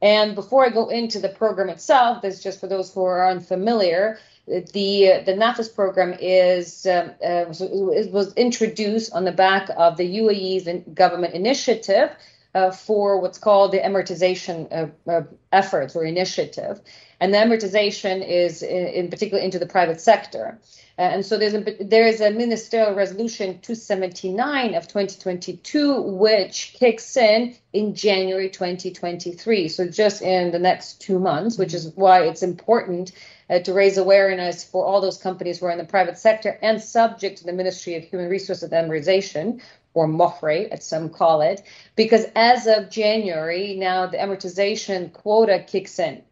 And 0.02 0.34
before 0.34 0.66
I 0.66 0.68
go 0.68 0.88
into 0.88 1.18
the 1.18 1.30
program 1.30 1.70
itself, 1.70 2.20
this 2.20 2.34
is 2.34 2.42
just 2.42 2.60
for 2.60 2.66
those 2.66 2.92
who 2.92 3.04
are 3.04 3.30
unfamiliar. 3.30 4.18
The 4.46 5.22
the 5.26 5.34
NAFIS 5.34 5.74
program 5.74 6.14
is 6.20 6.86
um, 6.86 7.10
uh, 7.24 7.46
was, 7.48 7.60
was 8.08 8.32
introduced 8.34 9.12
on 9.12 9.24
the 9.24 9.32
back 9.32 9.70
of 9.76 9.96
the 9.96 10.18
UAE's 10.18 10.68
government 10.94 11.34
initiative 11.34 12.10
uh, 12.56 12.70
for 12.70 13.20
what's 13.20 13.38
called 13.38 13.70
the 13.70 13.78
Emiratization 13.78 14.66
uh, 14.72 15.10
uh, 15.10 15.22
efforts 15.52 15.94
or 15.94 16.04
initiative, 16.04 16.80
and 17.20 17.32
the 17.32 17.38
Emiratization 17.38 18.26
is 18.26 18.62
in, 18.62 18.86
in 18.86 19.10
particular 19.10 19.42
into 19.42 19.58
the 19.58 19.66
private 19.66 20.00
sector. 20.00 20.58
Uh, 20.98 21.02
and 21.02 21.26
so 21.26 21.36
there's 21.36 21.52
a, 21.52 21.60
there 21.80 22.06
is 22.06 22.22
a 22.22 22.30
ministerial 22.30 22.94
resolution 22.94 23.60
279 23.60 24.74
of 24.74 24.88
2022, 24.88 26.00
which 26.00 26.74
kicks 26.78 27.14
in 27.18 27.54
in 27.74 27.94
January 27.94 28.48
2023. 28.48 29.68
So 29.68 29.86
just 29.86 30.22
in 30.22 30.50
the 30.50 30.58
next 30.58 31.02
two 31.02 31.18
months, 31.18 31.58
which 31.58 31.74
is 31.74 31.92
why 31.94 32.22
it's 32.22 32.42
important 32.42 33.12
uh, 33.50 33.58
to 33.58 33.74
raise 33.74 33.98
awareness 33.98 34.64
for 34.64 34.86
all 34.86 35.02
those 35.02 35.18
companies 35.18 35.58
who 35.58 35.66
are 35.66 35.72
in 35.72 35.78
the 35.78 35.84
private 35.84 36.16
sector 36.16 36.58
and 36.62 36.80
subject 36.80 37.38
to 37.38 37.44
the 37.44 37.52
Ministry 37.52 37.96
of 37.96 38.04
Human 38.04 38.30
Resources 38.30 38.72
and 38.72 38.90
Emiratization, 38.90 39.60
or 39.96 40.06
MOHRE, 40.06 40.68
as 40.70 40.84
some 40.84 41.08
call 41.08 41.40
it, 41.40 41.62
because 41.96 42.26
as 42.36 42.66
of 42.66 42.90
January, 42.90 43.74
now 43.76 44.06
the 44.06 44.18
Emiratization 44.18 45.10
quota 45.10 45.64
kicks 45.66 45.98
in. 45.98 46.22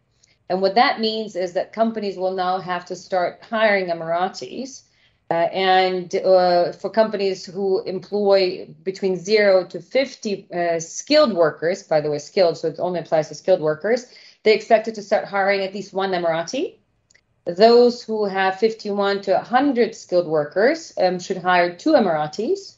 And 0.49 0.61
what 0.61 0.75
that 0.75 0.99
means 0.99 1.35
is 1.35 1.53
that 1.53 1.73
companies 1.73 2.15
will 2.15 2.35
now 2.35 2.59
have 2.59 2.85
to 2.85 2.95
start 2.95 3.43
hiring 3.49 3.87
Emiratis. 3.87 4.83
Uh, 5.31 5.33
and 5.33 6.15
uh, 6.17 6.71
for 6.73 6.91
companies 6.91 7.43
who 7.43 7.81
employ 7.85 8.67
between 8.83 9.17
zero 9.17 9.65
to 9.65 9.81
50 9.81 10.47
uh, 10.53 10.79
skilled 10.79 11.33
workers, 11.33 11.81
by 11.81 11.99
the 11.99 12.11
way, 12.11 12.19
skilled, 12.19 12.59
so 12.59 12.67
it 12.67 12.75
only 12.77 12.99
applies 12.99 13.29
to 13.29 13.35
skilled 13.35 13.61
workers, 13.61 14.05
they 14.43 14.53
expected 14.53 14.93
to 14.93 15.01
start 15.01 15.25
hiring 15.25 15.61
at 15.61 15.73
least 15.73 15.91
one 15.91 16.11
Emirati. 16.11 16.75
those 17.45 18.03
who 18.03 18.25
have 18.25 18.59
51 18.59 19.21
to 19.23 19.31
100 19.33 19.95
skilled 19.95 20.27
workers 20.27 20.93
um, 21.01 21.17
should 21.17 21.37
hire 21.37 21.75
two 21.75 21.93
Emiratis, 21.93 22.74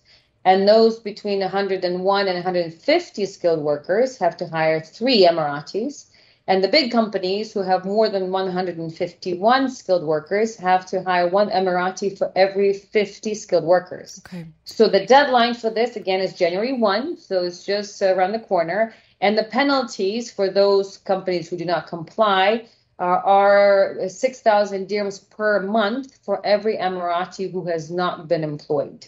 and 0.48 0.66
those 0.66 0.98
between 0.98 1.42
101 1.42 2.28
and 2.30 2.36
150 2.36 3.26
skilled 3.26 3.60
workers 3.60 4.18
have 4.18 4.38
to 4.38 4.48
hire 4.48 4.80
three 4.80 5.28
Emiratis. 5.28 6.06
And 6.48 6.64
the 6.64 6.70
big 6.70 6.90
companies 6.90 7.52
who 7.52 7.64
have 7.64 7.84
more 7.84 8.08
than 8.08 8.32
151 8.32 9.70
skilled 9.70 10.06
workers 10.06 10.56
have 10.56 10.86
to 10.86 11.04
hire 11.04 11.28
one 11.28 11.50
Emirati 11.50 12.18
for 12.18 12.32
every 12.34 12.72
50 12.72 13.34
skilled 13.34 13.66
workers. 13.66 14.22
Okay. 14.26 14.48
So 14.64 14.88
the 14.88 15.06
deadline 15.06 15.54
for 15.54 15.70
this, 15.70 15.98
again, 15.98 16.22
is 16.22 16.32
January 16.32 16.72
1, 16.72 17.18
so 17.18 17.44
it's 17.44 17.66
just 17.66 18.02
around 18.02 18.32
the 18.32 18.40
corner. 18.40 18.94
And 19.20 19.38
the 19.38 19.44
penalties 19.44 20.32
for 20.32 20.50
those 20.50 20.96
companies 21.00 21.50
who 21.50 21.58
do 21.58 21.66
not 21.66 21.88
comply 21.88 22.68
uh, 23.00 23.04
are 23.04 24.08
6,000 24.08 24.88
dirhams 24.88 25.30
per 25.30 25.60
month 25.60 26.18
for 26.22 26.40
every 26.46 26.78
Emirati 26.78 27.52
who 27.52 27.66
has 27.66 27.92
not 27.92 28.30
been 28.30 28.46
employed. 28.46 29.08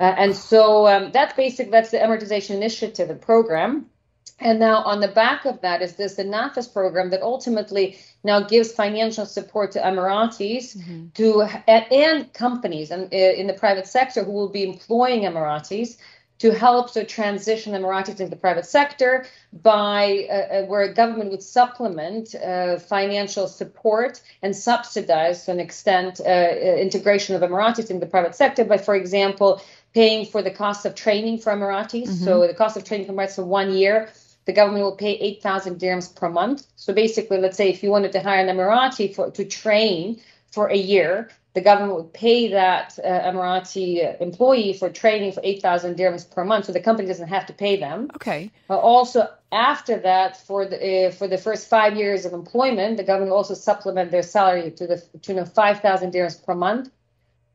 Uh, 0.00 0.14
and 0.16 0.36
so 0.36 0.86
um, 0.86 1.10
that's 1.12 1.34
basic, 1.34 1.70
that's 1.70 1.90
the 1.90 1.98
Emiratization 1.98 2.56
Initiative 2.56 3.10
and 3.10 3.20
program. 3.20 3.86
And 4.40 4.58
now 4.58 4.82
on 4.82 5.00
the 5.00 5.08
back 5.08 5.44
of 5.44 5.60
that 5.60 5.82
is 5.82 5.94
this 5.94 6.16
the 6.16 6.24
NAFIS 6.24 6.72
program 6.72 7.10
that 7.10 7.22
ultimately 7.22 7.98
now 8.24 8.40
gives 8.40 8.72
financial 8.72 9.24
support 9.24 9.70
to 9.72 9.80
Emiratis 9.80 10.76
mm-hmm. 10.76 11.08
to 11.14 11.42
and, 11.68 11.92
and 11.92 12.32
companies 12.32 12.90
and 12.90 13.12
in 13.12 13.46
the 13.46 13.52
private 13.52 13.86
sector 13.86 14.24
who 14.24 14.32
will 14.32 14.48
be 14.48 14.64
employing 14.64 15.22
Emiratis 15.22 15.96
to 16.42 16.50
help 16.52 16.92
to 16.92 17.04
transition 17.04 17.72
Emiratis 17.72 18.18
into 18.18 18.26
the 18.26 18.34
private 18.34 18.66
sector 18.66 19.24
by 19.52 20.26
uh, 20.28 20.32
uh, 20.32 20.62
where 20.64 20.82
a 20.82 20.92
government 20.92 21.30
would 21.30 21.42
supplement 21.42 22.34
uh, 22.34 22.80
financial 22.80 23.46
support 23.46 24.20
and 24.42 24.56
subsidize 24.56 25.44
to 25.44 25.52
an 25.52 25.60
extent 25.60 26.20
uh, 26.20 26.24
uh, 26.24 26.76
integration 26.86 27.36
of 27.36 27.42
Emiratis 27.42 27.90
in 27.90 28.00
the 28.00 28.06
private 28.06 28.34
sector 28.34 28.64
by, 28.64 28.76
for 28.76 28.96
example, 28.96 29.62
paying 29.94 30.26
for 30.26 30.42
the 30.42 30.50
cost 30.50 30.86
of 30.86 30.94
training 30.94 31.38
for 31.38 31.52
Emiratis. 31.52 32.08
Mm-hmm. 32.08 32.24
So 32.24 32.46
the 32.46 32.54
cost 32.54 32.76
of 32.76 32.84
training 32.84 33.06
for 33.06 33.12
Emiratis 33.12 33.36
for 33.36 33.44
one 33.44 33.72
year 33.72 34.08
the 34.44 34.52
government 34.52 34.84
will 34.84 34.96
pay 34.96 35.12
8,000 35.12 35.78
dirhams 35.78 36.14
per 36.14 36.28
month. 36.28 36.66
So 36.76 36.92
basically, 36.92 37.38
let's 37.38 37.56
say 37.56 37.68
if 37.70 37.82
you 37.82 37.90
wanted 37.90 38.12
to 38.12 38.20
hire 38.20 38.44
an 38.44 38.54
Emirati 38.54 39.14
for, 39.14 39.30
to 39.30 39.44
train 39.44 40.20
for 40.50 40.68
a 40.68 40.76
year, 40.76 41.30
the 41.54 41.60
government 41.60 41.96
would 41.96 42.12
pay 42.12 42.48
that 42.48 42.98
uh, 42.98 43.06
Emirati 43.06 44.20
employee 44.20 44.72
for 44.72 44.88
training 44.88 45.32
for 45.32 45.40
8,000 45.44 45.96
dirhams 45.96 46.28
per 46.28 46.44
month. 46.44 46.64
So 46.64 46.72
the 46.72 46.80
company 46.80 47.06
doesn't 47.06 47.28
have 47.28 47.46
to 47.46 47.52
pay 47.52 47.76
them. 47.76 48.10
Okay. 48.16 48.50
Uh, 48.68 48.78
also, 48.78 49.28
after 49.52 49.98
that, 50.00 50.38
for 50.38 50.64
the 50.64 51.06
uh, 51.06 51.10
for 51.10 51.28
the 51.28 51.38
first 51.38 51.68
five 51.68 51.96
years 51.96 52.24
of 52.24 52.32
employment, 52.32 52.96
the 52.96 53.04
government 53.04 53.30
will 53.30 53.36
also 53.36 53.54
supplement 53.54 54.10
their 54.10 54.22
salary 54.22 54.70
to 54.72 54.86
the 54.86 55.02
tune 55.20 55.38
of 55.38 55.52
5,000 55.52 56.12
dirhams 56.12 56.42
per 56.42 56.54
month. 56.54 56.90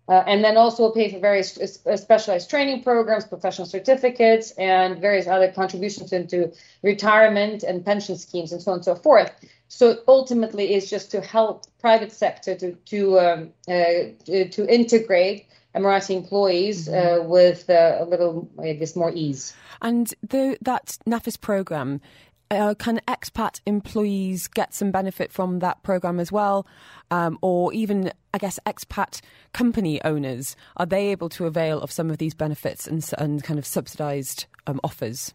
Uh, 0.10 0.24
and 0.26 0.44
then 0.44 0.56
also 0.56 0.90
pay 0.92 1.12
for 1.12 1.20
various 1.20 1.58
uh, 1.86 1.98
specialized 1.98 2.50
training 2.50 2.82
programs, 2.82 3.26
professional 3.26 3.68
certificates, 3.68 4.52
and 4.52 5.00
various 5.00 5.28
other 5.28 5.52
contributions 5.52 6.14
into 6.14 6.52
retirement 6.82 7.64
and 7.64 7.84
pension 7.84 8.18
schemes, 8.18 8.54
and 8.54 8.62
so 8.62 8.72
on 8.72 8.78
and 8.78 8.86
so 8.86 8.96
forth. 8.96 9.32
So 9.68 9.98
ultimately, 10.08 10.76
it's 10.76 10.90
just 10.90 11.12
to 11.12 11.20
help 11.20 11.66
private 11.80 12.14
sector 12.14 12.56
to 12.56 12.72
to 12.86 13.20
um, 13.20 13.54
uh, 13.68 13.74
to 14.26 14.74
integrate 14.74 15.48
Emirati 15.78 16.16
employees 16.16 16.88
uh, 16.88 16.92
mm-hmm. 16.92 17.30
with 17.30 17.70
uh, 17.70 17.98
a 18.00 18.06
little, 18.06 18.50
I 18.60 18.74
guess, 18.74 18.96
more 18.96 19.12
ease. 19.14 19.54
And 19.82 20.12
the, 20.24 20.58
that 20.62 20.98
NAFIS 21.06 21.40
program 21.40 22.02
uh, 22.52 22.74
can 22.76 23.00
expat 23.08 23.62
employees 23.66 24.48
get 24.48 24.74
some 24.74 24.92
benefit 24.92 25.32
from 25.32 25.60
that 25.60 25.84
program 25.84 26.20
as 26.20 26.32
well? 26.32 26.66
Um, 27.12 27.38
or 27.42 27.74
even, 27.74 28.12
I 28.34 28.38
guess, 28.38 28.60
expat 28.66 29.22
company 29.54 30.02
owners, 30.04 30.56
are 30.78 30.86
they 30.86 31.08
able 31.08 31.30
to 31.30 31.46
avail 31.46 31.80
of 31.82 31.92
some 31.92 32.10
of 32.10 32.18
these 32.18 32.34
benefits 32.34 32.88
and, 32.88 33.08
and 33.18 33.44
kind 33.44 33.60
of 33.60 33.66
subsidized 33.66 34.46
um, 34.66 34.80
offers? 34.84 35.34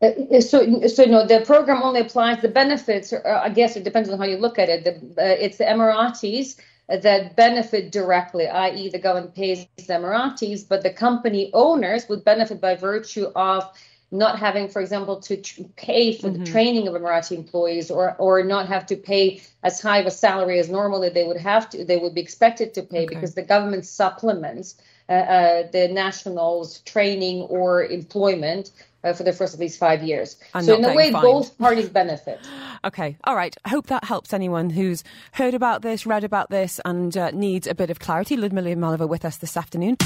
Uh, 0.00 0.10
uh 0.32 0.40
so, 0.40 0.86
so 0.86 1.04
no, 1.04 1.26
the 1.26 1.42
program 1.44 1.82
only 1.82 2.00
applies. 2.00 2.40
The 2.42 2.48
benefits, 2.48 3.12
are, 3.12 3.26
I 3.26 3.48
guess, 3.48 3.76
it 3.76 3.84
depends 3.84 4.08
on 4.08 4.18
how 4.18 4.24
you 4.24 4.36
look 4.36 4.58
at 4.58 4.68
it. 4.68 4.84
The, 4.84 5.22
uh, 5.22 5.36
it's 5.38 5.58
the 5.58 5.64
Emiratis 5.64 6.56
that 6.88 7.36
benefit 7.36 7.92
directly, 7.92 8.48
i.e., 8.48 8.88
the 8.88 8.98
government 8.98 9.34
pays 9.34 9.66
the 9.76 9.92
Emiratis, 9.92 10.66
but 10.66 10.82
the 10.82 10.90
company 10.90 11.50
owners 11.52 12.08
would 12.08 12.24
benefit 12.24 12.60
by 12.60 12.76
virtue 12.76 13.26
of 13.36 13.64
not 14.10 14.38
having, 14.38 14.68
for 14.68 14.80
example, 14.80 15.20
to 15.20 15.36
tr- 15.36 15.62
pay 15.76 16.16
for 16.16 16.28
mm-hmm. 16.28 16.44
the 16.44 16.50
training 16.50 16.88
of 16.88 16.94
Emirati 16.94 17.36
employees 17.36 17.90
or, 17.90 18.16
or 18.18 18.42
not 18.42 18.68
have 18.68 18.86
to 18.86 18.96
pay 18.96 19.42
as 19.62 19.80
high 19.80 19.98
of 19.98 20.06
a 20.06 20.10
salary 20.10 20.58
as 20.58 20.68
normally 20.68 21.10
they 21.10 21.24
would 21.24 21.36
have 21.36 21.68
to, 21.70 21.84
they 21.84 21.98
would 21.98 22.14
be 22.14 22.20
expected 22.20 22.74
to 22.74 22.82
pay 22.82 23.04
okay. 23.04 23.14
because 23.14 23.34
the 23.34 23.42
government 23.42 23.84
supplements 23.84 24.76
uh, 25.08 25.12
uh, 25.12 25.70
the 25.72 25.88
nationals' 25.88 26.80
training 26.80 27.40
or 27.44 27.82
employment 27.82 28.70
uh, 29.04 29.14
for 29.14 29.22
the 29.22 29.32
first 29.32 29.54
at 29.54 29.60
least 29.60 29.78
five 29.78 30.02
years. 30.02 30.36
So 30.60 30.76
in 30.76 30.84
a 30.84 30.94
way, 30.94 31.10
both 31.10 31.56
parties 31.56 31.88
benefit. 31.88 32.40
okay, 32.84 33.16
all 33.24 33.34
right. 33.34 33.56
I 33.64 33.70
hope 33.70 33.86
that 33.86 34.04
helps 34.04 34.34
anyone 34.34 34.68
who's 34.68 35.02
heard 35.32 35.54
about 35.54 35.80
this, 35.80 36.04
read 36.04 36.24
about 36.24 36.50
this, 36.50 36.78
and 36.84 37.16
uh, 37.16 37.30
needs 37.30 37.66
a 37.66 37.74
bit 37.74 37.88
of 37.88 38.00
clarity. 38.00 38.36
Ludmilla 38.36 38.76
Yamalova 38.76 39.08
with 39.08 39.24
us 39.24 39.38
this 39.38 39.56
afternoon. 39.56 39.96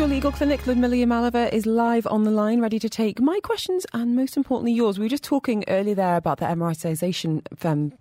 Your 0.00 0.08
legal 0.08 0.32
clinic. 0.32 0.66
Ludmilla 0.66 0.96
Yamalova 0.96 1.52
is 1.52 1.66
live 1.66 2.06
on 2.06 2.24
the 2.24 2.30
line, 2.30 2.62
ready 2.62 2.78
to 2.78 2.88
take 2.88 3.20
my 3.20 3.38
questions 3.42 3.84
and 3.92 4.16
most 4.16 4.34
importantly 4.34 4.72
yours. 4.72 4.98
We 4.98 5.04
were 5.04 5.10
just 5.10 5.22
talking 5.22 5.62
earlier 5.68 5.94
there 5.94 6.16
about 6.16 6.38
the 6.38 6.46
Emiratisation 6.46 7.42
um, 7.66 7.92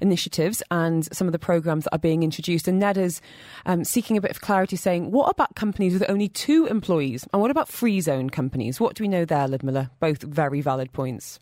initiatives 0.00 0.64
and 0.72 1.06
some 1.14 1.28
of 1.28 1.32
the 1.32 1.38
programs 1.38 1.84
that 1.84 1.94
are 1.94 2.00
being 2.00 2.24
introduced. 2.24 2.66
And 2.66 2.80
Ned 2.80 2.98
is 2.98 3.20
um, 3.66 3.84
seeking 3.84 4.16
a 4.16 4.20
bit 4.20 4.32
of 4.32 4.40
clarity, 4.40 4.74
saying, 4.74 5.12
what 5.12 5.30
about 5.30 5.54
companies 5.54 5.92
with 5.92 6.04
only 6.10 6.28
two 6.28 6.66
employees? 6.66 7.24
And 7.32 7.40
what 7.40 7.52
about 7.52 7.68
free 7.68 8.00
zone 8.00 8.30
companies? 8.30 8.80
What 8.80 8.96
do 8.96 9.04
we 9.04 9.08
know 9.08 9.24
there, 9.24 9.46
Ludmilla? 9.46 9.92
Both 10.00 10.22
very 10.22 10.60
valid 10.60 10.92
points. 10.92 11.38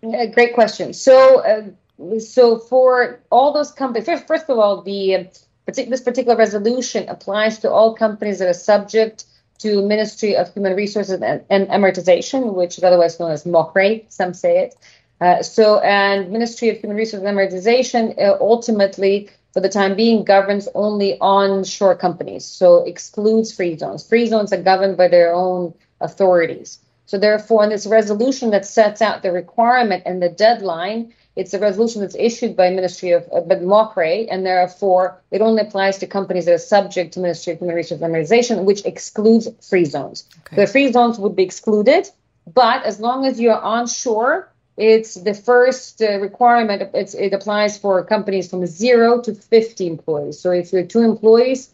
Great 0.00 0.54
question. 0.54 0.92
So, 0.92 1.40
uh, 1.40 2.20
so 2.20 2.60
for 2.60 3.20
all 3.30 3.52
those 3.52 3.72
companies, 3.72 4.06
first, 4.06 4.28
first 4.28 4.48
of 4.48 4.60
all, 4.60 4.82
the 4.82 5.16
uh, 5.16 5.24
this 5.66 6.02
particular 6.02 6.36
resolution 6.36 7.08
applies 7.08 7.58
to 7.58 7.70
all 7.70 7.96
companies 7.96 8.38
that 8.38 8.48
are 8.48 8.54
subject 8.54 9.24
to 9.60 9.82
Ministry 9.86 10.36
of 10.36 10.52
Human 10.54 10.74
Resources 10.74 11.20
and, 11.20 11.44
and 11.50 11.68
Emiratization, 11.68 12.54
which 12.54 12.78
is 12.78 12.84
otherwise 12.84 13.20
known 13.20 13.30
as 13.30 13.44
MOHRE, 13.44 14.04
some 14.08 14.34
say 14.34 14.58
it. 14.58 14.74
Uh, 15.20 15.42
so, 15.42 15.80
and 15.80 16.30
Ministry 16.30 16.70
of 16.70 16.78
Human 16.78 16.96
Resources 16.96 17.26
and 17.26 17.36
Emiratization 17.36 18.18
uh, 18.18 18.38
ultimately, 18.40 19.28
for 19.52 19.60
the 19.60 19.68
time 19.68 19.94
being, 19.94 20.24
governs 20.24 20.68
only 20.74 21.18
onshore 21.20 21.94
companies, 21.94 22.44
so 22.44 22.84
excludes 22.84 23.54
free 23.54 23.76
zones. 23.76 24.06
Free 24.06 24.26
zones 24.26 24.52
are 24.52 24.62
governed 24.62 24.96
by 24.96 25.08
their 25.08 25.34
own 25.34 25.74
authorities. 26.00 26.78
So, 27.04 27.18
therefore, 27.18 27.64
in 27.64 27.70
this 27.70 27.86
resolution 27.86 28.50
that 28.50 28.64
sets 28.64 29.02
out 29.02 29.22
the 29.22 29.32
requirement 29.32 30.04
and 30.06 30.22
the 30.22 30.28
deadline, 30.28 31.12
it's 31.36 31.54
a 31.54 31.58
resolution 31.58 32.00
that's 32.00 32.16
issued 32.16 32.56
by 32.56 32.70
Ministry 32.70 33.12
of 33.12 33.22
uh, 33.32 33.40
MOHRE, 33.42 34.26
and 34.30 34.44
therefore 34.44 35.20
it 35.30 35.40
only 35.40 35.62
applies 35.62 35.98
to 35.98 36.06
companies 36.06 36.46
that 36.46 36.54
are 36.54 36.58
subject 36.58 37.14
to 37.14 37.20
Ministry 37.20 37.52
of 37.52 37.60
Human 37.60 37.76
Resources 37.76 38.04
Normalization, 38.04 38.64
which 38.64 38.84
excludes 38.84 39.48
free 39.66 39.84
zones. 39.84 40.28
Okay. 40.40 40.56
The 40.56 40.66
free 40.66 40.92
zones 40.92 41.18
would 41.18 41.36
be 41.36 41.44
excluded, 41.44 42.08
but 42.52 42.84
as 42.84 42.98
long 42.98 43.26
as 43.26 43.40
you're 43.40 43.60
onshore, 43.60 44.50
it's 44.76 45.14
the 45.14 45.34
first 45.34 46.02
uh, 46.02 46.18
requirement. 46.20 46.90
it 46.94 47.32
applies 47.32 47.78
for 47.78 48.02
companies 48.04 48.48
from 48.48 48.66
zero 48.66 49.20
to 49.22 49.34
50 49.34 49.86
employees. 49.86 50.40
So 50.40 50.50
if 50.50 50.72
you're 50.72 50.86
two 50.86 51.02
employees, 51.02 51.72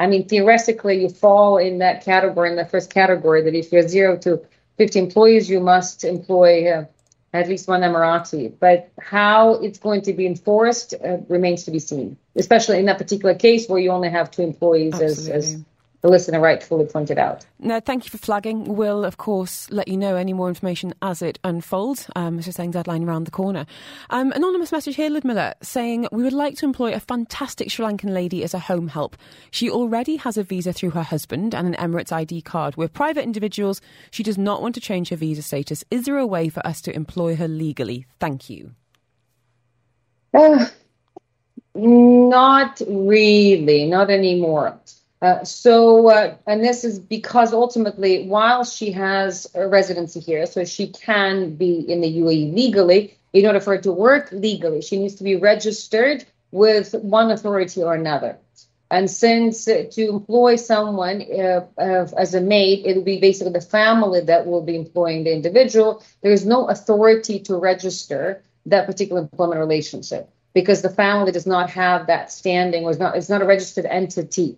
I 0.00 0.06
mean, 0.06 0.28
theoretically, 0.28 1.02
you 1.02 1.08
fall 1.08 1.58
in 1.58 1.78
that 1.78 2.04
category, 2.04 2.50
in 2.50 2.56
the 2.56 2.64
first 2.64 2.90
category, 2.90 3.42
that 3.42 3.54
if 3.54 3.72
you're 3.72 3.86
zero 3.86 4.16
to 4.18 4.40
50 4.76 4.98
employees, 4.98 5.50
you 5.50 5.60
must 5.60 6.04
employ 6.04 6.70
uh, 6.70 6.84
at 7.32 7.48
least 7.48 7.68
one 7.68 7.82
Emirati. 7.82 8.52
But 8.58 8.90
how 9.00 9.54
it's 9.54 9.78
going 9.78 10.02
to 10.02 10.12
be 10.12 10.26
enforced 10.26 10.94
uh, 10.94 11.18
remains 11.28 11.64
to 11.64 11.70
be 11.70 11.78
seen, 11.78 12.16
especially 12.36 12.78
in 12.78 12.86
that 12.86 12.98
particular 12.98 13.34
case 13.34 13.68
where 13.68 13.80
you 13.80 13.90
only 13.90 14.10
have 14.10 14.30
two 14.30 14.42
employees 14.42 15.00
as, 15.00 15.28
as 15.28 15.62
the 16.00 16.08
listener 16.08 16.38
rightfully 16.40 16.86
pointed 16.86 17.18
out. 17.18 17.44
No, 17.58 17.80
thank 17.80 18.04
you 18.04 18.10
for 18.10 18.18
flagging. 18.18 18.76
We'll, 18.76 19.04
of 19.04 19.16
course, 19.16 19.68
let 19.70 19.88
you 19.88 19.96
know 19.96 20.14
any 20.14 20.32
more 20.32 20.48
information 20.48 20.94
as 21.02 21.22
it 21.22 21.40
unfolds. 21.42 22.08
Um, 22.14 22.40
just 22.40 22.56
saying 22.56 22.70
deadline 22.70 23.02
around 23.02 23.24
the 23.24 23.32
corner. 23.32 23.66
Um, 24.10 24.30
anonymous 24.32 24.70
message 24.70 24.94
here, 24.94 25.10
Ludmilla, 25.10 25.54
saying 25.60 26.06
we 26.12 26.22
would 26.22 26.32
like 26.32 26.56
to 26.58 26.66
employ 26.66 26.92
a 26.92 27.00
fantastic 27.00 27.70
Sri 27.70 27.84
Lankan 27.84 28.12
lady 28.12 28.44
as 28.44 28.54
a 28.54 28.60
home 28.60 28.88
help. 28.88 29.16
She 29.50 29.68
already 29.68 30.16
has 30.16 30.36
a 30.36 30.44
visa 30.44 30.72
through 30.72 30.90
her 30.90 31.02
husband 31.02 31.54
and 31.54 31.66
an 31.66 31.74
Emirates 31.74 32.12
ID 32.12 32.42
card. 32.42 32.76
We're 32.76 32.88
private 32.88 33.24
individuals. 33.24 33.80
She 34.12 34.22
does 34.22 34.38
not 34.38 34.62
want 34.62 34.76
to 34.76 34.80
change 34.80 35.08
her 35.08 35.16
visa 35.16 35.42
status. 35.42 35.82
Is 35.90 36.04
there 36.04 36.18
a 36.18 36.26
way 36.26 36.48
for 36.48 36.64
us 36.64 36.80
to 36.82 36.94
employ 36.94 37.34
her 37.34 37.48
legally? 37.48 38.06
Thank 38.20 38.48
you. 38.48 38.72
Uh, 40.32 40.66
not 41.74 42.80
really, 42.86 43.86
not 43.86 44.10
anymore. 44.10 44.78
Uh, 45.20 45.42
so, 45.42 46.08
uh, 46.08 46.36
and 46.46 46.62
this 46.62 46.84
is 46.84 46.98
because 46.98 47.52
ultimately, 47.52 48.26
while 48.28 48.64
she 48.64 48.92
has 48.92 49.50
a 49.54 49.66
residency 49.66 50.20
here, 50.20 50.46
so 50.46 50.64
she 50.64 50.88
can 50.88 51.56
be 51.56 51.80
in 51.80 52.00
the 52.00 52.20
UAE 52.20 52.54
legally, 52.54 53.14
in 53.32 53.46
order 53.46 53.60
for 53.60 53.74
her 53.76 53.82
to 53.82 53.92
work 53.92 54.28
legally, 54.30 54.80
she 54.80 54.96
needs 54.96 55.16
to 55.16 55.24
be 55.24 55.36
registered 55.36 56.24
with 56.50 56.94
one 56.94 57.30
authority 57.30 57.82
or 57.82 57.94
another. 57.94 58.38
And 58.90 59.10
since 59.10 59.68
uh, 59.68 59.84
to 59.92 60.08
employ 60.08 60.56
someone 60.56 61.22
uh, 61.22 61.66
as 61.76 62.34
a 62.34 62.40
maid, 62.40 62.86
it'll 62.86 63.02
be 63.02 63.20
basically 63.20 63.52
the 63.52 63.60
family 63.60 64.20
that 64.22 64.46
will 64.46 64.62
be 64.62 64.76
employing 64.76 65.24
the 65.24 65.32
individual. 65.32 66.02
There 66.22 66.32
is 66.32 66.46
no 66.46 66.68
authority 66.68 67.40
to 67.40 67.56
register 67.56 68.42
that 68.66 68.86
particular 68.86 69.22
employment 69.22 69.60
relationship 69.60 70.30
because 70.54 70.80
the 70.80 70.88
family 70.88 71.32
does 71.32 71.46
not 71.46 71.70
have 71.70 72.06
that 72.06 72.32
standing 72.32 72.84
or 72.84 72.90
is 72.90 72.98
not, 72.98 73.16
it's 73.16 73.28
not 73.28 73.42
a 73.42 73.44
registered 73.44 73.84
entity. 73.84 74.56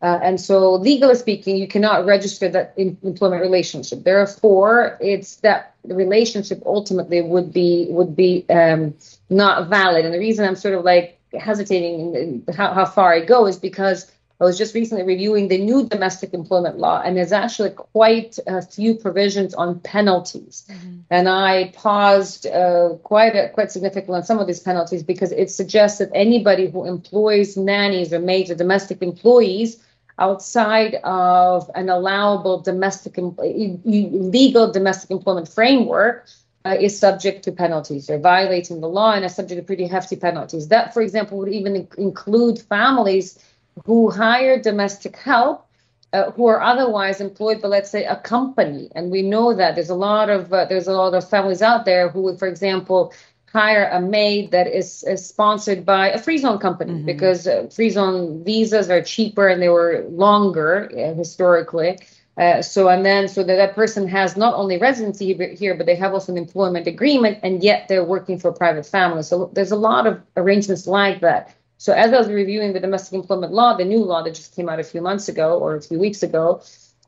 Uh, 0.00 0.18
and 0.22 0.40
so, 0.40 0.74
legally 0.74 1.16
speaking, 1.16 1.56
you 1.56 1.66
cannot 1.66 2.06
register 2.06 2.48
that 2.48 2.72
in, 2.76 2.96
employment 3.02 3.42
relationship. 3.42 4.04
Therefore, 4.04 4.96
it's 5.00 5.36
that 5.36 5.74
relationship 5.84 6.62
ultimately 6.64 7.20
would 7.20 7.52
be 7.52 7.86
would 7.90 8.14
be 8.14 8.44
um, 8.48 8.94
not 9.28 9.68
valid. 9.68 10.04
And 10.04 10.14
the 10.14 10.20
reason 10.20 10.46
I'm 10.46 10.54
sort 10.54 10.74
of 10.74 10.84
like 10.84 11.18
hesitating 11.38 12.14
in 12.14 12.54
how, 12.54 12.72
how 12.72 12.84
far 12.84 13.12
I 13.12 13.24
go 13.24 13.46
is 13.46 13.56
because 13.56 14.10
I 14.40 14.44
was 14.44 14.56
just 14.56 14.72
recently 14.72 15.02
reviewing 15.02 15.48
the 15.48 15.58
new 15.58 15.88
domestic 15.88 16.32
employment 16.32 16.78
law, 16.78 17.02
and 17.04 17.16
there's 17.16 17.32
actually 17.32 17.70
quite 17.70 18.38
a 18.46 18.62
few 18.62 18.94
provisions 18.94 19.52
on 19.52 19.80
penalties. 19.80 20.64
Mm-hmm. 20.70 20.98
And 21.10 21.28
I 21.28 21.72
paused 21.74 22.46
uh, 22.46 22.90
quite 23.02 23.34
a, 23.34 23.48
quite 23.48 23.72
significantly 23.72 24.14
on 24.14 24.22
some 24.22 24.38
of 24.38 24.46
these 24.46 24.60
penalties 24.60 25.02
because 25.02 25.32
it 25.32 25.50
suggests 25.50 25.98
that 25.98 26.10
anybody 26.14 26.70
who 26.70 26.84
employs 26.84 27.56
nannies 27.56 28.12
or 28.12 28.20
maids 28.20 28.48
or 28.48 28.54
domestic 28.54 29.02
employees 29.02 29.82
outside 30.18 30.94
of 31.04 31.70
an 31.74 31.88
allowable 31.88 32.60
domestic 32.60 33.14
legal 33.16 34.70
domestic 34.72 35.10
employment 35.10 35.48
framework 35.48 36.26
uh, 36.64 36.76
is 36.78 36.98
subject 36.98 37.44
to 37.44 37.52
penalties. 37.52 38.06
They're 38.06 38.18
violating 38.18 38.80
the 38.80 38.88
law 38.88 39.12
and 39.12 39.24
are 39.24 39.28
subject 39.28 39.60
to 39.60 39.64
pretty 39.64 39.86
hefty 39.86 40.16
penalties. 40.16 40.68
That, 40.68 40.92
for 40.92 41.02
example, 41.02 41.38
would 41.38 41.52
even 41.52 41.88
include 41.96 42.58
families 42.58 43.38
who 43.86 44.10
hire 44.10 44.60
domestic 44.60 45.16
help 45.16 45.68
uh, 46.12 46.30
who 46.32 46.46
are 46.46 46.62
otherwise 46.62 47.20
employed 47.20 47.60
by, 47.60 47.68
let's 47.68 47.90
say, 47.90 48.04
a 48.04 48.16
company. 48.16 48.90
And 48.94 49.10
we 49.10 49.22
know 49.22 49.54
that 49.54 49.74
there's 49.74 49.90
a 49.90 49.94
lot 49.94 50.30
of 50.30 50.52
uh, 50.52 50.64
there's 50.64 50.88
a 50.88 50.92
lot 50.92 51.14
of 51.14 51.28
families 51.28 51.62
out 51.62 51.84
there 51.84 52.08
who 52.08 52.22
would, 52.22 52.38
for 52.38 52.48
example, 52.48 53.12
hire 53.52 53.88
a 53.90 54.00
maid 54.00 54.50
that 54.50 54.66
is, 54.66 55.02
is 55.04 55.26
sponsored 55.26 55.84
by 55.84 56.10
a 56.10 56.18
free 56.18 56.38
zone 56.38 56.58
company 56.58 56.92
mm-hmm. 56.92 57.06
because 57.06 57.46
uh, 57.46 57.66
free 57.74 57.90
zone 57.90 58.44
visas 58.44 58.90
are 58.90 59.02
cheaper 59.02 59.48
and 59.48 59.62
they 59.62 59.68
were 59.68 60.04
longer 60.10 60.90
uh, 60.92 61.14
historically. 61.14 61.98
Uh, 62.36 62.62
so 62.62 62.88
and 62.88 63.04
then 63.04 63.26
so 63.26 63.42
that 63.42 63.56
that 63.56 63.74
person 63.74 64.06
has 64.06 64.36
not 64.36 64.54
only 64.54 64.78
residency 64.78 65.34
here, 65.56 65.74
but 65.74 65.86
they 65.86 65.96
have 65.96 66.12
also 66.12 66.30
an 66.30 66.38
employment 66.38 66.86
agreement, 66.86 67.36
and 67.42 67.64
yet 67.64 67.88
they're 67.88 68.04
working 68.04 68.38
for 68.38 68.50
a 68.50 68.52
private 68.52 68.86
family. 68.86 69.24
So 69.24 69.50
there's 69.54 69.72
a 69.72 69.76
lot 69.76 70.06
of 70.06 70.20
arrangements 70.36 70.86
like 70.86 71.20
that. 71.22 71.52
So 71.78 71.92
as 71.92 72.12
I 72.12 72.18
was 72.18 72.28
reviewing 72.28 72.74
the 72.74 72.80
domestic 72.80 73.14
employment 73.14 73.52
law, 73.52 73.76
the 73.76 73.84
new 73.84 74.04
law 74.04 74.22
that 74.22 74.34
just 74.34 74.54
came 74.54 74.68
out 74.68 74.78
a 74.78 74.84
few 74.84 75.00
months 75.00 75.28
ago 75.28 75.58
or 75.58 75.74
a 75.74 75.82
few 75.82 75.98
weeks 75.98 76.22
ago, 76.22 76.60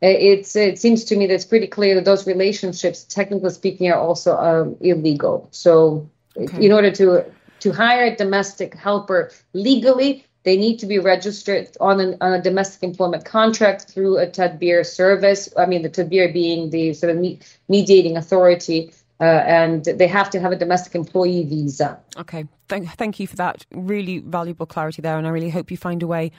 uh, 0.03 0.07
it's 0.07 0.57
it 0.57 0.80
seems 0.80 1.05
to 1.05 1.16
me 1.16 1.26
that 1.26 1.34
it's 1.34 1.45
pretty 1.45 1.68
clear 1.68 1.95
that 1.95 2.05
those 2.05 2.26
relationships, 2.26 3.05
technically 3.05 3.51
speaking, 3.51 3.88
are 3.91 4.01
also 4.01 4.36
um, 4.36 4.76
illegal. 4.80 5.49
So 5.53 6.11
Okay. 6.41 6.64
In 6.64 6.72
order 6.72 6.91
to 6.93 7.24
to 7.61 7.72
hire 7.72 8.05
a 8.05 8.16
domestic 8.16 8.74
helper 8.74 9.30
legally, 9.53 10.24
they 10.45 10.57
need 10.57 10.78
to 10.78 10.86
be 10.86 10.99
registered 10.99 11.68
on, 11.80 12.01
an, 12.01 12.16
on 12.20 12.32
a 12.32 12.43
domestic 12.43 12.82
employment 12.82 13.24
contract 13.24 13.82
through 13.91 14.18
a 14.18 14.26
Tadbeer 14.26 14.84
service. 14.84 15.53
I 15.57 15.66
mean, 15.66 15.82
the 15.82 15.91
Tadbeer 15.91 16.32
being 16.32 16.70
the 16.70 16.95
sort 16.95 17.14
of 17.14 17.18
me- 17.18 17.41
mediating 17.68 18.16
authority, 18.16 18.93
uh, 19.20 19.24
and 19.24 19.84
they 19.84 20.07
have 20.07 20.30
to 20.30 20.41
have 20.41 20.53
a 20.53 20.57
domestic 20.57 20.95
employee 20.95 21.45
visa. 21.45 22.01
Okay, 22.16 22.47
thank, 22.68 22.88
thank 22.93 23.20
you 23.20 23.26
for 23.26 23.36
that 23.36 23.66
really 23.70 24.20
valuable 24.20 24.64
clarity 24.64 25.03
there, 25.03 25.18
and 25.18 25.26
I 25.26 25.30
really 25.30 25.51
hope 25.51 25.70
you 25.70 25.76
find 25.76 26.03
a 26.03 26.07
way 26.07 26.32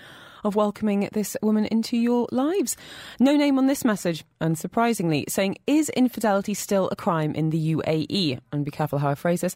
of 0.44 0.56
welcoming 0.56 1.10
this 1.14 1.38
woman 1.42 1.66
into 1.66 1.98
your 1.98 2.28
lives. 2.32 2.78
No 3.20 3.36
name 3.36 3.58
on 3.58 3.68
this 3.68 3.86
message, 3.86 4.24
unsurprisingly, 4.40 5.30
saying, 5.30 5.58
Is 5.68 5.90
infidelity 5.90 6.54
still 6.54 6.90
a 6.92 6.96
crime 6.96 7.34
in 7.34 7.50
the 7.50 7.76
UAE? 7.76 8.40
And 8.52 8.66
be 8.66 8.72
careful 8.72 9.00
how 9.00 9.10
I 9.10 9.16
phrase 9.16 9.42
this. 9.42 9.56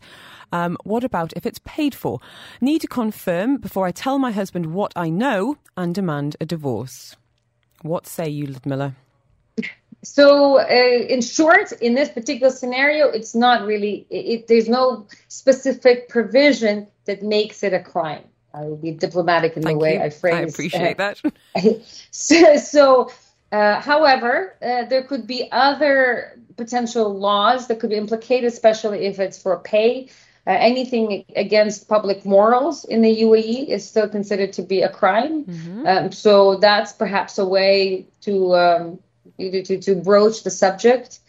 Um, 0.52 0.78
what 0.84 1.04
about 1.04 1.34
if 1.36 1.46
it's 1.46 1.60
paid 1.66 1.96
for? 1.96 2.20
Need 2.62 2.82
to 2.82 2.88
confirm 2.88 3.58
before 3.58 3.86
I 3.86 3.92
tell 3.92 4.20
my 4.20 4.32
husband 4.32 4.68
what 4.68 4.94
I 4.96 5.10
know 5.10 5.58
and 5.76 5.94
demand 5.94 6.36
a 6.40 6.46
divorce. 6.46 7.16
What 7.82 8.08
say 8.08 8.30
you, 8.30 8.48
Ludmilla? 8.48 8.96
So, 10.06 10.60
uh, 10.60 10.66
in 10.70 11.22
short, 11.22 11.72
in 11.72 11.96
this 11.96 12.10
particular 12.10 12.52
scenario, 12.52 13.08
it's 13.08 13.34
not 13.34 13.66
really, 13.66 14.06
it, 14.12 14.48
there's 14.48 14.70
no 14.70 15.08
specific 15.30 16.10
provision 16.10 16.88
that 17.06 17.24
makes 17.24 17.64
it 17.64 17.74
a 17.74 17.80
crime. 17.80 18.24
I 18.56 18.62
will 18.62 18.78
be 18.78 18.92
diplomatic 18.92 19.58
in 19.58 19.64
Thank 19.64 19.80
the 19.80 19.84
way 19.84 19.94
you. 19.96 20.02
I 20.02 20.10
phrase. 20.10 20.34
It. 20.34 20.38
I 20.38 20.42
appreciate 20.42 21.00
uh, 21.00 21.14
that. 21.56 21.82
so, 22.12 22.58
so 22.58 23.12
uh, 23.52 23.82
however, 23.82 24.56
uh, 24.62 24.86
there 24.86 25.04
could 25.04 25.28
be 25.28 25.50
other 25.52 26.40
potential 26.56 27.18
laws 27.18 27.68
that 27.68 27.80
could 27.80 27.90
be 27.90 27.98
implicated, 27.98 28.52
especially 28.52 29.06
if 29.06 29.20
it's 29.20 29.42
for 29.42 29.58
pay. 29.60 30.10
Uh, 30.48 30.52
anything 30.52 31.26
against 31.36 31.90
public 31.90 32.24
morals 32.24 32.86
in 32.86 33.02
the 33.02 33.22
UAE 33.24 33.68
is 33.68 33.88
still 33.88 34.08
considered 34.08 34.54
to 34.54 34.62
be 34.62 34.84
a 34.84 34.90
crime. 34.90 35.44
Mm-hmm. 35.44 35.88
Um, 35.88 36.12
so 36.12 36.58
that's 36.58 36.94
perhaps 36.94 37.40
a 37.40 37.46
way 37.46 38.06
to 38.22 38.56
um, 38.56 39.00
to, 39.40 39.78
to 39.80 39.96
broach 39.96 40.44
the 40.44 40.52
subject. 40.52 41.20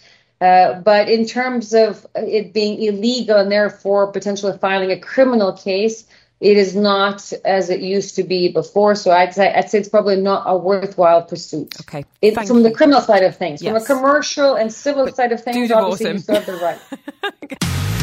Uh, 0.41 0.81
but 0.81 1.09
in 1.09 1.25
terms 1.27 1.73
of 1.73 2.07
it 2.15 2.53
being 2.53 2.83
illegal 2.83 3.39
and 3.39 3.51
therefore 3.51 4.13
potentially 4.13 4.57
filing 4.59 4.91
a 4.91 5.01
criminal 5.01 5.53
case, 5.55 6.05
it 6.41 6.57
is 6.57 6.77
not 6.77 7.33
as 7.45 7.71
it 7.71 7.81
used 7.81 8.17
to 8.17 8.23
be 8.23 8.53
before. 8.53 8.95
So 8.95 9.11
I'd 9.11 9.35
say 9.35 9.53
I'd 9.53 9.71
say 9.71 9.79
it's 9.79 9.89
probably 9.89 10.17
not 10.17 10.45
a 10.47 10.57
worthwhile 10.57 11.23
pursuit. 11.23 11.75
Okay, 11.81 12.05
it, 12.21 12.35
from 12.47 12.59
you. 12.59 12.63
the 12.63 12.73
criminal 12.73 13.01
side 13.01 13.23
of 13.23 13.37
things, 13.37 13.63
yes. 13.63 13.73
from 13.73 13.83
a 13.83 14.01
commercial 14.01 14.55
and 14.55 14.73
civil 14.73 15.07
but 15.07 15.17
side 15.17 15.33
of 15.33 15.43
things, 15.43 15.71
obviously 15.71 16.07
him. 16.07 16.17
you 16.17 16.23
still 16.23 16.35
have 16.35 16.47
the 16.47 16.57
right. 16.57 18.03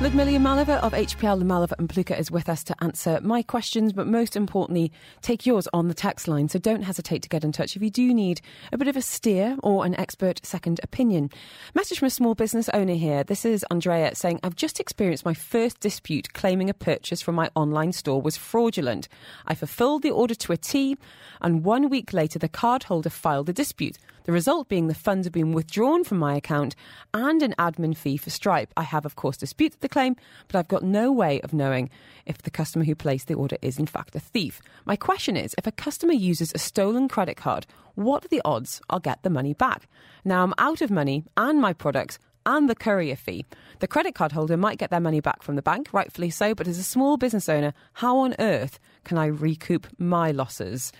Ludmilla 0.00 0.30
Yamalova 0.30 0.78
of 0.78 0.94
HPL 0.94 1.42
Yamalova 1.42 1.72
and 1.78 1.86
Plewka 1.86 2.18
is 2.18 2.30
with 2.30 2.48
us 2.48 2.64
to 2.64 2.74
answer 2.82 3.20
my 3.22 3.42
questions, 3.42 3.92
but 3.92 4.06
most 4.06 4.34
importantly, 4.34 4.90
take 5.20 5.44
yours 5.44 5.68
on 5.74 5.88
the 5.88 5.94
text 5.94 6.26
line. 6.26 6.48
So 6.48 6.58
don't 6.58 6.80
hesitate 6.80 7.20
to 7.20 7.28
get 7.28 7.44
in 7.44 7.52
touch 7.52 7.76
if 7.76 7.82
you 7.82 7.90
do 7.90 8.14
need 8.14 8.40
a 8.72 8.78
bit 8.78 8.88
of 8.88 8.96
a 8.96 9.02
steer 9.02 9.58
or 9.62 9.84
an 9.84 9.94
expert 10.00 10.40
second 10.42 10.80
opinion. 10.82 11.28
Message 11.74 11.98
from 11.98 12.06
a 12.06 12.10
small 12.10 12.34
business 12.34 12.70
owner 12.70 12.94
here. 12.94 13.24
This 13.24 13.44
is 13.44 13.62
Andrea 13.70 14.14
saying, 14.14 14.40
I've 14.42 14.56
just 14.56 14.80
experienced 14.80 15.26
my 15.26 15.34
first 15.34 15.80
dispute 15.80 16.32
claiming 16.32 16.70
a 16.70 16.74
purchase 16.74 17.20
from 17.20 17.34
my 17.34 17.50
online 17.54 17.92
store 17.92 18.22
was 18.22 18.38
fraudulent. 18.38 19.06
I 19.46 19.54
fulfilled 19.54 20.00
the 20.00 20.12
order 20.12 20.34
to 20.34 20.52
a 20.54 20.56
T, 20.56 20.96
and 21.42 21.62
one 21.62 21.90
week 21.90 22.14
later, 22.14 22.38
the 22.38 22.48
cardholder 22.48 23.12
filed 23.12 23.50
a 23.50 23.52
dispute. 23.52 23.98
The 24.30 24.34
result 24.34 24.68
being 24.68 24.86
the 24.86 24.94
funds 24.94 25.26
have 25.26 25.32
been 25.32 25.50
withdrawn 25.50 26.04
from 26.04 26.18
my 26.18 26.36
account 26.36 26.76
and 27.12 27.42
an 27.42 27.52
admin 27.58 27.96
fee 27.96 28.16
for 28.16 28.30
Stripe. 28.30 28.72
I 28.76 28.84
have, 28.84 29.04
of 29.04 29.16
course, 29.16 29.36
disputed 29.36 29.80
the 29.80 29.88
claim, 29.88 30.14
but 30.46 30.56
I've 30.56 30.68
got 30.68 30.84
no 30.84 31.10
way 31.10 31.40
of 31.40 31.52
knowing 31.52 31.90
if 32.26 32.38
the 32.38 32.50
customer 32.52 32.84
who 32.84 32.94
placed 32.94 33.26
the 33.26 33.34
order 33.34 33.56
is 33.60 33.76
in 33.76 33.86
fact 33.86 34.14
a 34.14 34.20
thief. 34.20 34.62
My 34.84 34.94
question 34.94 35.36
is 35.36 35.52
if 35.58 35.66
a 35.66 35.72
customer 35.72 36.12
uses 36.12 36.52
a 36.54 36.58
stolen 36.58 37.08
credit 37.08 37.36
card, 37.36 37.66
what 37.96 38.24
are 38.24 38.28
the 38.28 38.40
odds 38.44 38.80
I'll 38.88 39.00
get 39.00 39.24
the 39.24 39.30
money 39.30 39.52
back? 39.52 39.88
Now 40.24 40.44
I'm 40.44 40.54
out 40.58 40.80
of 40.80 40.92
money 40.92 41.24
and 41.36 41.60
my 41.60 41.72
products 41.72 42.20
and 42.46 42.70
the 42.70 42.76
courier 42.76 43.16
fee. 43.16 43.46
The 43.80 43.88
credit 43.88 44.14
card 44.14 44.30
holder 44.30 44.56
might 44.56 44.78
get 44.78 44.90
their 44.90 45.00
money 45.00 45.18
back 45.18 45.42
from 45.42 45.56
the 45.56 45.60
bank, 45.60 45.88
rightfully 45.92 46.30
so, 46.30 46.54
but 46.54 46.68
as 46.68 46.78
a 46.78 46.84
small 46.84 47.16
business 47.16 47.48
owner, 47.48 47.74
how 47.94 48.18
on 48.18 48.36
earth 48.38 48.78
can 49.02 49.18
I 49.18 49.26
recoup 49.26 49.88
my 49.98 50.30
losses? 50.30 50.92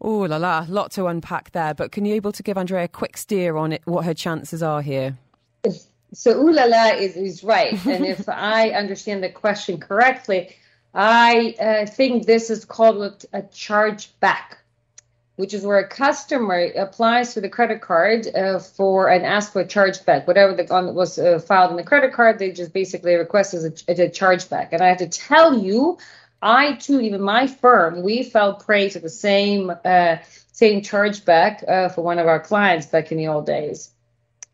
Oh 0.00 0.20
la 0.20 0.36
la, 0.36 0.64
lot 0.68 0.92
to 0.92 1.06
unpack 1.06 1.52
there. 1.52 1.74
But 1.74 1.92
can 1.92 2.04
you 2.04 2.14
able 2.14 2.32
to 2.32 2.42
give 2.42 2.56
Andrea 2.56 2.84
a 2.84 2.88
quick 2.88 3.16
steer 3.16 3.56
on 3.56 3.72
it, 3.72 3.82
what 3.84 4.04
her 4.04 4.14
chances 4.14 4.62
are 4.62 4.82
here? 4.82 5.18
So 6.14 6.40
ooh 6.40 6.50
la 6.50 6.64
la 6.64 6.86
is, 6.94 7.16
is 7.16 7.44
right, 7.44 7.74
and 7.86 8.06
if 8.06 8.30
I 8.30 8.70
understand 8.70 9.22
the 9.22 9.28
question 9.28 9.78
correctly, 9.78 10.56
I 10.94 11.54
uh, 11.60 11.86
think 11.86 12.26
this 12.26 12.50
is 12.50 12.64
called 12.64 13.26
a 13.32 13.42
charge 13.42 14.18
back, 14.20 14.58
which 15.36 15.52
is 15.52 15.64
where 15.64 15.78
a 15.78 15.86
customer 15.86 16.70
applies 16.76 17.34
to 17.34 17.40
the 17.40 17.48
credit 17.48 17.82
card 17.82 18.26
uh, 18.34 18.58
for 18.58 19.10
and 19.10 19.24
asks 19.24 19.52
for 19.52 19.60
a 19.60 19.66
charge 19.66 20.04
back. 20.04 20.26
Whatever 20.26 20.54
the 20.54 20.64
was 20.94 21.18
uh, 21.18 21.38
filed 21.40 21.72
in 21.72 21.76
the 21.76 21.84
credit 21.84 22.12
card, 22.12 22.38
they 22.38 22.52
just 22.52 22.72
basically 22.72 23.14
request 23.14 23.52
as 23.54 23.64
a, 23.64 24.02
a 24.02 24.08
charge 24.08 24.48
back. 24.48 24.72
And 24.72 24.80
I 24.80 24.88
have 24.88 24.98
to 24.98 25.08
tell 25.08 25.58
you, 25.58 25.98
I 26.40 26.74
too, 26.74 27.00
even 27.00 27.20
my 27.20 27.46
firm, 27.46 28.02
we 28.02 28.22
fell 28.22 28.54
prey 28.54 28.90
to 28.90 29.00
the 29.00 29.08
same 29.08 29.70
uh, 29.84 30.16
same 30.52 30.82
chargeback 30.82 31.68
uh, 31.68 31.88
for 31.88 32.02
one 32.02 32.18
of 32.18 32.26
our 32.26 32.40
clients 32.40 32.86
back 32.86 33.12
in 33.12 33.18
the 33.18 33.28
old 33.28 33.46
days. 33.46 33.90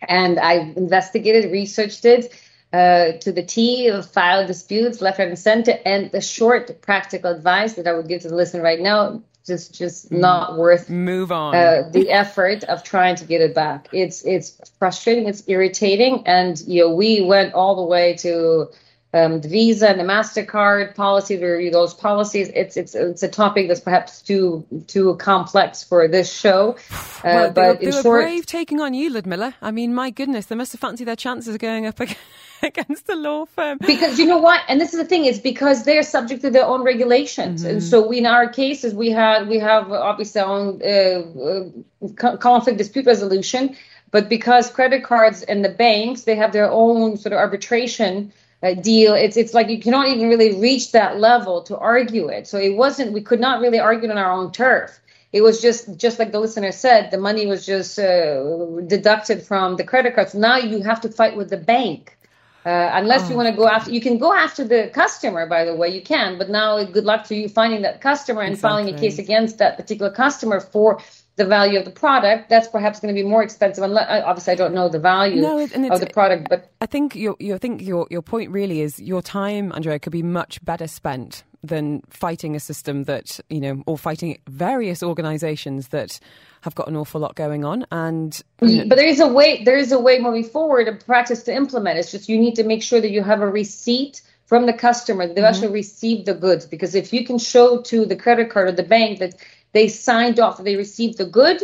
And 0.06 0.38
I 0.38 0.54
investigated, 0.76 1.50
researched 1.50 2.04
it. 2.04 2.32
uh, 2.72 3.12
to 3.20 3.30
the 3.30 3.42
T, 3.42 3.86
of 3.86 4.04
file 4.10 4.44
disputes 4.46 5.00
left, 5.00 5.20
right, 5.20 5.28
and 5.28 5.38
center. 5.38 5.78
And 5.86 6.10
the 6.10 6.20
short 6.20 6.82
practical 6.82 7.30
advice 7.30 7.74
that 7.74 7.86
I 7.86 7.92
would 7.92 8.08
give 8.08 8.22
to 8.22 8.28
the 8.28 8.34
listener 8.34 8.62
right 8.62 8.80
now 8.80 9.22
just 9.46 9.74
just 9.74 10.10
mm. 10.10 10.18
not 10.18 10.56
worth 10.56 10.88
move 10.88 11.30
on 11.30 11.54
uh, 11.54 11.88
the 11.92 12.10
effort 12.10 12.64
of 12.64 12.82
trying 12.82 13.16
to 13.16 13.24
get 13.24 13.40
it 13.40 13.54
back. 13.54 13.88
It's 13.92 14.24
it's 14.24 14.58
frustrating, 14.78 15.28
it's 15.28 15.44
irritating, 15.46 16.22
and 16.26 16.60
you 16.66 16.82
know 16.82 16.94
we 16.94 17.20
went 17.20 17.54
all 17.54 17.76
the 17.76 17.82
way 17.82 18.14
to 18.18 18.68
um, 19.14 19.40
the 19.40 19.48
Visa 19.48 19.88
and 19.88 20.00
the 20.00 20.04
Mastercard 20.04 20.96
policy 20.96 21.38
to 21.38 21.46
review 21.46 21.70
those 21.70 21.94
policies. 21.94 22.50
It's 22.52 22.76
it's 22.76 22.96
it's 22.96 23.22
a 23.22 23.28
topic 23.28 23.68
that's 23.68 23.80
perhaps 23.80 24.20
too 24.20 24.66
too 24.88 25.14
complex 25.16 25.84
for 25.84 26.08
this 26.08 26.32
show. 26.32 26.76
Uh, 26.90 27.22
well, 27.22 27.50
but 27.52 27.78
were, 27.78 27.84
they 27.84 27.90
short, 27.92 28.04
were 28.04 28.22
brave 28.22 28.44
taking 28.44 28.80
on 28.80 28.92
you, 28.92 29.10
Ludmilla. 29.10 29.54
I 29.62 29.70
mean, 29.70 29.94
my 29.94 30.10
goodness, 30.10 30.46
they 30.46 30.56
must 30.56 30.72
have 30.72 30.80
fancied 30.80 31.04
their 31.04 31.14
chances 31.14 31.54
of 31.54 31.60
going 31.60 31.86
up 31.86 32.00
against 32.62 33.06
the 33.06 33.14
law 33.14 33.44
firm. 33.44 33.78
Because 33.86 34.18
you 34.18 34.26
know 34.26 34.38
what, 34.38 34.62
and 34.68 34.80
this 34.80 34.92
is 34.92 34.98
the 34.98 35.06
thing, 35.06 35.26
is 35.26 35.38
because 35.38 35.84
they're 35.84 36.02
subject 36.02 36.42
to 36.42 36.50
their 36.50 36.66
own 36.66 36.82
regulations, 36.82 37.62
mm-hmm. 37.62 37.70
and 37.70 37.82
so 37.84 38.04
we, 38.08 38.18
in 38.18 38.26
our 38.26 38.48
cases, 38.48 38.94
we 38.94 39.10
had 39.10 39.46
we 39.46 39.60
have 39.60 39.92
obviously 39.92 40.40
our 40.40 40.50
own 40.50 40.82
uh, 40.82 42.26
uh, 42.26 42.36
conflict 42.36 42.78
dispute 42.78 43.06
resolution, 43.06 43.76
but 44.10 44.28
because 44.28 44.70
credit 44.70 45.04
cards 45.04 45.42
and 45.42 45.64
the 45.64 45.68
banks 45.68 46.22
they 46.22 46.34
have 46.34 46.52
their 46.52 46.68
own 46.68 47.16
sort 47.16 47.32
of 47.32 47.38
arbitration 47.38 48.32
deal. 48.72 49.12
It's 49.12 49.36
it's 49.36 49.52
like 49.52 49.68
you 49.68 49.78
cannot 49.78 50.08
even 50.08 50.30
really 50.30 50.58
reach 50.58 50.92
that 50.92 51.20
level 51.20 51.62
to 51.64 51.76
argue 51.76 52.28
it. 52.28 52.46
So 52.46 52.56
it 52.56 52.76
wasn't. 52.76 53.12
We 53.12 53.20
could 53.20 53.40
not 53.40 53.60
really 53.60 53.78
argue 53.78 54.10
on 54.10 54.16
our 54.16 54.32
own 54.32 54.52
turf. 54.52 54.98
It 55.32 55.42
was 55.42 55.60
just 55.60 55.98
just 55.98 56.18
like 56.18 56.32
the 56.32 56.40
listener 56.40 56.72
said. 56.72 57.10
The 57.10 57.18
money 57.18 57.44
was 57.46 57.66
just 57.66 57.98
uh, 57.98 58.80
deducted 58.86 59.42
from 59.42 59.76
the 59.76 59.84
credit 59.84 60.14
cards. 60.14 60.34
Now 60.34 60.56
you 60.56 60.82
have 60.82 61.02
to 61.02 61.10
fight 61.10 61.36
with 61.36 61.50
the 61.50 61.58
bank. 61.58 62.16
Uh, 62.64 62.90
unless 62.94 63.26
oh. 63.26 63.30
you 63.30 63.36
want 63.36 63.46
to 63.46 63.54
go 63.54 63.68
after, 63.68 63.90
you 63.90 64.00
can 64.00 64.16
go 64.16 64.32
after 64.32 64.64
the 64.64 64.90
customer. 64.94 65.46
By 65.46 65.66
the 65.66 65.74
way, 65.74 65.90
you 65.90 66.00
can. 66.00 66.38
But 66.38 66.48
now, 66.48 66.82
good 66.84 67.04
luck 67.04 67.24
to 67.24 67.34
you 67.34 67.46
finding 67.46 67.82
that 67.82 68.00
customer 68.00 68.40
and 68.40 68.54
exactly. 68.54 68.84
filing 68.84 68.94
a 68.94 68.98
case 68.98 69.18
against 69.18 69.58
that 69.58 69.76
particular 69.76 70.10
customer 70.10 70.60
for 70.60 70.98
the 71.36 71.44
value 71.44 71.78
of 71.78 71.84
the 71.84 71.90
product, 71.90 72.48
that's 72.48 72.68
perhaps 72.68 73.00
going 73.00 73.14
to 73.14 73.20
be 73.20 73.26
more 73.26 73.42
expensive. 73.42 73.82
Unless, 73.82 74.22
obviously, 74.24 74.52
I 74.52 74.56
don't 74.56 74.74
know 74.74 74.88
the 74.88 75.00
value 75.00 75.40
no, 75.40 75.58
of 75.58 75.70
the 76.00 76.10
product, 76.12 76.48
but 76.48 76.70
I 76.80 76.86
think 76.86 77.16
your, 77.16 77.36
your, 77.40 77.56
I 77.56 77.58
think 77.58 77.82
your, 77.82 78.06
your 78.10 78.22
point 78.22 78.50
really 78.50 78.80
is 78.80 79.00
your 79.00 79.22
time, 79.22 79.72
Andrea, 79.72 79.98
could 79.98 80.12
be 80.12 80.22
much 80.22 80.64
better 80.64 80.86
spent 80.86 81.42
than 81.64 82.02
fighting 82.10 82.54
a 82.54 82.60
system 82.60 83.04
that 83.04 83.40
you 83.48 83.60
know, 83.60 83.82
or 83.86 83.96
fighting 83.96 84.38
various 84.48 85.02
organisations 85.02 85.88
that 85.88 86.20
have 86.60 86.74
got 86.74 86.88
an 86.88 86.96
awful 86.96 87.20
lot 87.20 87.34
going 87.34 87.64
on. 87.64 87.86
And 87.90 88.40
but 88.58 88.96
there 88.96 89.08
is 89.08 89.20
a 89.20 89.26
way, 89.26 89.64
there 89.64 89.76
is 89.76 89.90
a 89.90 89.98
way 89.98 90.18
moving 90.20 90.44
forward, 90.44 90.88
a 90.88 90.92
practice 90.92 91.42
to 91.44 91.54
implement. 91.54 91.98
It's 91.98 92.10
just 92.10 92.28
you 92.28 92.38
need 92.38 92.54
to 92.56 92.64
make 92.64 92.82
sure 92.82 93.00
that 93.00 93.10
you 93.10 93.22
have 93.22 93.40
a 93.40 93.48
receipt 93.48 94.22
from 94.46 94.66
the 94.66 94.72
customer 94.72 95.26
they've 95.26 95.36
mm-hmm. 95.36 95.46
actually 95.46 95.72
received 95.72 96.26
the 96.26 96.34
goods. 96.34 96.66
Because 96.66 96.94
if 96.94 97.12
you 97.12 97.24
can 97.24 97.38
show 97.38 97.80
to 97.82 98.04
the 98.04 98.16
credit 98.16 98.50
card 98.50 98.68
or 98.68 98.72
the 98.72 98.82
bank 98.82 99.18
that 99.20 99.34
they 99.74 99.88
signed 99.88 100.40
off, 100.40 100.62
they 100.62 100.76
received 100.76 101.18
the 101.18 101.26
good, 101.26 101.60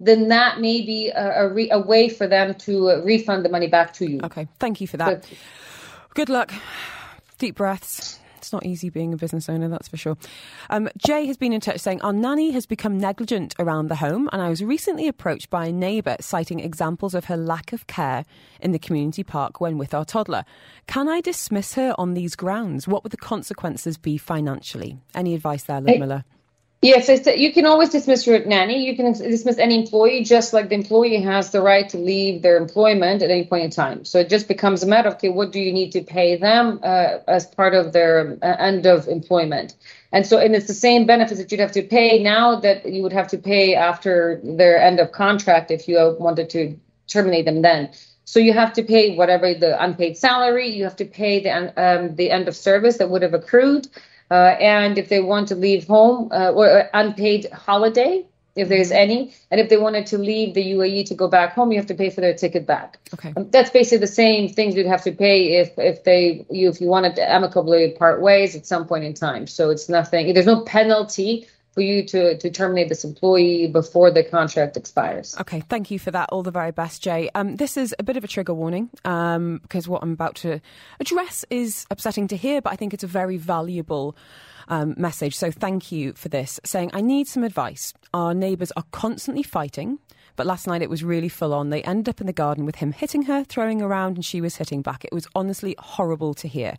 then 0.00 0.28
that 0.28 0.60
may 0.60 0.80
be 0.80 1.08
a, 1.08 1.44
a, 1.44 1.48
re, 1.52 1.68
a 1.70 1.78
way 1.80 2.08
for 2.08 2.26
them 2.26 2.54
to 2.54 2.90
uh, 2.90 3.02
refund 3.04 3.44
the 3.44 3.48
money 3.48 3.66
back 3.66 3.92
to 3.94 4.08
you. 4.08 4.20
Okay, 4.24 4.48
thank 4.58 4.80
you 4.80 4.86
for 4.86 4.96
that. 4.96 5.22
But, 5.22 5.38
good 6.14 6.28
luck. 6.28 6.52
Deep 7.38 7.56
breaths. 7.56 8.20
It's 8.36 8.52
not 8.52 8.64
easy 8.64 8.88
being 8.88 9.12
a 9.12 9.16
business 9.16 9.48
owner, 9.48 9.68
that's 9.68 9.88
for 9.88 9.96
sure. 9.96 10.16
Um, 10.70 10.88
Jay 10.96 11.26
has 11.26 11.36
been 11.36 11.52
in 11.52 11.60
touch 11.60 11.80
saying, 11.80 12.00
Our 12.02 12.12
nanny 12.12 12.52
has 12.52 12.64
become 12.64 12.96
negligent 12.96 13.56
around 13.58 13.88
the 13.88 13.96
home, 13.96 14.30
and 14.32 14.40
I 14.40 14.48
was 14.48 14.62
recently 14.62 15.08
approached 15.08 15.50
by 15.50 15.66
a 15.66 15.72
neighbour 15.72 16.16
citing 16.20 16.60
examples 16.60 17.14
of 17.14 17.24
her 17.24 17.36
lack 17.36 17.72
of 17.72 17.88
care 17.88 18.24
in 18.60 18.70
the 18.70 18.78
community 18.78 19.24
park 19.24 19.60
when 19.60 19.76
with 19.76 19.92
our 19.92 20.04
toddler. 20.04 20.44
Can 20.86 21.08
I 21.08 21.20
dismiss 21.20 21.74
her 21.74 21.94
on 21.98 22.14
these 22.14 22.36
grounds? 22.36 22.86
What 22.86 23.02
would 23.02 23.10
the 23.10 23.16
consequences 23.16 23.98
be 23.98 24.16
financially? 24.16 24.96
Any 25.14 25.34
advice 25.34 25.64
there, 25.64 25.80
Ludmilla? 25.80 26.24
Hey. 26.26 26.37
Yes, 26.80 27.08
you 27.36 27.52
can 27.52 27.66
always 27.66 27.88
dismiss 27.88 28.24
your 28.24 28.44
nanny. 28.44 28.86
You 28.86 28.94
can 28.94 29.12
dismiss 29.12 29.58
any 29.58 29.80
employee, 29.80 30.22
just 30.22 30.52
like 30.52 30.68
the 30.68 30.76
employee 30.76 31.20
has 31.22 31.50
the 31.50 31.60
right 31.60 31.88
to 31.88 31.98
leave 31.98 32.40
their 32.42 32.56
employment 32.56 33.20
at 33.20 33.32
any 33.32 33.44
point 33.46 33.64
in 33.64 33.70
time. 33.70 34.04
So 34.04 34.20
it 34.20 34.28
just 34.28 34.46
becomes 34.46 34.84
a 34.84 34.86
matter 34.86 35.08
of, 35.08 35.14
okay, 35.14 35.28
what 35.28 35.50
do 35.50 35.58
you 35.58 35.72
need 35.72 35.90
to 35.92 36.02
pay 36.02 36.36
them 36.36 36.78
uh, 36.84 37.18
as 37.26 37.46
part 37.46 37.74
of 37.74 37.92
their 37.92 38.38
uh, 38.40 38.56
end 38.60 38.86
of 38.86 39.08
employment? 39.08 39.74
And 40.12 40.24
so, 40.24 40.38
and 40.38 40.54
it's 40.54 40.68
the 40.68 40.74
same 40.74 41.04
benefits 41.04 41.40
that 41.40 41.50
you'd 41.50 41.60
have 41.60 41.72
to 41.72 41.82
pay 41.82 42.22
now 42.22 42.60
that 42.60 42.86
you 42.86 43.02
would 43.02 43.12
have 43.12 43.26
to 43.28 43.38
pay 43.38 43.74
after 43.74 44.40
their 44.44 44.80
end 44.80 45.00
of 45.00 45.10
contract 45.10 45.72
if 45.72 45.88
you 45.88 46.16
wanted 46.20 46.48
to 46.50 46.78
terminate 47.08 47.44
them 47.44 47.60
then. 47.62 47.90
So 48.24 48.38
you 48.38 48.52
have 48.52 48.74
to 48.74 48.84
pay 48.84 49.16
whatever 49.16 49.52
the 49.52 49.82
unpaid 49.82 50.16
salary, 50.16 50.68
you 50.68 50.84
have 50.84 50.96
to 50.96 51.06
pay 51.06 51.42
the 51.42 51.72
um, 51.76 52.14
the 52.14 52.30
end 52.30 52.46
of 52.46 52.54
service 52.54 52.98
that 52.98 53.10
would 53.10 53.22
have 53.22 53.34
accrued. 53.34 53.88
Uh, 54.30 54.56
and 54.60 54.98
if 54.98 55.08
they 55.08 55.20
want 55.20 55.48
to 55.48 55.54
leave 55.54 55.86
home 55.86 56.30
uh, 56.32 56.50
or 56.50 56.88
unpaid 56.92 57.50
holiday, 57.50 58.24
if 58.58 58.68
there's 58.68 58.88
mm-hmm. 58.88 59.10
any, 59.10 59.34
and 59.50 59.60
if 59.60 59.68
they 59.68 59.76
wanted 59.76 60.06
to 60.06 60.18
leave 60.18 60.54
the 60.54 60.72
UAE 60.72 61.06
to 61.06 61.14
go 61.14 61.28
back 61.28 61.54
home, 61.54 61.70
you 61.70 61.78
have 61.78 61.86
to 61.86 61.94
pay 61.94 62.10
for 62.10 62.20
their 62.20 62.34
ticket 62.34 62.66
back. 62.66 62.98
Okay, 63.14 63.32
um, 63.36 63.48
that's 63.50 63.70
basically 63.70 63.98
the 63.98 64.06
same 64.06 64.48
things 64.48 64.74
you'd 64.74 64.86
have 64.86 65.04
to 65.04 65.12
pay 65.12 65.56
if 65.58 65.78
if 65.78 66.04
they 66.04 66.44
you 66.50 66.68
if 66.68 66.80
you 66.80 66.88
wanted 66.88 67.14
to 67.16 67.30
amicably 67.30 67.92
part 67.92 68.20
ways 68.20 68.56
at 68.56 68.66
some 68.66 68.86
point 68.86 69.04
in 69.04 69.14
time. 69.14 69.46
So 69.46 69.70
it's 69.70 69.88
nothing. 69.88 70.34
There's 70.34 70.46
no 70.46 70.62
penalty 70.62 71.46
for 71.78 71.82
you 71.82 72.02
to, 72.02 72.36
to 72.36 72.50
terminate 72.50 72.88
this 72.88 73.04
employee 73.04 73.68
before 73.68 74.10
the 74.10 74.24
contract 74.24 74.76
expires. 74.76 75.36
Okay, 75.38 75.60
thank 75.68 75.92
you 75.92 76.00
for 76.00 76.10
that. 76.10 76.28
All 76.32 76.42
the 76.42 76.50
very 76.50 76.72
best, 76.72 77.04
Jay. 77.04 77.30
Um, 77.36 77.54
this 77.54 77.76
is 77.76 77.94
a 78.00 78.02
bit 78.02 78.16
of 78.16 78.24
a 78.24 78.26
trigger 78.26 78.52
warning 78.52 78.90
um, 79.04 79.60
because 79.62 79.86
what 79.86 80.02
I'm 80.02 80.10
about 80.10 80.34
to 80.36 80.60
address 80.98 81.44
is 81.50 81.86
upsetting 81.88 82.26
to 82.28 82.36
hear, 82.36 82.60
but 82.60 82.72
I 82.72 82.76
think 82.76 82.94
it's 82.94 83.04
a 83.04 83.08
very 83.08 83.36
valuable. 83.36 84.16
Um, 84.70 84.94
message. 84.98 85.34
So 85.34 85.50
thank 85.50 85.90
you 85.90 86.12
for 86.12 86.28
this. 86.28 86.60
Saying, 86.62 86.90
I 86.92 87.00
need 87.00 87.26
some 87.26 87.42
advice. 87.42 87.94
Our 88.12 88.34
neighbours 88.34 88.70
are 88.72 88.84
constantly 88.90 89.42
fighting. 89.42 89.98
But 90.38 90.46
last 90.46 90.68
night 90.68 90.82
it 90.82 90.88
was 90.88 91.02
really 91.02 91.28
full 91.28 91.52
on. 91.52 91.70
They 91.70 91.82
ended 91.82 92.08
up 92.08 92.20
in 92.20 92.28
the 92.28 92.32
garden 92.32 92.64
with 92.64 92.76
him 92.76 92.92
hitting 92.92 93.22
her, 93.22 93.42
throwing 93.42 93.82
around, 93.82 94.14
and 94.14 94.24
she 94.24 94.40
was 94.40 94.54
hitting 94.54 94.82
back. 94.82 95.04
It 95.04 95.12
was 95.12 95.26
honestly 95.34 95.74
horrible 95.80 96.32
to 96.34 96.46
hear. 96.46 96.76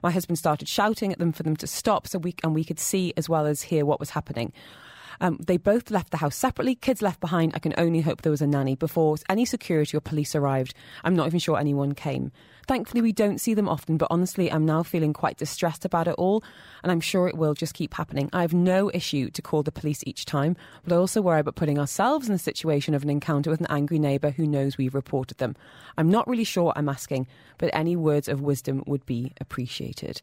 My 0.00 0.12
husband 0.12 0.38
started 0.38 0.68
shouting 0.68 1.10
at 1.10 1.18
them 1.18 1.32
for 1.32 1.42
them 1.42 1.56
to 1.56 1.66
stop, 1.66 2.06
so 2.06 2.20
we 2.20 2.36
and 2.44 2.54
we 2.54 2.62
could 2.62 2.78
see 2.78 3.12
as 3.16 3.28
well 3.28 3.46
as 3.46 3.62
hear 3.62 3.84
what 3.84 3.98
was 3.98 4.10
happening. 4.10 4.52
Um, 5.20 5.38
they 5.44 5.56
both 5.56 5.90
left 5.90 6.12
the 6.12 6.18
house 6.18 6.36
separately. 6.36 6.76
Kids 6.76 7.02
left 7.02 7.18
behind. 7.18 7.50
I 7.56 7.58
can 7.58 7.74
only 7.76 8.00
hope 8.00 8.22
there 8.22 8.30
was 8.30 8.42
a 8.42 8.46
nanny 8.46 8.76
before 8.76 9.16
any 9.28 9.44
security 9.44 9.96
or 9.96 10.00
police 10.00 10.36
arrived. 10.36 10.72
I'm 11.02 11.16
not 11.16 11.26
even 11.26 11.40
sure 11.40 11.58
anyone 11.58 11.94
came. 11.96 12.30
Thankfully, 12.70 13.02
we 13.02 13.10
don't 13.10 13.40
see 13.40 13.52
them 13.52 13.68
often, 13.68 13.96
but 13.96 14.06
honestly, 14.12 14.48
I'm 14.48 14.64
now 14.64 14.84
feeling 14.84 15.12
quite 15.12 15.36
distressed 15.36 15.84
about 15.84 16.06
it 16.06 16.14
all, 16.14 16.44
and 16.84 16.92
I'm 16.92 17.00
sure 17.00 17.26
it 17.26 17.36
will 17.36 17.52
just 17.52 17.74
keep 17.74 17.94
happening. 17.94 18.30
I 18.32 18.42
have 18.42 18.54
no 18.54 18.92
issue 18.94 19.28
to 19.30 19.42
call 19.42 19.64
the 19.64 19.72
police 19.72 20.04
each 20.06 20.24
time, 20.24 20.56
but 20.84 20.94
I 20.94 20.96
also 20.96 21.20
worry 21.20 21.40
about 21.40 21.56
putting 21.56 21.80
ourselves 21.80 22.28
in 22.28 22.32
the 22.32 22.38
situation 22.38 22.94
of 22.94 23.02
an 23.02 23.10
encounter 23.10 23.50
with 23.50 23.58
an 23.58 23.66
angry 23.70 23.98
neighbour 23.98 24.30
who 24.30 24.46
knows 24.46 24.78
we've 24.78 24.94
reported 24.94 25.38
them. 25.38 25.56
I'm 25.98 26.08
not 26.08 26.28
really 26.28 26.44
sure 26.44 26.62
what 26.62 26.78
I'm 26.78 26.88
asking, 26.88 27.26
but 27.58 27.70
any 27.72 27.96
words 27.96 28.28
of 28.28 28.40
wisdom 28.40 28.84
would 28.86 29.04
be 29.04 29.32
appreciated. 29.40 30.22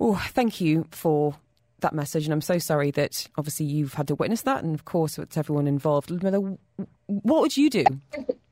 Oh, 0.00 0.16
thank 0.30 0.60
you 0.60 0.88
for 0.90 1.36
that 1.80 1.94
message, 1.94 2.24
and 2.24 2.32
I'm 2.32 2.40
so 2.40 2.58
sorry 2.58 2.90
that 2.92 3.26
obviously 3.36 3.66
you've 3.66 3.94
had 3.94 4.08
to 4.08 4.14
witness 4.14 4.42
that, 4.42 4.64
and 4.64 4.74
of 4.74 4.84
course 4.84 5.18
it's 5.18 5.36
everyone 5.36 5.66
involved. 5.66 6.10
Ludmilla, 6.10 6.58
what 7.06 7.40
would 7.40 7.56
you 7.56 7.70
do? 7.70 7.84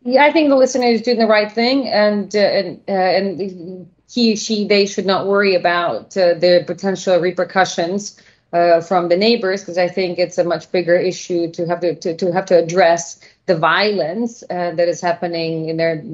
Yeah, 0.03 0.24
I 0.24 0.33
think 0.33 0.49
the 0.49 0.57
listener 0.57 0.87
is 0.87 1.03
doing 1.03 1.18
the 1.18 1.27
right 1.27 1.51
thing, 1.51 1.89
and 1.89 2.35
uh, 2.35 2.39
and 2.39 2.81
uh, 2.89 2.93
and 2.93 3.91
he, 4.09 4.37
she, 4.37 4.68
they 4.68 4.87
should 4.87 5.07
not 5.07 5.27
worry 5.27 5.57
about 5.57 6.16
uh, 6.16 6.35
the 6.35 6.62
potential 6.64 7.18
repercussions 7.18 8.20
uh, 8.53 8.81
from 8.81 9.09
the 9.09 9.16
neighbors, 9.16 9.62
because 9.62 9.79
I 9.79 9.89
think 9.89 10.18
it's 10.20 10.39
a 10.39 10.45
much 10.45 10.70
bigger 10.70 10.95
issue 10.95 11.51
to 11.53 11.66
have 11.66 11.81
to 11.81 11.97
to, 11.97 12.16
to 12.16 12.33
have 12.33 12.47
to 12.47 12.59
address 12.59 13.20
the 13.47 13.57
violence 13.57 14.45
uh, 14.49 14.70
that 14.72 14.89
is 14.89 15.01
happening 15.01 15.68
in 15.68 15.77
their 15.77 16.05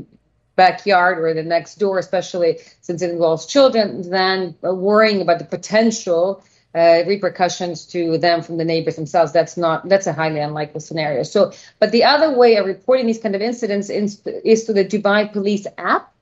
backyard 0.57 1.19
or 1.19 1.35
the 1.35 1.43
next 1.43 1.77
door, 1.77 1.99
especially 1.99 2.59
since 2.81 3.03
it 3.03 3.11
involves 3.11 3.47
children, 3.47 4.09
than 4.11 4.55
worrying 4.63 5.21
about 5.21 5.39
the 5.39 5.45
potential 5.45 6.43
uh, 6.75 7.03
repercussions 7.07 7.87
to 7.87 8.19
them 8.19 8.43
from 8.43 8.57
the 8.57 8.65
neighbors 8.65 8.97
themselves. 8.97 9.33
That's 9.33 9.57
not 9.57 9.89
that's 9.89 10.07
a 10.07 10.13
highly 10.13 10.41
unlikely 10.41 10.81
scenario. 10.81 11.23
So, 11.23 11.53
but 11.79 11.93
the 11.93 12.05
other 12.05 12.37
way 12.37 12.57
of 12.57 12.67
reporting 12.67 13.07
these 13.07 13.19
kind 13.19 13.35
of 13.35 13.43
incidents 13.43 13.91
is, 13.91 14.21
is 14.45 14.67
the 14.67 14.85
Dubai 14.85 15.33
Police 15.33 15.67
app. 15.77 16.13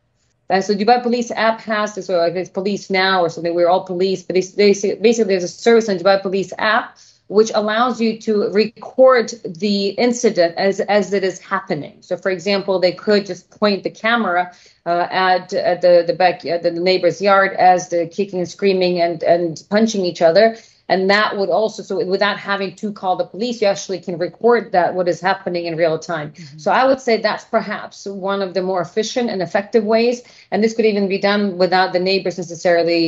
So 0.48 0.74
Dubai 0.74 1.00
Police 1.00 1.30
app 1.30 1.60
has 1.60 1.94
this, 1.94 2.10
or 2.10 2.18
like 2.18 2.34
it's 2.34 2.50
Police 2.50 2.90
Now 2.90 3.22
or 3.22 3.28
something. 3.28 3.54
We're 3.54 3.68
all 3.68 3.84
police, 3.84 4.24
but 4.24 4.34
they, 4.34 4.72
basically 4.72 5.24
there's 5.24 5.44
a 5.44 5.48
service 5.48 5.88
on 5.88 5.98
Dubai 5.98 6.20
Police 6.20 6.52
app 6.58 6.98
which 7.30 7.52
allows 7.54 8.00
you 8.00 8.18
to 8.18 8.50
record 8.50 9.32
the 9.44 9.90
incident 9.90 10.52
as 10.56 10.80
as 10.80 11.12
it 11.12 11.22
is 11.22 11.38
happening. 11.38 11.96
So, 12.00 12.16
for 12.16 12.30
example, 12.30 12.80
they 12.80 12.92
could 12.92 13.24
just 13.24 13.48
point 13.50 13.84
the 13.84 13.90
camera 13.90 14.52
uh, 14.84 15.06
at 15.10 15.52
at 15.52 15.80
the 15.80 16.02
the 16.04 16.12
back 16.12 16.44
at 16.44 16.64
the 16.64 16.72
neighbor's 16.72 17.22
yard 17.22 17.52
as 17.52 17.88
they're 17.88 18.08
kicking, 18.08 18.40
and 18.40 18.48
screaming, 18.48 19.00
and 19.00 19.22
and 19.22 19.62
punching 19.70 20.04
each 20.04 20.20
other. 20.20 20.56
and 20.90 21.08
that 21.08 21.36
would 21.38 21.50
also 21.50 21.84
so 21.88 22.04
without 22.04 22.36
having 22.36 22.74
to 22.74 22.92
call 23.00 23.14
the 23.16 23.28
police 23.34 23.62
you 23.62 23.68
actually 23.74 24.00
can 24.06 24.18
record 24.18 24.72
that 24.72 24.88
what 24.96 25.06
is 25.12 25.20
happening 25.20 25.64
in 25.66 25.76
real 25.82 25.98
time 25.98 26.28
mm-hmm. 26.32 26.58
so 26.62 26.68
i 26.80 26.82
would 26.88 27.00
say 27.06 27.14
that's 27.16 27.46
perhaps 27.58 27.98
one 28.30 28.40
of 28.46 28.50
the 28.56 28.62
more 28.70 28.80
efficient 28.88 29.30
and 29.30 29.40
effective 29.48 29.84
ways 29.94 30.16
and 30.50 30.64
this 30.64 30.74
could 30.74 30.88
even 30.92 31.06
be 31.16 31.20
done 31.30 31.42
without 31.64 31.92
the 31.92 32.02
neighbors 32.10 32.36
necessarily 32.44 33.02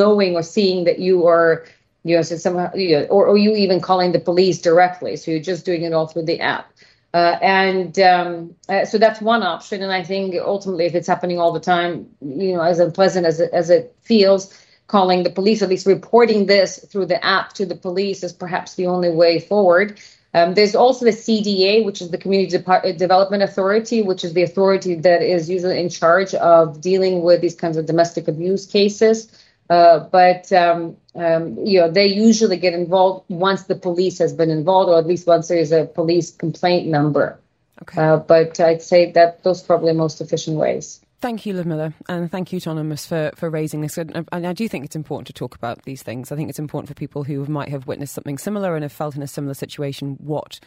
knowing 0.00 0.34
or 0.38 0.42
seeing 0.42 0.84
that 0.88 0.98
you 1.06 1.16
are 1.34 1.64
you 2.04 2.16
know 2.16 2.22
so 2.22 2.36
somehow 2.36 2.72
you 2.74 2.98
know, 2.98 3.04
or, 3.06 3.26
or 3.26 3.36
you 3.36 3.54
even 3.54 3.80
calling 3.80 4.12
the 4.12 4.20
police 4.20 4.60
directly 4.60 5.16
so 5.16 5.30
you're 5.30 5.40
just 5.40 5.64
doing 5.64 5.82
it 5.82 5.92
all 5.92 6.06
through 6.06 6.24
the 6.24 6.40
app 6.40 6.72
uh, 7.14 7.38
and 7.40 7.98
um, 7.98 8.54
uh, 8.68 8.84
so 8.84 8.98
that's 8.98 9.20
one 9.20 9.42
option. 9.42 9.82
And 9.82 9.90
I 9.92 10.04
think 10.04 10.34
ultimately, 10.34 10.84
if 10.84 10.94
it's 10.94 11.08
happening 11.08 11.38
all 11.38 11.52
the 11.52 11.60
time, 11.60 12.08
you 12.20 12.54
know, 12.54 12.60
as 12.60 12.80
unpleasant 12.80 13.26
as 13.26 13.40
it, 13.40 13.50
as 13.52 13.70
it 13.70 13.96
feels, 14.02 14.54
calling 14.88 15.22
the 15.22 15.30
police, 15.30 15.62
at 15.62 15.68
least 15.68 15.86
reporting 15.86 16.46
this 16.46 16.78
through 16.78 17.06
the 17.06 17.24
app 17.24 17.54
to 17.54 17.66
the 17.66 17.76
police, 17.76 18.22
is 18.22 18.32
perhaps 18.32 18.74
the 18.74 18.86
only 18.86 19.10
way 19.10 19.40
forward. 19.40 19.98
Um, 20.34 20.52
there's 20.52 20.74
also 20.74 21.06
the 21.06 21.10
CDA, 21.10 21.84
which 21.84 22.02
is 22.02 22.10
the 22.10 22.18
Community 22.18 22.58
De- 22.58 22.92
Development 22.92 23.42
Authority, 23.42 24.02
which 24.02 24.24
is 24.24 24.34
the 24.34 24.42
authority 24.42 24.94
that 24.96 25.22
is 25.22 25.48
usually 25.48 25.80
in 25.80 25.88
charge 25.88 26.34
of 26.34 26.82
dealing 26.82 27.22
with 27.22 27.40
these 27.40 27.54
kinds 27.54 27.78
of 27.78 27.86
domestic 27.86 28.28
abuse 28.28 28.66
cases. 28.66 29.28
Uh, 29.70 29.98
but 29.98 30.50
um, 30.52 30.96
um, 31.14 31.58
you 31.66 31.80
know 31.80 31.90
they 31.90 32.06
usually 32.06 32.56
get 32.56 32.72
involved 32.72 33.24
once 33.28 33.64
the 33.64 33.74
police 33.74 34.18
has 34.18 34.32
been 34.32 34.50
involved, 34.50 34.88
or 34.88 34.98
at 34.98 35.06
least 35.06 35.26
once 35.26 35.48
there 35.48 35.58
is 35.58 35.72
a 35.72 35.84
police 35.84 36.30
complaint 36.30 36.86
number. 36.86 37.38
Okay. 37.82 38.00
Uh, 38.00 38.16
but 38.16 38.58
I'd 38.60 38.82
say 38.82 39.12
that 39.12 39.42
those 39.44 39.62
are 39.62 39.66
probably 39.66 39.92
the 39.92 39.98
most 39.98 40.20
efficient 40.20 40.56
ways. 40.56 41.00
Thank 41.20 41.46
you, 41.46 41.52
Ludmilla, 41.52 41.92
and 42.08 42.30
thank 42.30 42.52
you, 42.52 42.60
Anonymous, 42.64 43.04
for, 43.04 43.32
for 43.34 43.50
raising 43.50 43.80
this. 43.80 43.98
And 43.98 44.28
I 44.32 44.52
do 44.52 44.68
think 44.68 44.84
it's 44.84 44.94
important 44.94 45.26
to 45.26 45.32
talk 45.32 45.56
about 45.56 45.82
these 45.82 46.00
things. 46.00 46.30
I 46.30 46.36
think 46.36 46.48
it's 46.48 46.60
important 46.60 46.88
for 46.88 46.94
people 46.94 47.24
who 47.24 47.44
might 47.46 47.70
have 47.70 47.88
witnessed 47.88 48.14
something 48.14 48.38
similar 48.38 48.76
and 48.76 48.84
have 48.84 48.92
felt 48.92 49.16
in 49.16 49.22
a 49.22 49.26
similar 49.26 49.54
situation 49.54 50.16
what 50.20 50.60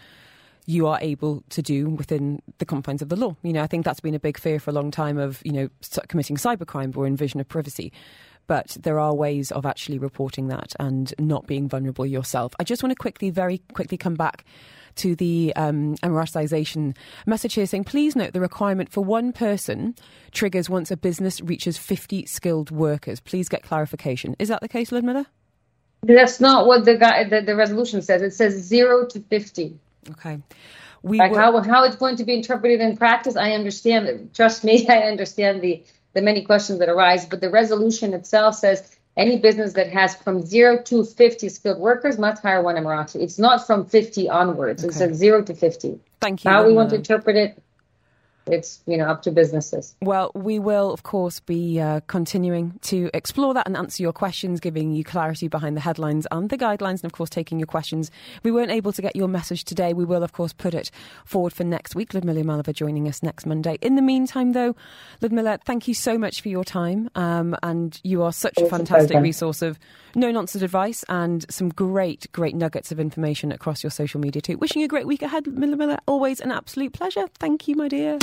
you 0.65 0.87
are 0.87 0.99
able 1.01 1.43
to 1.49 1.61
do 1.61 1.89
within 1.89 2.41
the 2.57 2.65
confines 2.65 3.01
of 3.01 3.07
the 3.07 3.15
law. 3.15 3.35
You 3.43 3.53
know, 3.53 3.61
I 3.61 3.67
think 3.67 3.85
that's 3.85 4.01
been 4.01 4.13
a 4.13 4.19
big 4.19 4.37
fear 4.37 4.59
for 4.59 4.71
a 4.71 4.73
long 4.73 4.91
time 4.91 5.17
of, 5.17 5.41
you 5.45 5.53
know, 5.53 5.69
committing 6.09 6.35
cybercrime 6.35 6.95
or 6.97 7.07
invasion 7.07 7.39
of 7.39 7.47
privacy. 7.47 7.93
But 8.51 8.75
there 8.81 8.99
are 8.99 9.15
ways 9.15 9.49
of 9.53 9.65
actually 9.65 9.97
reporting 9.97 10.49
that 10.49 10.73
and 10.77 11.13
not 11.17 11.47
being 11.47 11.69
vulnerable 11.69 12.05
yourself. 12.05 12.51
I 12.59 12.65
just 12.65 12.83
want 12.83 12.91
to 12.91 12.97
quickly, 12.97 13.29
very 13.29 13.59
quickly 13.71 13.97
come 13.97 14.15
back 14.15 14.43
to 14.95 15.15
the 15.15 15.53
um, 15.55 15.95
Emiratization 16.03 16.97
message 17.25 17.53
here 17.53 17.65
saying, 17.65 17.85
please 17.85 18.13
note 18.13 18.33
the 18.33 18.41
requirement 18.41 18.91
for 18.91 19.05
one 19.05 19.31
person 19.31 19.95
triggers 20.31 20.69
once 20.69 20.91
a 20.91 20.97
business 20.97 21.39
reaches 21.39 21.77
50 21.77 22.25
skilled 22.25 22.71
workers. 22.71 23.21
Please 23.21 23.47
get 23.47 23.63
clarification. 23.63 24.35
Is 24.37 24.49
that 24.49 24.59
the 24.59 24.67
case, 24.67 24.91
Ludmilla? 24.91 25.27
That's 26.01 26.41
not 26.41 26.67
what 26.67 26.83
the, 26.83 26.97
guy, 26.97 27.23
the, 27.23 27.39
the 27.39 27.55
resolution 27.55 28.01
says. 28.01 28.21
It 28.21 28.33
says 28.33 28.61
zero 28.61 29.07
to 29.07 29.21
50. 29.21 29.79
Okay. 30.09 30.39
We 31.03 31.19
like 31.19 31.33
how, 31.33 31.57
how 31.61 31.85
it's 31.85 31.95
going 31.95 32.17
to 32.17 32.25
be 32.25 32.33
interpreted 32.33 32.81
in 32.81 32.97
practice, 32.97 33.37
I 33.37 33.53
understand. 33.53 34.33
Trust 34.33 34.65
me, 34.65 34.85
I 34.89 35.03
understand 35.03 35.61
the, 35.61 35.85
the 36.13 36.21
many 36.21 36.43
questions 36.43 36.79
that 36.79 36.89
arise. 36.89 37.25
But 37.25 37.41
the 37.41 37.49
resolution 37.49 38.13
itself 38.13 38.55
says 38.55 38.95
any 39.17 39.39
business 39.39 39.73
that 39.73 39.89
has 39.89 40.15
from 40.15 40.45
zero 40.45 40.81
to 40.83 41.03
50 41.03 41.49
skilled 41.49 41.79
workers 41.79 42.17
must 42.17 42.41
hire 42.41 42.61
one 42.61 42.75
Emirati. 42.75 43.17
It's 43.21 43.39
not 43.39 43.67
from 43.67 43.85
50 43.85 44.29
onwards. 44.29 44.83
Okay. 44.83 44.89
It's 44.89 45.01
a 45.01 45.13
zero 45.13 45.43
to 45.43 45.53
50. 45.53 45.99
Thank 46.21 46.43
you. 46.43 46.51
How 46.51 46.65
we 46.65 46.73
want 46.73 46.91
to 46.91 46.95
interpret 46.97 47.35
it, 47.35 47.61
it's 48.51 48.81
you 48.85 48.97
know 48.97 49.05
up 49.05 49.21
to 49.23 49.31
businesses. 49.31 49.95
Well, 50.01 50.31
we 50.35 50.59
will 50.59 50.91
of 50.91 51.03
course 51.03 51.39
be 51.39 51.79
uh, 51.79 52.01
continuing 52.07 52.79
to 52.83 53.09
explore 53.13 53.53
that 53.53 53.67
and 53.67 53.77
answer 53.77 54.03
your 54.03 54.13
questions, 54.13 54.59
giving 54.59 54.91
you 54.91 55.03
clarity 55.03 55.47
behind 55.47 55.77
the 55.77 55.81
headlines 55.81 56.27
and 56.31 56.49
the 56.49 56.57
guidelines, 56.57 57.01
and 57.01 57.05
of 57.05 57.13
course 57.13 57.29
taking 57.29 57.59
your 57.59 57.67
questions. 57.67 58.11
We 58.43 58.51
weren't 58.51 58.71
able 58.71 58.91
to 58.93 59.01
get 59.01 59.15
your 59.15 59.27
message 59.27 59.63
today. 59.63 59.93
We 59.93 60.05
will 60.05 60.23
of 60.23 60.33
course 60.33 60.53
put 60.53 60.73
it 60.73 60.91
forward 61.25 61.53
for 61.53 61.63
next 61.63 61.95
week. 61.95 62.13
Ludmilla 62.13 62.43
Yamalova 62.43 62.73
joining 62.73 63.07
us 63.07 63.23
next 63.23 63.45
Monday. 63.45 63.77
In 63.81 63.95
the 63.95 64.01
meantime, 64.01 64.53
though, 64.53 64.75
Ludmilla, 65.21 65.59
thank 65.65 65.87
you 65.87 65.93
so 65.93 66.17
much 66.17 66.41
for 66.41 66.49
your 66.49 66.63
time, 66.63 67.09
um, 67.15 67.55
and 67.63 67.99
you 68.03 68.23
are 68.23 68.33
such 68.33 68.57
a 68.57 68.65
fantastic 68.65 69.17
a 69.17 69.21
resource 69.21 69.61
of 69.61 69.79
no 70.15 70.31
nonsense 70.31 70.61
advice 70.61 71.03
and 71.09 71.45
some 71.49 71.69
great, 71.69 72.27
great 72.31 72.55
nuggets 72.55 72.91
of 72.91 72.99
information 72.99 73.51
across 73.51 73.83
your 73.83 73.91
social 73.91 74.19
media 74.19 74.41
too. 74.41 74.57
Wishing 74.57 74.81
you 74.81 74.85
a 74.85 74.89
great 74.89 75.07
week 75.07 75.21
ahead, 75.21 75.47
Ludmilla. 75.47 75.99
Always 76.07 76.39
an 76.41 76.51
absolute 76.51 76.93
pleasure. 76.93 77.27
Thank 77.39 77.67
you, 77.67 77.75
my 77.75 77.87
dear. 77.87 78.17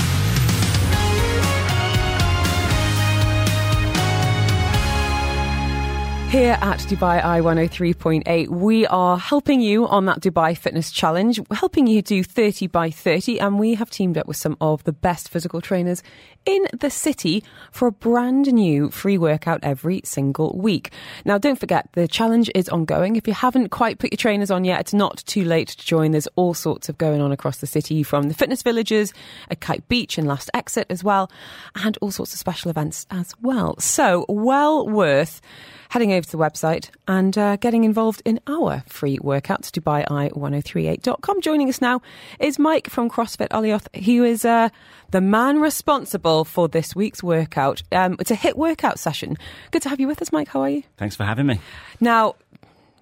Here 6.31 6.59
at 6.61 6.81
Dubai 6.81 7.25
Eye 7.25 7.41
103.8, 7.41 8.49
we 8.49 8.87
are 8.87 9.17
helping 9.17 9.63
you 9.63 9.89
on 9.89 10.05
that 10.05 10.21
Dubai 10.21 10.57
Fitness 10.57 10.93
Challenge, 10.93 11.41
helping 11.51 11.87
you 11.87 12.03
do 12.03 12.23
30 12.23 12.67
by 12.67 12.91
30, 12.91 13.41
and 13.41 13.59
we 13.59 13.73
have 13.75 13.89
teamed 13.89 14.19
up 14.19 14.29
with 14.29 14.37
some 14.37 14.55
of 14.61 14.85
the 14.85 14.93
best 14.93 15.31
physical 15.31 15.63
trainers 15.63 16.03
in 16.49 16.67
the 16.81 16.89
city 16.89 17.45
for 17.71 17.89
a 17.89 17.93
brand 17.93 18.51
new 18.51 18.89
free 18.89 19.19
workout 19.19 19.61
every 19.63 20.01
single 20.03 20.57
week. 20.57 20.91
Now, 21.27 21.37
don't 21.37 21.61
forget, 21.61 21.91
the 21.93 22.09
challenge 22.09 22.51
is 22.55 22.71
ongoing. 22.71 23.17
If 23.17 23.29
you 23.29 23.35
haven't 23.35 23.69
quite 23.69 23.99
put 23.99 24.11
your 24.11 24.17
trainers 24.17 24.51
on 24.51 24.65
yet, 24.65 24.81
it's 24.81 24.95
not 24.95 25.19
too 25.27 25.45
late 25.45 25.69
to 25.69 25.87
join. 25.87 26.13
There's 26.13 26.27
all 26.37 26.55
sorts 26.55 26.89
of 26.89 26.97
going 26.97 27.21
on 27.21 27.33
across 27.33 27.59
the 27.59 27.67
city 27.67 28.03
from 28.03 28.29
the 28.29 28.35
fitness 28.35 28.63
villages 28.63 29.13
at 29.51 29.61
Kite 29.61 29.87
Beach 29.89 30.17
and 30.17 30.27
Last 30.27 30.49
Exit 30.55 30.87
as 30.89 31.05
well, 31.05 31.31
and 31.75 31.99
all 32.01 32.11
sorts 32.11 32.33
of 32.33 32.39
special 32.39 32.71
events 32.71 33.07
as 33.11 33.35
well. 33.43 33.79
So, 33.79 34.25
well 34.31 34.89
worth 34.89 35.43
heading 35.89 36.13
over 36.13 36.25
to 36.25 36.31
the 36.31 36.39
website 36.39 36.91
and 37.07 37.37
uh, 37.37 37.57
getting 37.57 37.85
involved 37.85 38.23
in 38.25 38.41
our 38.47 38.83
free 38.87 39.19
workouts, 39.19 39.71
DubaiEye1038.com. 39.71 41.41
Joining 41.41 41.69
us 41.69 41.81
now 41.81 42.01
is 42.39 42.59
Mike 42.59 42.89
from 42.89 43.09
CrossFit 43.09 43.49
Alioth, 43.49 44.05
who 44.05 44.25
is 44.25 44.45
uh, 44.45 44.69
the 45.11 45.21
man 45.21 45.61
responsible 45.61 46.45
for 46.45 46.69
this 46.69 46.95
week's 46.95 47.23
workout. 47.23 47.83
Um, 47.93 48.17
it's 48.21 48.31
a 48.31 48.37
HIIT 48.37 48.57
workout 48.57 48.99
session. 48.99 49.37
Good 49.71 49.83
to 49.83 49.89
have 49.89 50.01
you 50.01 50.07
with 50.07 50.21
us, 50.21 50.33
Mike. 50.33 50.49
How 50.49 50.61
are 50.61 50.71
you? 50.71 50.83
Thanks 50.97 51.17
for 51.17 51.25
having 51.25 51.47
me. 51.47 51.61
Now, 52.01 52.37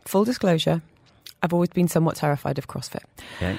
full 0.05 0.24
disclosure, 0.24 0.82
I've 1.43 1.53
always 1.53 1.70
been 1.70 1.89
somewhat 1.89 2.16
terrified 2.16 2.59
of 2.59 2.68
CrossFit. 2.68 3.05
Okay. 3.37 3.59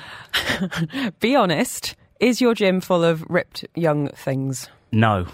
Be 1.20 1.36
honest, 1.36 1.96
is 2.20 2.42
your 2.42 2.54
gym 2.54 2.82
full 2.82 3.04
of 3.04 3.24
ripped 3.30 3.66
young 3.76 4.10
things? 4.10 4.70
No. 4.92 5.28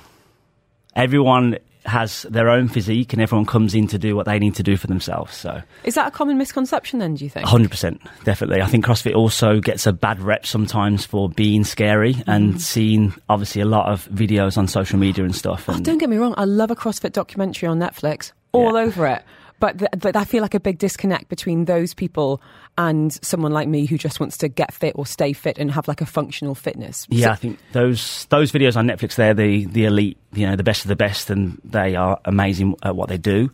Everyone 0.96 1.58
has 1.86 2.24
their 2.24 2.50
own 2.50 2.68
physique 2.68 3.14
and 3.14 3.22
everyone 3.22 3.46
comes 3.46 3.76
in 3.76 3.88
to 3.88 3.98
do 3.98 4.16
what 4.16 4.26
they 4.26 4.40
need 4.40 4.56
to 4.56 4.64
do 4.64 4.78
for 4.78 4.88
themselves. 4.88 5.36
So 5.36 5.62
Is 5.84 5.96
that 5.96 6.08
a 6.08 6.12
common 6.12 6.38
misconception 6.38 7.00
then, 7.00 7.16
do 7.16 7.24
you 7.24 7.30
think? 7.30 7.48
100%, 7.48 8.00
definitely. 8.24 8.62
I 8.62 8.68
think 8.68 8.86
CrossFit 8.86 9.16
also 9.16 9.60
gets 9.60 9.86
a 9.86 9.94
bad 9.94 10.22
rep 10.22 10.46
sometimes 10.46 11.06
for 11.06 11.30
being 11.30 11.64
scary 11.64 12.14
mm. 12.16 12.24
and 12.28 12.62
seeing 12.62 13.14
obviously 13.30 13.62
a 13.62 13.66
lot 13.66 13.92
of 13.92 14.08
videos 14.10 14.58
on 14.58 14.68
social 14.68 14.98
media 15.00 15.24
and 15.26 15.36
stuff. 15.36 15.70
Oh, 15.70 15.74
and 15.74 15.82
oh, 15.82 15.84
don't 15.84 15.98
get 15.98 16.10
me 16.10 16.18
wrong, 16.18 16.34
I 16.38 16.46
love 16.46 16.72
a 16.72 16.76
CrossFit 16.76 17.12
documentary 17.12 17.68
on 17.68 17.80
Netflix. 17.80 18.32
All 18.54 18.74
yeah. 18.74 18.86
over 18.86 19.08
it. 19.08 19.24
But, 19.64 19.80
th- 19.80 19.92
but 19.98 20.18
I 20.18 20.26
feel 20.26 20.42
like 20.42 20.56
a 20.56 20.60
big 20.60 20.78
disconnect 20.78 21.30
between 21.30 21.64
those 21.64 21.94
people 21.94 22.42
and 22.78 23.14
someone 23.24 23.54
like 23.54 23.70
me 23.70 23.86
who 23.86 23.98
just 23.98 24.20
wants 24.20 24.36
to 24.40 24.50
get 24.50 24.74
fit 24.74 24.92
or 24.96 25.06
stay 25.06 25.32
fit 25.32 25.58
and 25.58 25.72
have 25.72 25.88
like 25.88 26.02
a 26.02 26.06
functional 26.06 26.54
fitness. 26.54 27.08
Yeah, 27.10 27.28
so- 27.28 27.32
I 27.32 27.36
think 27.36 27.60
those 27.72 28.26
those 28.26 28.52
videos 28.52 28.76
on 28.76 28.86
Netflix, 28.88 29.16
they're 29.16 29.34
the 29.34 29.64
the 29.68 29.86
elite, 29.86 30.18
you 30.34 30.46
know, 30.46 30.58
the 30.58 30.64
best 30.66 30.84
of 30.84 30.90
the 30.90 30.98
best, 30.98 31.30
and 31.30 31.62
they 31.64 31.96
are 31.96 32.20
amazing 32.26 32.76
at 32.84 32.98
what 32.98 33.08
they 33.08 33.18
do. 33.18 33.52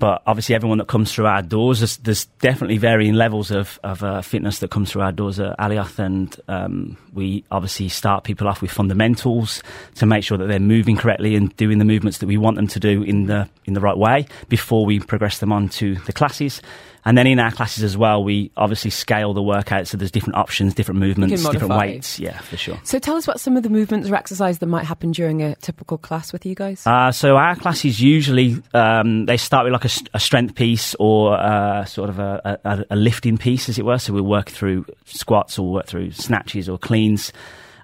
But 0.00 0.22
obviously, 0.26 0.54
everyone 0.54 0.78
that 0.78 0.88
comes 0.88 1.12
through 1.12 1.26
our 1.26 1.42
doors, 1.42 1.80
there's, 1.80 1.98
there's 1.98 2.24
definitely 2.40 2.78
varying 2.78 3.12
levels 3.12 3.50
of, 3.50 3.78
of 3.84 4.02
uh, 4.02 4.22
fitness 4.22 4.60
that 4.60 4.70
comes 4.70 4.90
through 4.90 5.02
our 5.02 5.12
doors 5.12 5.38
at 5.38 5.56
Alioth. 5.58 5.98
And 5.98 6.34
um, 6.48 6.96
we 7.12 7.44
obviously 7.50 7.90
start 7.90 8.24
people 8.24 8.48
off 8.48 8.62
with 8.62 8.70
fundamentals 8.70 9.62
to 9.96 10.06
make 10.06 10.24
sure 10.24 10.38
that 10.38 10.46
they're 10.46 10.58
moving 10.58 10.96
correctly 10.96 11.36
and 11.36 11.54
doing 11.58 11.78
the 11.78 11.84
movements 11.84 12.16
that 12.18 12.26
we 12.26 12.38
want 12.38 12.56
them 12.56 12.66
to 12.68 12.80
do 12.80 13.02
in 13.02 13.26
the, 13.26 13.46
in 13.66 13.74
the 13.74 13.80
right 13.80 13.96
way 13.96 14.26
before 14.48 14.86
we 14.86 15.00
progress 15.00 15.38
them 15.38 15.52
on 15.52 15.68
to 15.68 15.96
the 16.06 16.14
classes. 16.14 16.62
And 17.04 17.16
then 17.16 17.26
in 17.26 17.38
our 17.38 17.50
classes 17.50 17.82
as 17.82 17.96
well, 17.96 18.22
we 18.22 18.50
obviously 18.56 18.90
scale 18.90 19.32
the 19.32 19.42
workout 19.42 19.86
so 19.86 19.96
there's 19.96 20.10
different 20.10 20.36
options, 20.36 20.74
different 20.74 21.00
movements, 21.00 21.42
different 21.48 21.74
weights. 21.74 22.18
Yeah, 22.18 22.38
for 22.40 22.56
sure. 22.56 22.80
So 22.84 22.98
tell 22.98 23.16
us 23.16 23.24
about 23.24 23.40
some 23.40 23.56
of 23.56 23.62
the 23.62 23.70
movements 23.70 24.08
or 24.08 24.14
exercise 24.14 24.58
that 24.58 24.66
might 24.66 24.84
happen 24.84 25.12
during 25.12 25.42
a 25.42 25.54
typical 25.56 25.98
class 25.98 26.32
with 26.32 26.44
you 26.44 26.54
guys. 26.54 26.86
Uh, 26.86 27.12
so 27.12 27.36
our 27.36 27.56
classes 27.56 28.00
usually 28.00 28.62
um, 28.74 29.26
they 29.26 29.36
start 29.36 29.64
with 29.64 29.72
like 29.72 29.84
a, 29.84 29.90
a 30.14 30.20
strength 30.20 30.54
piece 30.54 30.94
or 30.98 31.34
uh, 31.34 31.84
sort 31.84 32.10
of 32.10 32.18
a, 32.18 32.58
a, 32.64 32.84
a, 32.90 32.96
lifting 32.96 33.38
piece, 33.38 33.68
as 33.68 33.78
it 33.78 33.84
were. 33.84 33.98
So 33.98 34.12
we'll 34.12 34.22
work 34.22 34.50
through 34.50 34.86
squats 35.06 35.58
or 35.58 35.70
work 35.70 35.86
through 35.86 36.12
snatches 36.12 36.68
or 36.68 36.78
cleans. 36.78 37.32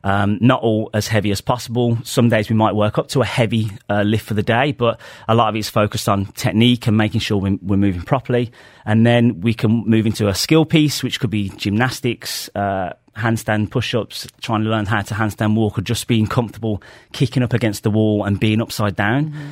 Um, 0.07 0.39
not 0.41 0.63
all 0.63 0.89
as 0.95 1.09
heavy 1.09 1.33
as 1.33 1.41
possible. 1.41 1.99
Some 2.05 2.29
days 2.29 2.49
we 2.49 2.55
might 2.55 2.77
work 2.77 2.97
up 2.97 3.09
to 3.09 3.23
a 3.23 3.25
heavy 3.25 3.73
uh, 3.91 4.03
lift 4.03 4.25
for 4.25 4.35
the 4.35 4.43
day, 4.43 4.71
but 4.71 5.01
a 5.27 5.35
lot 5.35 5.49
of 5.49 5.57
it's 5.57 5.69
focused 5.69 6.09
on 6.09 6.27
technique 6.27 6.87
and 6.87 6.97
making 6.97 7.19
sure 7.19 7.39
we're, 7.39 7.59
we're, 7.61 7.77
moving 7.77 8.03
properly. 8.03 8.53
And 8.85 9.05
then 9.05 9.41
we 9.41 9.53
can 9.53 9.83
move 9.85 10.07
into 10.07 10.29
a 10.29 10.35
skill 10.35 10.65
piece, 10.65 11.03
which 11.03 11.19
could 11.19 11.31
be 11.31 11.49
gymnastics, 11.49 12.49
uh, 12.55 12.93
handstand 13.17 13.73
push-ups, 13.73 14.29
trying 14.41 14.63
to 14.63 14.71
learn 14.71 14.87
how 14.87 15.01
to 15.01 15.15
handstand 15.15 15.57
walk, 15.57 15.77
or 15.77 15.83
just 15.83 16.07
being 16.07 16.29
comfortable 16.29 16.81
kicking 17.13 17.43
up 17.43 17.53
against 17.53 17.83
the 17.83 17.91
wall 17.91 18.23
and 18.23 18.39
being 18.39 18.63
upside 18.63 18.95
down. 18.95 19.31
Mm-hmm. 19.31 19.51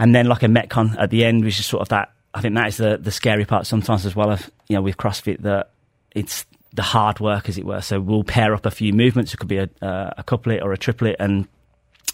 And 0.00 0.14
then 0.16 0.26
like 0.26 0.42
a 0.42 0.46
metcon 0.46 0.98
at 0.98 1.10
the 1.10 1.24
end, 1.24 1.44
which 1.44 1.60
is 1.60 1.66
sort 1.66 1.82
of 1.82 1.90
that 1.90 2.12
I 2.34 2.40
think 2.40 2.54
that 2.54 2.68
is 2.68 2.76
the 2.78 2.96
the 2.96 3.10
scary 3.10 3.44
part 3.44 3.66
sometimes 3.66 4.06
as 4.06 4.16
well 4.16 4.30
of 4.30 4.50
you 4.68 4.76
know 4.76 4.82
with 4.82 4.96
CrossFit 4.96 5.42
that 5.42 5.70
it's 6.14 6.46
the 6.72 6.82
hard 6.82 7.20
work 7.20 7.48
as 7.48 7.58
it 7.58 7.64
were. 7.64 7.80
So 7.80 8.00
we'll 8.00 8.24
pair 8.24 8.54
up 8.54 8.66
a 8.66 8.70
few 8.70 8.92
movements. 8.92 9.34
It 9.34 9.38
could 9.38 9.48
be 9.48 9.58
a 9.58 9.68
uh, 9.80 10.10
a 10.16 10.22
couplet 10.22 10.62
or 10.62 10.72
a 10.72 10.78
triplet 10.78 11.16
and 11.18 11.46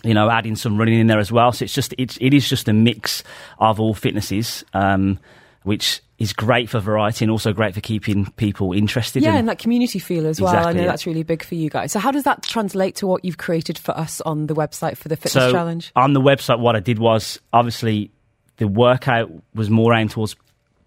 you 0.05 0.15
know, 0.15 0.31
adding 0.31 0.57
some 0.57 0.79
running 0.79 1.01
in 1.01 1.07
there 1.09 1.19
as 1.19 1.33
well. 1.33 1.53
So 1.53 1.65
it's 1.65 1.75
just 1.75 1.95
it's, 1.99 2.19
it 2.21 2.33
is 2.33 2.49
just 2.49 2.69
a 2.69 2.73
mix 2.73 3.25
of 3.59 3.81
all 3.81 3.95
fitnesses, 3.95 4.65
um, 4.73 5.19
which 5.65 6.01
is 6.19 6.33
great 6.33 6.69
for 6.69 6.81
variety 6.81 7.25
and 7.25 7.31
also 7.31 7.53
great 7.53 7.75
for 7.75 7.81
keeping 7.81 8.27
people 8.33 8.73
interested. 8.73 9.23
Yeah, 9.23 9.33
in, 9.33 9.37
and 9.39 9.49
that 9.49 9.59
community 9.59 9.99
feel 9.99 10.27
as 10.27 10.41
well. 10.41 10.53
Exactly, 10.53 10.71
I 10.71 10.73
know 10.75 10.83
yeah. 10.83 10.89
that's 10.89 11.07
really 11.07 11.23
big 11.23 11.43
for 11.43 11.55
you 11.55 11.71
guys. 11.71 11.93
So 11.93 11.99
how 11.99 12.11
does 12.11 12.25
that 12.25 12.43
translate 12.43 12.97
to 12.97 13.07
what 13.07 13.25
you've 13.25 13.39
created 13.39 13.79
for 13.79 13.97
us 13.97 14.21
on 14.23 14.47
the 14.47 14.55
website 14.55 14.97
for 14.97 15.09
the 15.09 15.17
fitness 15.17 15.33
so 15.33 15.53
challenge? 15.53 15.93
on 15.97 16.13
the 16.13 16.21
website, 16.21 16.61
what 16.61 16.77
I 16.77 16.81
did 16.81 16.99
was 16.99 17.41
obviously 17.53 18.11
the 18.57 18.69
workout 18.69 19.31
was 19.55 19.71
more 19.71 19.95
aimed 19.95 20.11
towards 20.11 20.37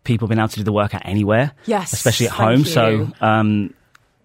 people 0.03 0.27
being 0.27 0.39
able 0.39 0.49
to 0.49 0.55
do 0.57 0.63
the 0.63 0.71
workout 0.73 1.01
anywhere, 1.05 1.53
Yes, 1.65 1.93
especially 1.93 2.27
at 2.27 2.33
home. 2.33 2.59
you. 2.59 2.65
So 2.65 3.11
um, 3.21 3.73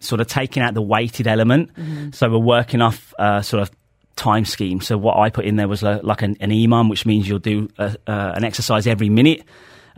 sort 0.00 0.20
of 0.20 0.26
taking 0.26 0.62
out 0.62 0.74
the 0.74 0.82
weighted 0.82 1.26
element. 1.26 1.74
Mm-hmm. 1.74 2.10
So 2.12 2.30
we're 2.30 2.38
working 2.38 2.80
off 2.82 3.12
uh, 3.18 3.42
sort 3.42 3.62
of 3.62 3.70
time 4.16 4.44
scheme. 4.44 4.80
So 4.80 4.96
what 4.96 5.18
I 5.18 5.28
put 5.30 5.44
in 5.44 5.56
there 5.56 5.68
was 5.68 5.82
like, 5.82 6.02
like 6.02 6.22
an, 6.22 6.36
an 6.40 6.50
EMOM, 6.50 6.88
which 6.88 7.04
means 7.04 7.28
you'll 7.28 7.38
do 7.38 7.68
uh 7.78 7.94
uh, 8.06 8.32
an 8.34 8.44
exercise 8.44 8.86
every 8.86 9.08
minute. 9.10 9.42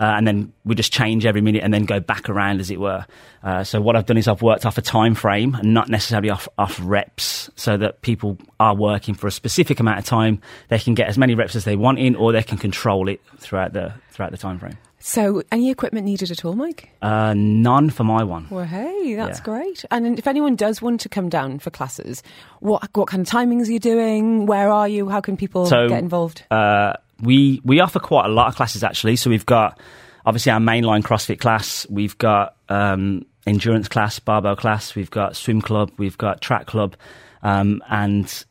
Uh, 0.00 0.14
and 0.16 0.28
then 0.28 0.52
we 0.64 0.76
just 0.76 0.92
change 0.92 1.26
every 1.26 1.40
minute 1.40 1.64
and 1.64 1.74
then 1.74 1.84
go 1.84 1.98
back 1.98 2.28
around, 2.28 2.60
as 2.60 2.70
it 2.70 2.78
were. 2.78 3.04
Uh, 3.42 3.64
so 3.64 3.80
what 3.80 3.96
I've 3.96 4.06
done 4.06 4.16
is 4.16 4.28
I've 4.28 4.42
worked 4.42 4.64
off 4.64 4.78
a 4.78 4.80
time 4.80 5.16
frame 5.16 5.56
and 5.56 5.74
not 5.74 5.88
necessarily 5.88 6.30
off, 6.30 6.46
off 6.56 6.78
reps, 6.80 7.50
so 7.56 7.76
that 7.76 8.00
people 8.00 8.38
are 8.60 8.76
working 8.76 9.14
for 9.14 9.26
a 9.26 9.32
specific 9.32 9.80
amount 9.80 9.98
of 9.98 10.04
time. 10.04 10.40
They 10.68 10.78
can 10.78 10.94
get 10.94 11.08
as 11.08 11.18
many 11.18 11.34
reps 11.34 11.56
as 11.56 11.64
they 11.64 11.74
want 11.74 11.98
in, 11.98 12.14
or 12.14 12.30
they 12.30 12.44
can 12.44 12.58
control 12.58 13.08
it 13.08 13.20
throughout 13.38 13.72
the 13.72 13.92
throughout 14.12 14.30
the 14.30 14.38
time 14.38 14.60
frame. 14.60 14.78
So 15.00 15.42
any 15.52 15.70
equipment 15.70 16.06
needed 16.06 16.30
at 16.30 16.44
all, 16.44 16.54
Mike? 16.54 16.90
Uh, 17.00 17.32
none 17.36 17.88
for 17.90 18.02
my 18.04 18.24
one. 18.24 18.46
Well, 18.50 18.64
hey, 18.64 19.14
that's 19.14 19.38
Yeah. 19.38 19.44
great. 19.44 19.84
And 19.90 20.18
if 20.18 20.26
anyone 20.26 20.56
does 20.56 20.82
want 20.82 21.00
to 21.02 21.08
come 21.08 21.28
down 21.28 21.60
for 21.60 21.70
classes, 21.70 22.22
what 22.60 22.88
what 22.94 23.06
kind 23.08 23.20
of 23.26 23.32
timings 23.32 23.68
are 23.68 23.72
you 23.72 23.78
doing? 23.78 24.46
Where 24.46 24.70
are 24.70 24.88
you? 24.88 25.08
How 25.08 25.20
can 25.20 25.36
people 25.36 25.66
So, 25.66 25.88
get 25.88 26.00
involved? 26.02 26.42
Uh, 26.50 26.94
we 27.22 27.60
we 27.64 27.80
offer 27.80 28.00
quite 28.00 28.26
a 28.26 28.28
lot 28.32 28.48
of 28.48 28.56
classes 28.56 28.82
actually. 28.82 29.16
So 29.16 29.30
we've 29.30 29.46
got 29.46 29.78
obviously 30.26 30.50
our 30.52 30.60
mainline 30.60 31.02
CrossFit 31.02 31.38
class. 31.38 31.86
We've 31.88 32.18
got 32.18 32.56
um, 32.68 33.24
endurance 33.46 33.88
class, 33.88 34.18
barbell 34.18 34.56
class. 34.56 34.94
We've 34.96 35.10
got 35.10 35.36
swim 35.36 35.62
club. 35.62 35.92
We've 35.96 36.18
got 36.18 36.40
track 36.40 36.66
club, 36.66 36.96
um, 37.44 37.82
and 37.88 38.44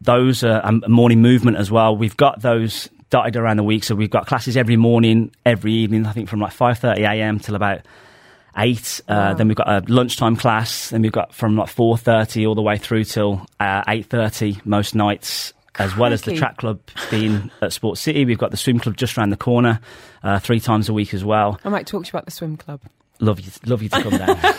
those 0.00 0.42
are 0.44 0.60
um, 0.66 0.82
morning 0.88 1.22
movement 1.22 1.56
as 1.56 1.70
well. 1.70 1.96
We've 1.96 2.16
got 2.16 2.42
those 2.42 2.88
dotted 3.10 3.36
around 3.36 3.56
the 3.56 3.62
week. 3.62 3.84
So 3.84 3.94
we've 3.94 4.10
got 4.10 4.26
classes 4.26 4.56
every 4.56 4.76
morning, 4.76 5.32
every 5.44 5.72
evening. 5.72 6.06
I 6.06 6.12
think 6.12 6.28
from 6.28 6.40
like 6.40 6.52
five 6.52 6.78
thirty 6.78 7.02
a.m. 7.02 7.38
till 7.38 7.54
about 7.54 7.80
eight. 8.56 9.00
Uh, 9.08 9.34
then 9.34 9.48
we've 9.48 9.56
got 9.56 9.68
a 9.68 9.84
lunchtime 9.90 10.36
class. 10.36 10.90
Then 10.90 11.02
we've 11.02 11.12
got 11.12 11.34
from 11.34 11.56
like 11.56 11.68
four 11.68 11.96
thirty 11.96 12.46
all 12.46 12.54
the 12.54 12.62
way 12.62 12.76
through 12.76 13.04
till 13.04 13.46
uh, 13.60 13.82
eight 13.88 14.06
thirty 14.06 14.58
most 14.64 14.94
nights. 14.94 15.52
As 15.78 15.96
well 15.96 16.12
as 16.12 16.22
the 16.22 16.34
track 16.34 16.56
club 16.56 16.80
being 17.08 17.52
at 17.62 17.72
Sports 17.72 18.00
City, 18.00 18.24
we've 18.24 18.36
got 18.36 18.50
the 18.50 18.56
swim 18.56 18.80
club 18.80 18.96
just 18.96 19.16
around 19.16 19.30
the 19.30 19.36
corner, 19.36 19.78
uh, 20.24 20.40
three 20.40 20.58
times 20.58 20.88
a 20.88 20.92
week 20.92 21.14
as 21.14 21.24
well. 21.24 21.60
I 21.64 21.68
might 21.68 21.86
talk 21.86 22.02
to 22.02 22.08
you 22.08 22.10
about 22.10 22.24
the 22.24 22.32
swim 22.32 22.56
club. 22.56 22.80
Love 23.20 23.40
you, 23.40 23.50
love 23.66 23.82
you 23.82 23.88
to 23.88 24.02
come 24.02 24.16
down. 24.16 24.38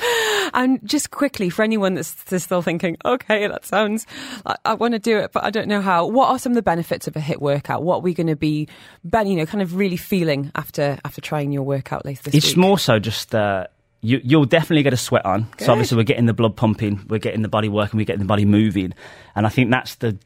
And 0.54 0.80
just 0.88 1.12
quickly, 1.12 1.50
for 1.50 1.64
anyone 1.64 1.96
that's, 1.96 2.12
that's 2.26 2.44
still 2.44 2.62
thinking, 2.62 2.98
okay, 3.06 3.48
that 3.48 3.66
sounds, 3.66 4.06
I, 4.46 4.56
I 4.66 4.74
want 4.74 4.94
to 4.94 5.00
do 5.00 5.18
it, 5.18 5.32
but 5.32 5.44
I 5.44 5.50
don't 5.50 5.68
know 5.68 5.82
how. 5.82 6.08
What 6.08 6.30
are 6.30 6.40
some 6.40 6.52
of 6.52 6.56
the 6.56 6.62
benefits 6.62 7.08
of 7.08 7.16
a 7.16 7.20
HIIT 7.20 7.40
workout? 7.40 7.84
What 7.84 7.98
are 7.98 8.02
we 8.02 8.14
going 8.14 8.28
to 8.28 8.36
be, 8.36 8.68
you 9.04 9.36
know, 9.36 9.46
kind 9.46 9.62
of 9.62 9.76
really 9.76 9.98
feeling 9.98 10.52
after 10.56 10.98
after 11.06 11.22
trying 11.22 11.52
your 11.52 11.64
workout 11.64 12.06
later 12.06 12.24
this 12.24 12.34
it's 12.34 12.48
week? 12.48 12.58
more 12.58 12.80
so 12.80 13.00
just 13.00 13.36
uh, 13.36 13.68
you, 14.02 14.22
you'll 14.24 14.46
definitely 14.46 14.84
get 14.84 14.94
a 14.94 14.98
sweat 14.98 15.26
on. 15.26 15.48
Good. 15.58 15.66
So 15.66 15.72
obviously 15.72 15.98
we're 15.98 16.04
getting 16.04 16.26
the 16.26 16.34
blood 16.34 16.56
pumping, 16.56 17.06
we're 17.08 17.20
getting 17.20 17.42
the 17.42 17.50
body 17.50 17.70
working, 17.70 17.98
we're 17.98 18.06
getting 18.06 18.22
the 18.22 18.26
body 18.26 18.46
moving, 18.46 18.94
and 19.36 19.46
I 19.46 19.50
think 19.50 19.72
that's 19.72 19.96
the 19.96 20.18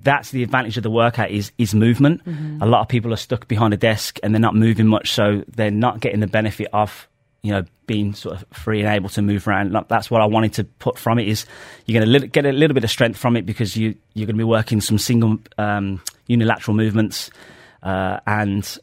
that's 0.00 0.30
the 0.30 0.44
advantage 0.44 0.76
of 0.76 0.82
the 0.82 0.90
workout 0.90 1.30
is 1.30 1.52
is 1.58 1.74
movement. 1.74 2.24
Mm-hmm. 2.24 2.62
A 2.62 2.66
lot 2.66 2.80
of 2.80 2.88
people 2.88 3.12
are 3.12 3.16
stuck 3.16 3.48
behind 3.48 3.74
a 3.74 3.76
desk 3.76 4.18
and 4.22 4.34
they're 4.34 4.40
not 4.40 4.54
moving 4.54 4.86
much, 4.86 5.12
so 5.12 5.44
they're 5.48 5.70
not 5.70 6.00
getting 6.00 6.20
the 6.20 6.26
benefit 6.26 6.68
of 6.72 7.08
you 7.42 7.52
know 7.52 7.64
being 7.86 8.14
sort 8.14 8.36
of 8.36 8.44
free 8.52 8.80
and 8.80 8.88
able 8.88 9.08
to 9.10 9.22
move 9.22 9.48
around. 9.48 9.76
That's 9.88 10.10
what 10.10 10.20
I 10.20 10.26
wanted 10.26 10.54
to 10.54 10.64
put 10.64 10.98
from 10.98 11.18
it 11.18 11.28
is 11.28 11.46
you're 11.86 12.00
going 12.00 12.20
to 12.20 12.26
get 12.28 12.44
a 12.44 12.52
little 12.52 12.74
bit 12.74 12.84
of 12.84 12.90
strength 12.90 13.18
from 13.18 13.36
it 13.36 13.46
because 13.46 13.76
you 13.76 13.94
you're 14.14 14.26
going 14.26 14.36
to 14.36 14.38
be 14.38 14.44
working 14.44 14.80
some 14.80 14.98
single 14.98 15.38
um, 15.56 16.02
unilateral 16.26 16.76
movements 16.76 17.30
uh, 17.82 18.20
and 18.26 18.78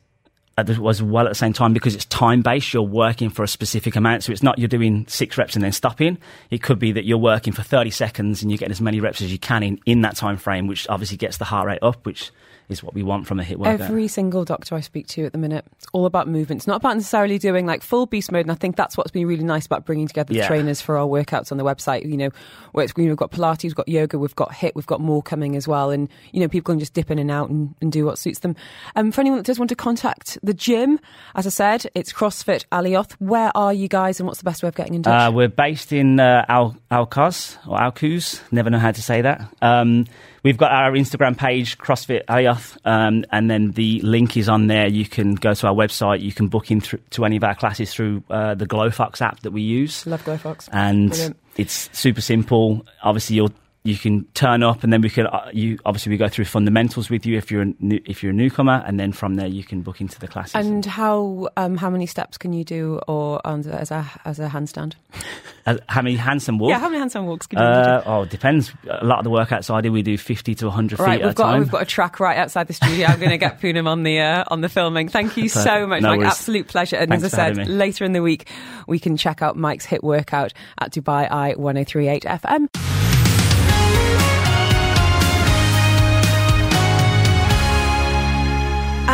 as 0.58 1.02
well 1.02 1.26
at 1.26 1.30
the 1.30 1.36
same 1.36 1.54
time 1.54 1.74
because 1.74 1.96
it's 1.96 2.06
time 2.06 2.42
based. 2.42 2.74
You're 2.74 2.84
working 2.84 3.30
for 3.30 3.44
a 3.44 3.48
specific 3.48 3.96
amount, 3.96 4.24
so 4.24 4.32
it's 4.32 4.44
not 4.44 4.58
you're 4.58 4.68
doing 4.68 5.06
six 5.08 5.38
reps 5.38 5.56
and 5.56 5.64
then 5.64 5.72
stopping. 5.72 6.18
It 6.50 6.64
could 6.64 6.80
be 6.80 6.94
that 6.94 7.06
you're 7.06 7.18
working 7.18 7.54
for 7.54 7.62
30 7.62 7.92
seconds 7.92 8.42
and 8.42 8.52
you 8.52 8.58
get 8.58 8.72
as 8.72 8.80
many 8.80 9.00
reps 9.00 9.22
as 9.22 9.32
you 9.32 9.40
can 9.40 9.64
in 9.64 9.80
in 9.86 10.02
that 10.02 10.16
time 10.16 10.38
frame, 10.38 10.68
which 10.68 10.88
obviously 10.90 11.18
gets 11.18 11.38
the 11.38 11.46
heart 11.46 11.68
rate 11.68 11.80
up, 11.82 12.06
which 12.06 12.32
is 12.70 12.82
what 12.84 12.94
we 12.94 13.04
want 13.04 13.28
from 13.28 13.40
a 13.40 13.44
HIIT 13.44 13.58
workout. 13.58 13.82
Every 13.82 14.08
single 14.08 14.44
doctor 14.46 14.76
I 14.76 14.82
speak 14.82 15.08
to 15.10 15.26
at 15.26 15.32
the 15.32 15.38
minute, 15.38 15.66
it's 15.74 15.86
all 15.94 16.06
about 16.06 16.28
movement. 16.28 16.60
It's 16.60 16.68
not 16.68 16.78
about 16.78 16.96
necessarily 16.96 17.38
doing 17.38 17.66
like 17.66 17.84
full 17.84 18.06
beast 18.06 18.32
mode. 18.32 18.42
And 18.46 18.52
I 18.52 18.56
think 18.56 18.76
that's 18.76 18.98
what's 18.98 19.12
been 19.12 19.28
really 19.28 19.44
nice 19.44 19.66
about 19.66 19.86
bringing 19.86 20.08
together 20.08 20.34
the 20.34 20.40
Yeah. 20.40 20.48
trainers 20.48 20.82
for 20.82 20.98
our 20.98 21.06
workouts 21.06 21.52
on 21.52 21.58
the 21.58 21.64
website. 21.64 22.10
You 22.10 22.18
know, 22.18 22.30
where 22.72 22.84
it's, 22.86 22.94
you 22.98 23.04
know, 23.06 23.10
we've 23.10 23.18
got 23.18 23.32
Pilates, 23.32 23.64
we've 23.64 23.76
got 23.76 23.88
yoga, 23.88 24.18
we've 24.18 24.36
got 24.36 24.52
HIIT, 24.52 24.72
we've 24.76 24.86
got 24.88 25.00
more 25.02 25.22
coming 25.22 25.56
as 25.56 25.68
well. 25.68 25.92
And, 25.92 26.10
you 26.32 26.40
know, 26.42 26.48
people 26.48 26.74
can 26.74 26.80
just 26.80 26.94
dip 26.94 27.12
in 27.12 27.20
and 27.20 27.30
out 27.30 27.50
and, 27.50 27.76
and 27.82 27.92
do 27.92 28.06
what 28.06 28.18
suits 28.18 28.40
them. 28.40 28.56
Um, 28.96 29.12
for 29.12 29.22
anyone 29.22 29.38
that 29.38 29.46
does 29.46 29.60
want 29.60 29.70
to 29.70 29.76
contact 29.76 30.38
the 30.42 30.54
gym, 30.54 31.00
as 31.36 31.46
I 31.46 31.50
said, 31.52 31.86
it's 31.94 32.12
CrossFit 32.12 32.66
Alioth. 32.72 33.12
Where 33.20 33.52
are 33.56 33.74
you 33.74 33.88
guys 33.88 34.20
and 34.20 34.28
what's 34.28 34.40
the 34.40 34.46
best 34.46 34.64
way 34.64 34.70
of 34.70 34.76
getting 34.76 34.96
in 34.96 35.04
touch? 35.04 35.30
Uh, 35.30 35.32
we're 35.32 35.48
based 35.48 35.94
in 35.94 36.20
uh, 36.20 36.46
Al- 36.50 36.76
Alcaz 36.92 37.58
or 37.68 37.78
Alcuz. 37.78 38.42
Never 38.52 38.70
know 38.70 38.80
how 38.80 38.92
to 38.92 39.02
say 39.02 39.22
that. 39.22 39.42
Um, 39.62 40.06
we've 40.46 40.58
got 40.58 40.72
our 40.72 40.92
Instagram 40.92 41.36
page, 41.36 41.78
CrossFit 41.80 42.24
Alioth, 42.28 42.78
um, 42.86 43.26
and 43.32 43.50
then 43.50 43.72
the 43.72 44.00
link 44.02 44.38
is 44.38 44.48
on 44.48 44.68
there. 44.68 44.88
You 44.88 45.04
can 45.06 45.34
go 45.34 45.54
to 45.56 45.68
our 45.68 45.74
website. 45.74 46.22
You 46.22 46.32
can 46.32 46.48
book 46.48 46.70
in 46.72 46.80
thr 46.80 46.98
to 47.10 47.26
any 47.26 47.36
of 47.36 47.44
our 47.44 47.56
classes 47.56 47.94
through 47.94 48.24
uh, 48.30 48.54
the 48.54 48.68
Glofox 48.68 49.22
app 49.22 49.40
that 49.42 49.52
we 49.52 49.64
use. 49.64 50.06
Love 50.06 50.24
Glofox. 50.24 50.70
and 50.72 51.10
Brilliant. 51.10 51.38
it's 51.58 51.90
super 51.98 52.22
simple. 52.22 52.86
Obviously, 53.04 53.38
you'll 53.38 53.54
you 53.86 53.98
can 53.98 54.26
turn 54.34 54.64
up, 54.64 54.84
and 54.84 54.92
then 54.92 55.00
we 55.02 55.10
could 55.10 55.28
uh, 55.28 55.50
you 55.54 55.78
obviously 55.86 56.10
we 56.10 56.18
go 56.18 56.28
through 56.28 56.46
fundamentals 56.46 57.10
with 57.10 57.26
you 57.26 57.38
if 57.38 57.50
you're 57.52 57.62
a 57.62 57.74
new, 57.80 58.02
if 58.06 58.22
you're 58.24 58.32
a 58.32 58.36
newcomer, 58.36 58.84
and 58.86 59.00
then 59.00 59.12
from 59.14 59.36
there 59.36 59.48
you 59.48 59.64
can 59.64 59.82
book 59.82 60.02
into 60.02 60.20
the 60.20 60.28
classes. 60.28 60.56
And 60.56 60.84
how 60.86 61.48
um, 61.56 61.78
how 61.78 61.90
many 61.90 62.06
steps 62.08 62.38
can 62.38 62.52
you 62.52 62.64
do 62.66 63.00
or 63.08 63.40
the, 63.46 63.78
as 63.80 63.92
a 63.92 64.06
as 64.26 64.40
a 64.40 64.50
handstand? 64.50 64.94
Uh, 65.68 65.78
how 65.90 66.00
many 66.00 66.16
handsome 66.16 66.60
walks? 66.60 66.70
Yeah, 66.70 66.78
how 66.78 66.88
many 66.90 67.04
handstand 67.04 67.26
walks 67.26 67.48
can 67.48 67.58
you 67.58 67.66
Uh, 67.66 68.00
do? 68.00 68.04
oh, 68.08 68.26
depends. 68.26 68.72
A 68.88 69.04
lot 69.04 69.18
of 69.18 69.24
the 69.24 69.32
workouts 69.32 69.74
I 69.74 69.82
do, 69.82 69.92
we 69.92 70.04
do 70.04 70.16
50 70.16 70.54
to 70.54 70.68
100 70.68 71.00
Right, 71.00 71.14
feet 71.18 71.22
at 71.22 71.26
we've 71.26 71.32
a 71.32 71.34
got 71.34 71.44
time. 71.54 71.60
we've 71.60 71.72
got 71.72 71.82
a 71.82 71.86
track 71.86 72.20
right 72.20 72.38
outside 72.38 72.68
the 72.68 72.74
studio. 72.74 73.08
I'm 73.08 73.18
going 73.18 73.32
to 73.32 73.40
get 73.40 73.60
Poonam 73.62 73.88
on 73.88 74.04
the 74.04 74.20
uh, 74.20 74.44
on 74.50 74.62
the 74.62 74.70
filming. 74.70 75.10
Thank 75.10 75.38
you 75.38 75.50
so 75.50 75.88
much, 75.88 76.04
No 76.04 76.10
Mike. 76.10 76.20
worries. 76.20 76.34
Absolute 76.34 76.68
pleasure. 76.68 76.98
And 76.98 77.10
Thanks 77.10 77.24
as 77.24 77.34
I 77.34 77.52
said, 77.56 77.68
later 77.68 78.06
in 78.06 78.12
the 78.14 78.22
week 78.22 78.48
we 78.88 79.00
can 79.00 79.18
check 79.18 79.42
out 79.42 79.58
Mike's 79.58 79.88
HIIT 79.88 80.04
workout 80.04 80.54
at 80.80 80.92
Dubai 80.92 81.32
Eye 81.32 81.56
1038 81.56 82.26
FM. 82.26 82.95